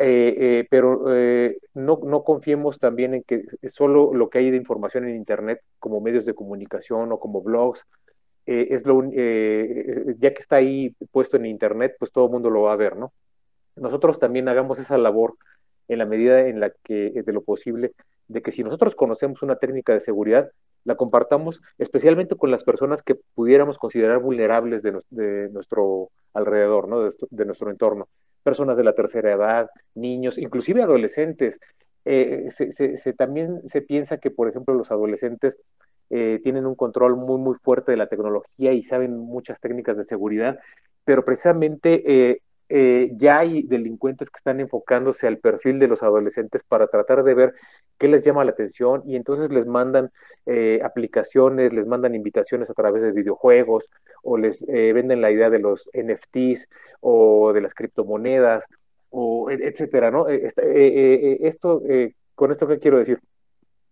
[0.03, 4.57] eh, eh, pero eh, no, no, confiemos también en que solo lo que hay de
[4.57, 7.85] información en Internet, como medios de comunicación o como blogs,
[8.47, 12.73] es lo, ya que está ahí puesto en Internet, pues todo el mundo lo va
[12.73, 13.13] a ver, ¿no?
[13.75, 15.35] Nosotros también hagamos esa labor
[15.91, 17.91] en la medida en la que, de lo posible,
[18.29, 20.49] de que si nosotros conocemos una técnica de seguridad,
[20.85, 27.11] la compartamos especialmente con las personas que pudiéramos considerar vulnerables de, nuestro alrededor, ¿no?
[27.29, 28.07] de, nuestro entorno
[28.41, 31.59] personas de la tercera edad, niños, inclusive adolescentes.
[32.05, 35.57] Eh, se, también se piensa que, por ejemplo, los adolescentes
[36.09, 40.05] eh, tienen un control muy, muy fuerte de la tecnología y saben muchas técnicas de
[40.05, 40.57] seguridad,
[41.05, 42.41] pero precisamente eh,
[42.73, 47.33] eh, ya hay delincuentes que están enfocándose al perfil de los adolescentes para tratar de
[47.33, 47.53] ver
[47.97, 50.09] qué les llama la atención y entonces les mandan
[50.45, 53.89] eh, aplicaciones, les mandan invitaciones a través de videojuegos
[54.23, 56.69] o les eh, venden la idea de los NFTs
[57.01, 58.63] o de las criptomonedas
[59.09, 60.29] o e, etcétera, ¿no?
[60.29, 61.81] esto,
[62.35, 63.19] con esto qué quiero decir,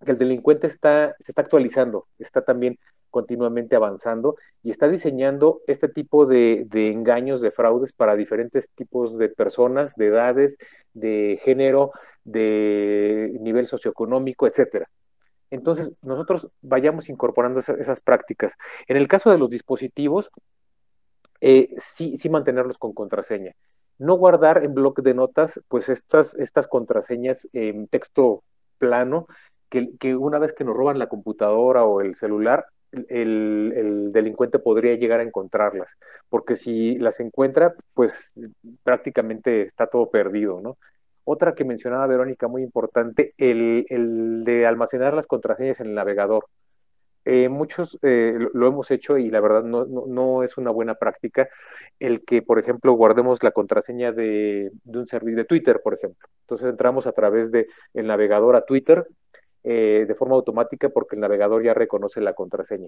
[0.04, 5.90] que el delincuente está, se está actualizando, está también continuamente avanzando y está diseñando este
[5.90, 10.58] tipo de, engaños, de fraudes para diferentes tipos de personas, de edades,
[10.94, 11.92] de género,
[12.24, 14.90] de nivel socioeconómico, etcétera.
[15.52, 18.54] Entonces, nosotros vayamos incorporando esas, prácticas.
[18.88, 20.30] En el caso de los dispositivos,
[21.42, 23.54] eh, sí, sí mantenerlos con contraseña.
[23.98, 28.44] No guardar en bloque de notas, pues estas, estas contraseñas en texto
[28.78, 29.28] plano,
[29.70, 35.20] que, una vez que nos roban la computadora o el celular, el, delincuente podría llegar
[35.20, 35.90] a encontrarlas,
[36.30, 38.34] porque si las encuentra, pues
[38.84, 40.78] prácticamente está todo perdido, ¿no?
[41.24, 43.86] Otra que mencionaba Verónica, muy importante, el,
[44.44, 46.46] de almacenar las contraseñas en el navegador.
[47.26, 51.48] eh, muchos eh, lo, hemos hecho y la verdad no, no, es una buena práctica
[52.00, 56.28] el que, por ejemplo, guardemos la contraseña de, de un servicio de Twitter, por ejemplo.
[56.42, 59.06] Entonces entramos a través del el navegador a Twitter
[59.64, 62.88] eh, de forma automática porque el navegador ya reconoce la contraseña.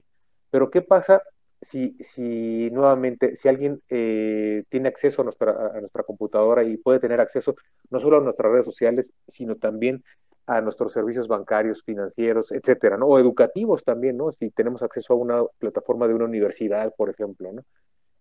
[0.49, 1.22] Pero ¿qué pasa
[1.61, 6.99] si, si nuevamente, si alguien eh, tiene acceso a nuestra, a nuestra computadora y puede
[6.99, 7.56] tener acceso
[7.89, 10.03] no solo a nuestras redes sociales, sino también
[10.48, 13.07] a nuestros servicios bancarios, financieros, etcétera, ¿no?
[13.07, 14.31] O educativos también, ¿no?
[14.31, 17.64] Si tenemos acceso a una plataforma de una universidad, por ejemplo, ¿no?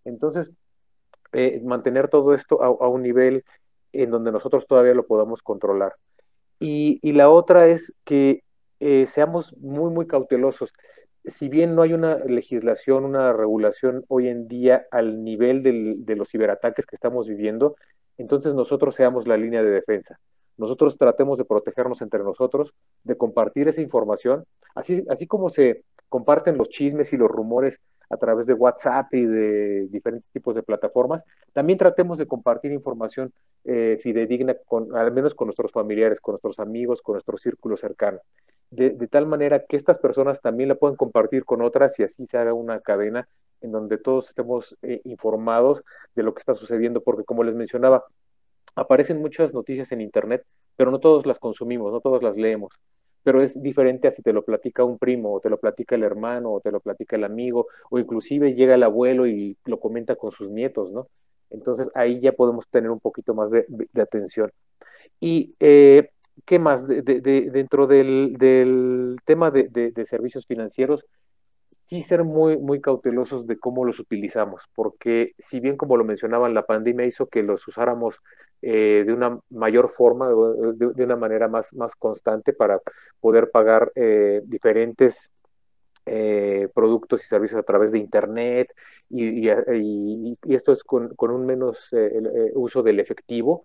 [0.05, 0.51] Entonces,
[1.33, 3.43] eh, mantener todo esto a, un nivel
[3.93, 5.95] en donde nosotros todavía lo podamos controlar.
[6.61, 8.43] Y, y la otra es que
[8.79, 10.71] eh, seamos muy, muy cautelosos
[11.25, 16.29] si bien no hay una legislación, una regulación hoy en día al nivel de los
[16.29, 17.75] ciberataques que estamos viviendo,
[18.17, 20.19] entonces nosotros seamos la línea de defensa.
[20.57, 22.73] Nosotros tratemos de protegernos entre nosotros,
[23.03, 27.79] de compartir esa información, así, así como se comparten los chismes y los rumores
[28.11, 31.23] a través de WhatsApp y de diferentes tipos de plataformas,
[31.53, 33.31] también tratemos de compartir información
[33.63, 38.19] eh, fidedigna, con, al menos con nuestros familiares, con nuestros amigos, con nuestro círculo cercano
[38.71, 42.37] de, tal manera que estas personas también la puedan compartir con otras y así se
[42.37, 43.27] haga una cadena
[43.59, 45.83] en donde todos estemos eh, informados
[46.15, 48.05] de lo que está sucediendo, porque como les mencionaba,
[48.75, 50.45] aparecen muchas noticias en Internet,
[50.77, 52.71] pero no todos las consumimos, no todos las leemos.
[53.23, 56.03] Pero es diferente a si te lo platica un primo, o te lo platica el
[56.03, 60.15] hermano, o te lo platica el amigo, o inclusive llega el abuelo y lo comenta
[60.15, 61.07] con sus nietos, ¿no?
[61.49, 63.65] Entonces ahí ya podemos tener un poquito más de,
[64.01, 64.51] atención.
[65.19, 66.09] Y eh,
[66.45, 66.87] ¿Qué más?
[66.87, 71.05] De, dentro del, tema de, servicios financieros,
[71.91, 76.53] sí ser muy, muy cautelosos de cómo los utilizamos, porque si bien, como lo mencionaban,
[76.53, 78.15] la pandemia hizo que los usáramos
[78.61, 82.79] eh, de una mayor forma, de, una manera más, más constante para
[83.19, 85.33] poder pagar eh, diferentes
[86.05, 88.73] eh, productos y servicios a través de Internet
[89.09, 89.49] y,
[90.47, 91.89] esto es con, con un menos
[92.53, 93.63] uso del efectivo,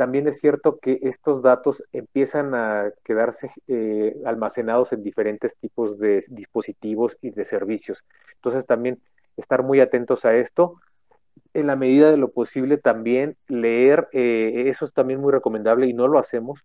[0.00, 6.24] también es cierto que estos datos empiezan a quedarse eh, almacenados en diferentes tipos de
[6.28, 8.02] dispositivos y de servicios.
[8.36, 8.98] Entonces también
[9.36, 10.80] estar muy atentos a esto.
[11.52, 15.92] En la medida de lo posible también leer, eh, eso es también muy recomendable y
[15.92, 16.64] no lo hacemos,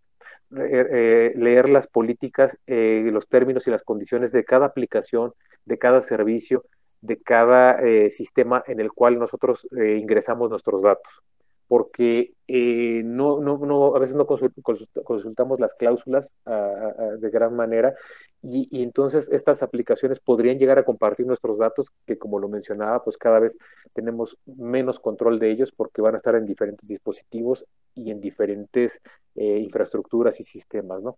[0.57, 5.34] eh, leer las políticas, los términos y las condiciones de cada aplicación,
[5.66, 6.64] de cada servicio,
[7.02, 7.82] de cada
[8.12, 11.22] sistema en el cual nosotros ingresamos nuestros datos
[11.68, 17.96] porque eh, no, no, no, a veces no consultamos las cláusulas de gran manera
[18.44, 23.18] y, entonces estas aplicaciones podrían llegar a compartir nuestros datos que como lo mencionaba, pues
[23.18, 23.58] cada vez
[23.94, 27.66] tenemos menos control de ellos porque van a estar en diferentes dispositivos
[27.96, 29.02] y en diferentes
[29.36, 31.18] eh, infraestructuras y sistemas, ¿no?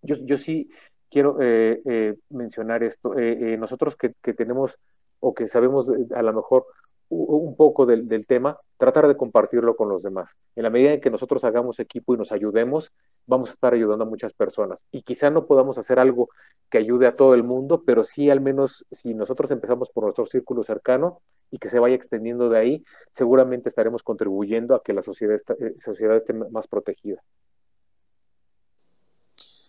[0.00, 0.70] Yo, yo sí
[1.10, 3.14] quiero eh, mencionar esto.
[3.14, 4.78] nosotros que, que tenemos
[5.20, 6.66] o que sabemos a lo mejor
[7.08, 10.30] un poco del, tema, tratar de compartirlo con los demás.
[10.56, 12.92] En la medida en que nosotros hagamos equipo y nos ayudemos,
[13.26, 14.84] vamos a estar ayudando a muchas personas.
[14.90, 16.28] Y quizá no podamos hacer algo
[16.70, 20.26] que ayude a todo el mundo, pero sí al menos si nosotros empezamos por nuestro
[20.26, 21.20] círculo cercano
[21.50, 25.74] y que se vaya extendiendo de ahí, seguramente estaremos contribuyendo a que la sociedad, eh,
[25.78, 27.22] sociedad esté más protegida.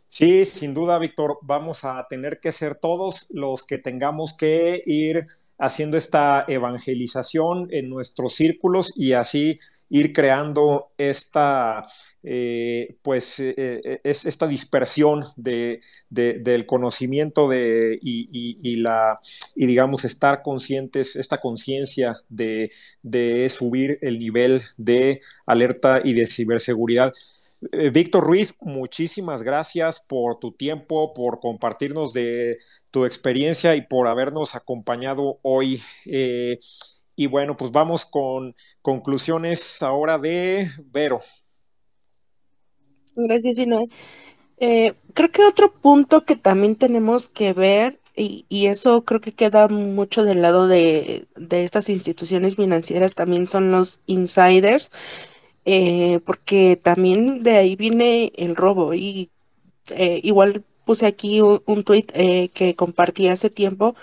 [0.08, 5.28] Sí, sin duda, Víctor, vamos a tener que ser todos los que tengamos que ir
[5.58, 9.60] haciendo esta evangelización en nuestros círculos y así
[9.90, 11.86] ir creando esta,
[12.24, 15.80] eh, pues, eh, eh, es, esta dispersión de,
[16.10, 19.20] del conocimiento de, y, la,
[19.56, 22.72] y, digamos, estar conscientes, esta conciencia de,
[23.04, 27.14] de subir el nivel de alerta y de ciberseguridad.
[27.72, 32.58] Eh, Víctor Ruiz, muchísimas gracias por tu tiempo, por compartirnos de
[32.92, 35.82] tu experiencia y por habernos acompañado hoy.
[36.06, 36.60] Eh,
[37.16, 41.22] y bueno, pues vamos con conclusiones ahora de Vero.
[43.16, 43.88] Gracias, Inoue.
[44.58, 49.68] Eh, creo que otro punto que también tenemos que ver, y, eso creo que queda
[49.68, 54.92] mucho del lado de, de estas instituciones financieras, también son los insiders
[55.66, 59.32] eh, porque también de ahí viene el robo y
[59.92, 63.96] eh, igual puse aquí un, un tuit eh, que compartí hace tiempo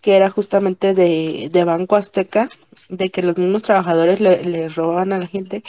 [0.00, 2.48] que era justamente de, Banco Azteca,
[2.88, 5.62] de que los mismos trabajadores le, roban a la gente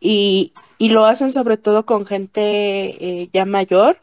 [0.00, 3.98] y, y, lo hacen sobre todo con gente ya mayor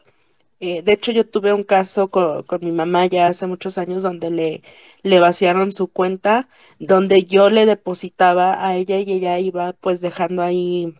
[0.60, 4.30] eh, de hecho, yo tuve un caso con, mi mamá ya hace muchos años donde
[4.30, 4.62] le,
[5.02, 10.42] le vaciaron su cuenta, donde yo le depositaba a ella y ella iba pues dejando
[10.42, 10.94] ahí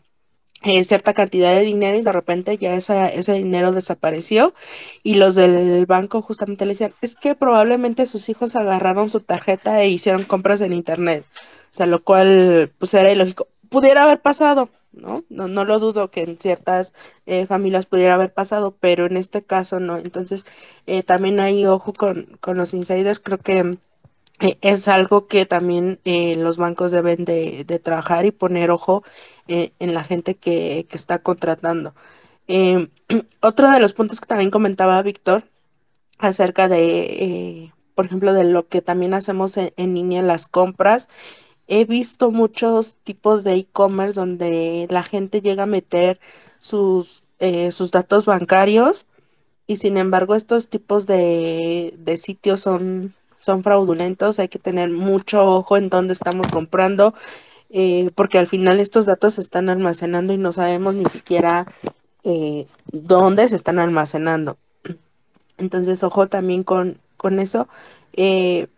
[0.62, 4.54] eh, cierta cantidad de dinero y de repente ya esa, ese dinero desapareció
[5.02, 9.82] y los del banco justamente le decían, es que probablemente sus hijos agarraron su tarjeta
[9.82, 11.24] e hicieron compras en internet,
[11.70, 13.48] o sea, lo cual pues era ilógico.
[13.68, 15.24] Pudiera haber pasado, ¿no?
[15.28, 16.94] No, no lo dudo que en ciertas
[17.26, 19.98] eh, familias pudiera haber pasado, pero en este caso no.
[19.98, 20.46] Entonces,
[20.86, 23.78] eh, también hay ojo con, con los insiders, creo que
[24.40, 29.04] eh, es algo que también los bancos deben de, trabajar y poner ojo
[29.48, 31.94] en la gente que, que está contratando.
[32.48, 32.88] Em,
[33.40, 35.44] otro de los puntos que también comentaba Víctor
[36.18, 41.08] acerca de, por ejemplo, de lo que también hacemos en línea, las compras.
[41.68, 46.20] He visto muchos tipos de e-commerce donde la gente llega a meter
[46.60, 47.24] sus,
[47.70, 49.06] sus datos bancarios
[49.66, 55.44] y sin embargo estos tipos de, de sitios son son fraudulentos, hay que tener mucho
[55.44, 57.14] ojo en dónde estamos comprando,
[57.70, 61.66] eh, porque al final estos datos se están almacenando y no sabemos ni siquiera
[62.24, 64.58] eh, dónde se están almacenando.
[65.58, 67.68] Entonces, ojo también con, con eso.
[68.12, 68.68] Eh,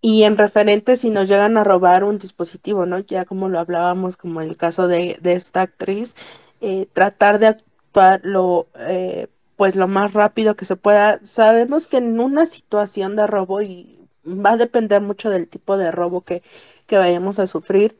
[0.00, 2.98] y en referente, si nos llegan a robar un dispositivo, ¿no?
[3.00, 6.14] Ya como lo hablábamos, como el caso de, de esta actriz,
[6.60, 11.20] eh, tratar de actuar lo, eh, pues lo más rápido que se pueda.
[11.24, 15.90] Sabemos que en una situación de robo, y va a depender mucho del tipo de
[15.90, 16.42] robo que,
[16.86, 17.98] que vayamos a sufrir,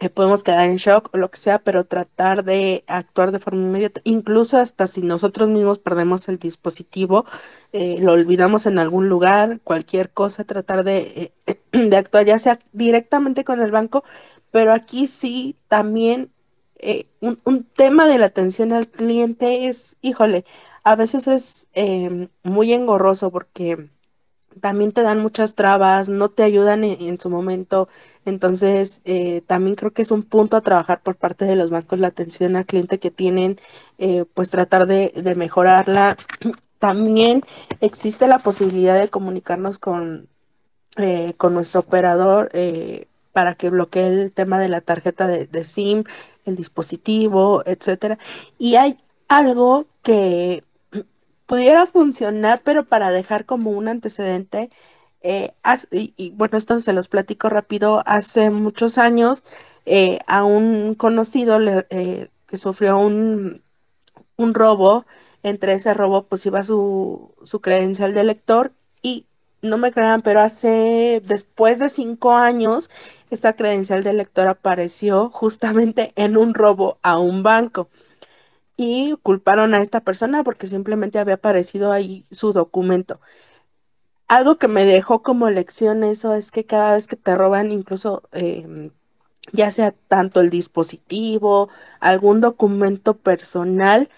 [0.00, 3.62] que podemos quedar en shock o lo que sea, pero tratar de actuar de forma
[3.62, 7.26] inmediata, incluso hasta si nosotros mismos perdemos el dispositivo,
[7.72, 12.58] eh, lo olvidamos en algún lugar, cualquier cosa, tratar de, eh, de actuar ya sea
[12.72, 14.02] directamente con el banco,
[14.50, 16.30] pero aquí sí también
[16.78, 20.46] eh, un, un, tema de la atención al cliente es, híjole,
[20.82, 21.68] a veces es
[22.42, 23.90] muy engorroso porque
[24.60, 27.88] también te dan muchas trabas, no te ayudan en, en su momento.
[28.24, 32.00] Entonces, eh, también creo que es un punto a trabajar por parte de los bancos
[32.00, 33.58] la atención al cliente que tienen,
[33.98, 36.16] eh, pues tratar de, de, mejorarla.
[36.78, 37.42] También
[37.80, 40.28] existe la posibilidad de comunicarnos con,
[40.96, 42.50] eh, con nuestro operador
[43.32, 46.04] para que bloquee el tema de la tarjeta de, de SIM,
[46.46, 48.18] el dispositivo, etcétera.
[48.58, 48.98] Y hay
[49.28, 50.64] algo que
[51.50, 54.70] pudiera funcionar, pero para dejar como un antecedente,
[55.20, 55.52] eh,
[55.90, 59.42] y, bueno, esto se los platico rápido, hace muchos años
[59.84, 63.62] eh, a un conocido le, eh, que sufrió un,
[64.36, 65.06] un, robo,
[65.42, 68.72] entre ese robo pues iba su, su credencial de lector
[69.02, 69.26] y
[69.60, 72.90] no me crean, pero hace, después de cinco años,
[73.30, 77.88] esa credencial de lector apareció justamente en un robo a un banco
[78.82, 83.20] y culparon a esta persona porque simplemente había aparecido ahí su documento.
[84.28, 88.22] Algo que me dejó como lección eso es que cada vez que te roban, incluso
[88.32, 88.90] eh,
[89.52, 91.68] ya sea tanto el dispositivo,
[92.00, 94.08] algún documento personal,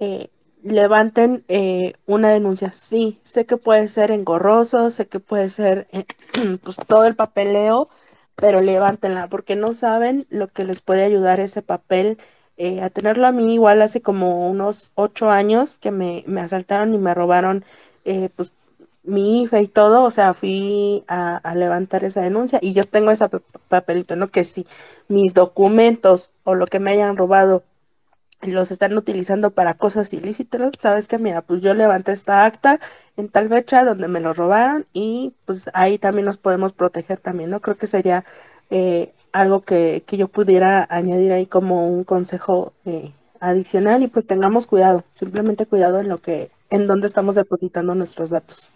[0.00, 0.30] eh,
[0.62, 2.72] levanten eh, una denuncia.
[2.72, 6.04] Sí, sé que puede ser engorroso, sé que puede ser eh,
[6.64, 7.88] pues todo el papeleo,
[8.36, 12.18] pero levántenla porque no saben lo que les puede ayudar ese papel
[12.58, 16.92] eh, a tenerlo a mí igual hace como unos ocho años que me, me asaltaron
[16.94, 17.64] y me robaron
[18.04, 18.52] eh, pues
[19.04, 23.26] mi IFE y todo, o sea, fui a, levantar esa denuncia y yo tengo ese
[23.68, 24.28] papelito, ¿no?
[24.28, 24.66] Que si
[25.08, 27.64] mis documentos o lo que me hayan robado
[28.42, 32.80] los están utilizando para cosas ilícitas, sabes que mira, pues yo levanté esta acta
[33.16, 37.50] en tal fecha donde me lo robaron y pues ahí también nos podemos proteger también,
[37.50, 37.60] ¿no?
[37.60, 38.24] Creo que sería
[38.70, 44.26] eh, algo que, que, yo pudiera añadir ahí como un consejo eh, adicional y pues
[44.26, 48.72] tengamos cuidado, simplemente cuidado en lo que, en dónde estamos depositando nuestros datos.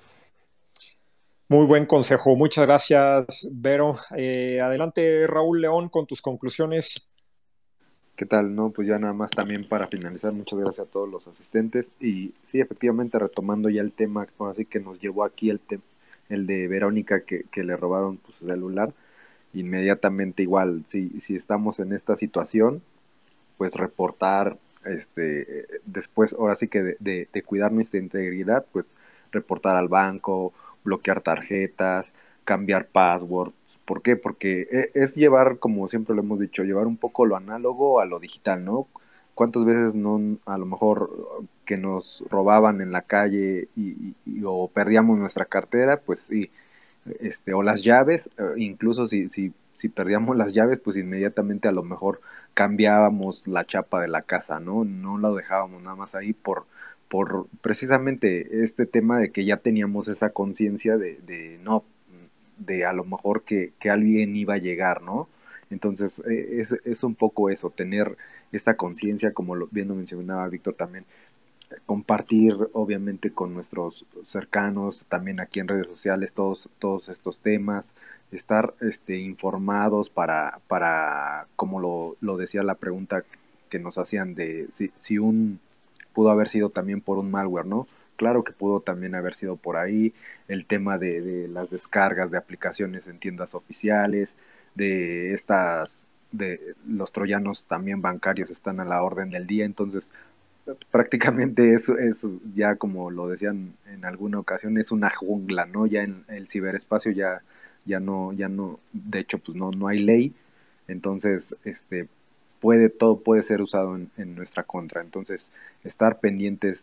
[1.48, 3.96] Muy buen consejo, muchas gracias, Vero.
[4.16, 7.08] Eh, adelante, Raúl León, con tus conclusiones.
[8.16, 8.54] ¿Qué tal?
[8.54, 11.90] No, pues ya nada más también para finalizar, muchas gracias a todos los asistentes.
[12.00, 15.60] Y sí, efectivamente, retomando ya el tema, así que nos llevó aquí el,
[16.28, 18.92] el de Verónica que, que le robaron pues, su celular
[19.54, 22.82] inmediatamente igual, si, si estamos en esta situación,
[23.58, 28.86] pues reportar, este, después, ahora sí que de, de, de, cuidar nuestra integridad, pues
[29.30, 30.52] reportar al banco,
[30.84, 32.12] bloquear tarjetas,
[32.44, 33.54] cambiar passwords.
[33.84, 34.16] ¿Por qué?
[34.16, 38.06] Porque e, es llevar, como siempre lo hemos dicho, llevar un poco lo análogo a
[38.06, 38.88] lo digital, ¿no?
[39.34, 41.10] ¿Cuántas veces no, a lo mejor
[41.64, 45.98] que nos robaban en la calle y, y o perdíamos nuestra cartera?
[45.98, 46.50] Pues sí,
[47.20, 51.72] este, o las llaves, eh, incluso si, si, si perdíamos las llaves, pues inmediatamente a
[51.72, 52.20] lo mejor
[52.54, 54.84] cambiábamos la chapa de la casa, ¿no?
[54.84, 56.66] No la dejábamos nada más ahí por,
[57.08, 61.84] por precisamente este tema de que ya teníamos esa conciencia de, de, no,
[62.58, 65.28] de a lo mejor que, que, alguien iba a llegar, ¿no?
[65.70, 68.16] Entonces, es, es, un poco eso, tener
[68.52, 71.06] esta conciencia, como lo, bien lo mencionaba Víctor también,
[71.86, 77.84] compartir obviamente con nuestros cercanos, también aquí en redes sociales, todos, todos estos temas,
[78.30, 83.24] estar este, informados para, para como lo, lo decía la pregunta
[83.68, 85.60] que nos hacían de si, si un
[86.12, 87.86] pudo haber sido también por un malware, ¿no?
[88.16, 90.12] Claro que pudo también haber sido por ahí
[90.48, 94.36] el tema de, de las descargas de aplicaciones en tiendas oficiales,
[94.74, 95.90] de estas,
[96.30, 100.10] de los troyanos también bancarios están a la orden del día, entonces
[100.90, 102.16] prácticamente eso es
[102.54, 107.10] ya como lo decían en alguna ocasión es una jungla no ya en el ciberespacio
[107.10, 107.42] ya
[107.84, 110.34] ya no ya no de hecho pues no no hay ley.
[110.88, 112.08] Entonces este
[112.60, 115.00] puede todo puede ser usado en, en nuestra contra.
[115.00, 115.50] Entonces
[115.84, 116.78] estar pendientes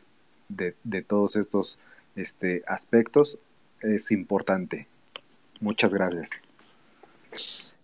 [0.49, 1.77] de, de todos estos
[2.15, 3.37] este aspectos
[3.81, 4.87] es importante.
[5.61, 6.29] Muchas gracias.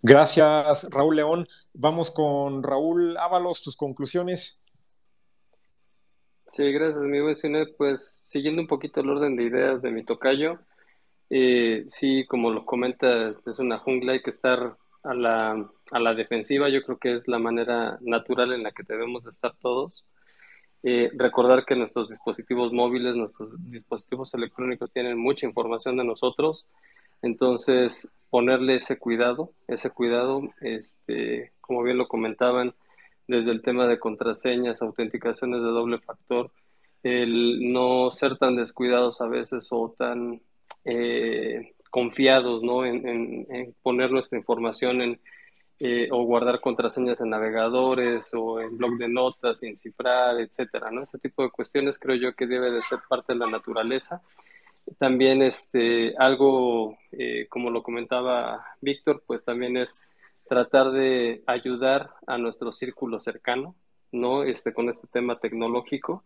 [0.02, 1.48] Gracias Raúl León.
[1.74, 4.60] Vamos con Raúl Ábalos tus conclusiones
[6.48, 7.28] Sí, gracias, amigo.
[7.78, 10.60] Pues siguiendo un poquito el orden de ideas de mi tocayo,
[11.30, 16.14] eh, sí, como lo comenta, es una jungla, hay que estar a la, a la
[16.16, 20.06] defensiva, yo creo que es la manera natural en la que debemos de estar todos.
[20.84, 26.68] Eh, recordar que nuestros dispositivos móviles, nuestros dispositivos electrónicos tienen mucha información de nosotros,
[27.22, 32.76] entonces ponerle ese cuidado, ese cuidado, este, como bien lo comentaban,
[33.28, 36.52] desde el tema de contraseñas, autenticaciones de doble factor,
[37.04, 40.42] el no ser tan descuidados a veces o tan
[40.84, 42.86] eh, confiados ¿no?
[42.86, 45.20] En, poner nuestra información en,
[45.80, 51.04] eh, o guardar contraseñas en navegadores o en blog de notas sin cifrar, etcétera, ¿no?
[51.04, 54.22] Ese tipo de cuestiones creo yo que debe de ser parte de la naturaleza.
[54.98, 60.02] También este, algo, eh, como lo comentaba Víctor, pues también es
[60.48, 63.76] tratar de ayudar a nuestro círculo cercano,
[64.12, 64.44] ¿no?
[64.44, 66.24] Este, con este tema tecnológico.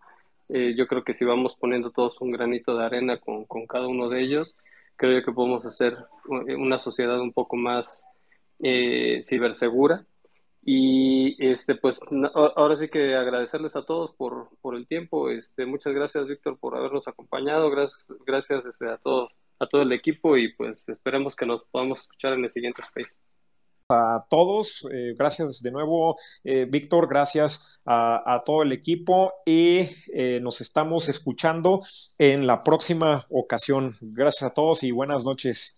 [0.50, 3.88] Eh, yo creo que si vamos poniendo todos un granito de arena con, con, cada
[3.88, 4.56] uno de ellos,
[4.96, 8.06] creo que podemos hacer una sociedad un poco más
[8.60, 10.06] eh, cibersegura.
[10.62, 12.02] Y este, pues
[12.36, 15.30] ahora sí que agradecerles a todos por, por el tiempo.
[15.30, 17.70] Este, muchas gracias, Víctor, por habernos acompañado.
[17.70, 22.02] Gracias, gracias este, a todos, a todo el equipo, y pues esperemos que nos podamos
[22.02, 23.16] escuchar en el siguiente space
[23.90, 24.88] a todos.
[24.92, 27.08] Eh, gracias de nuevo, eh, Víctor.
[27.10, 31.82] Gracias a, todo el equipo y eh, nos estamos escuchando
[32.18, 33.98] en la próxima ocasión.
[34.02, 35.76] Gracias a todos y buenas noches.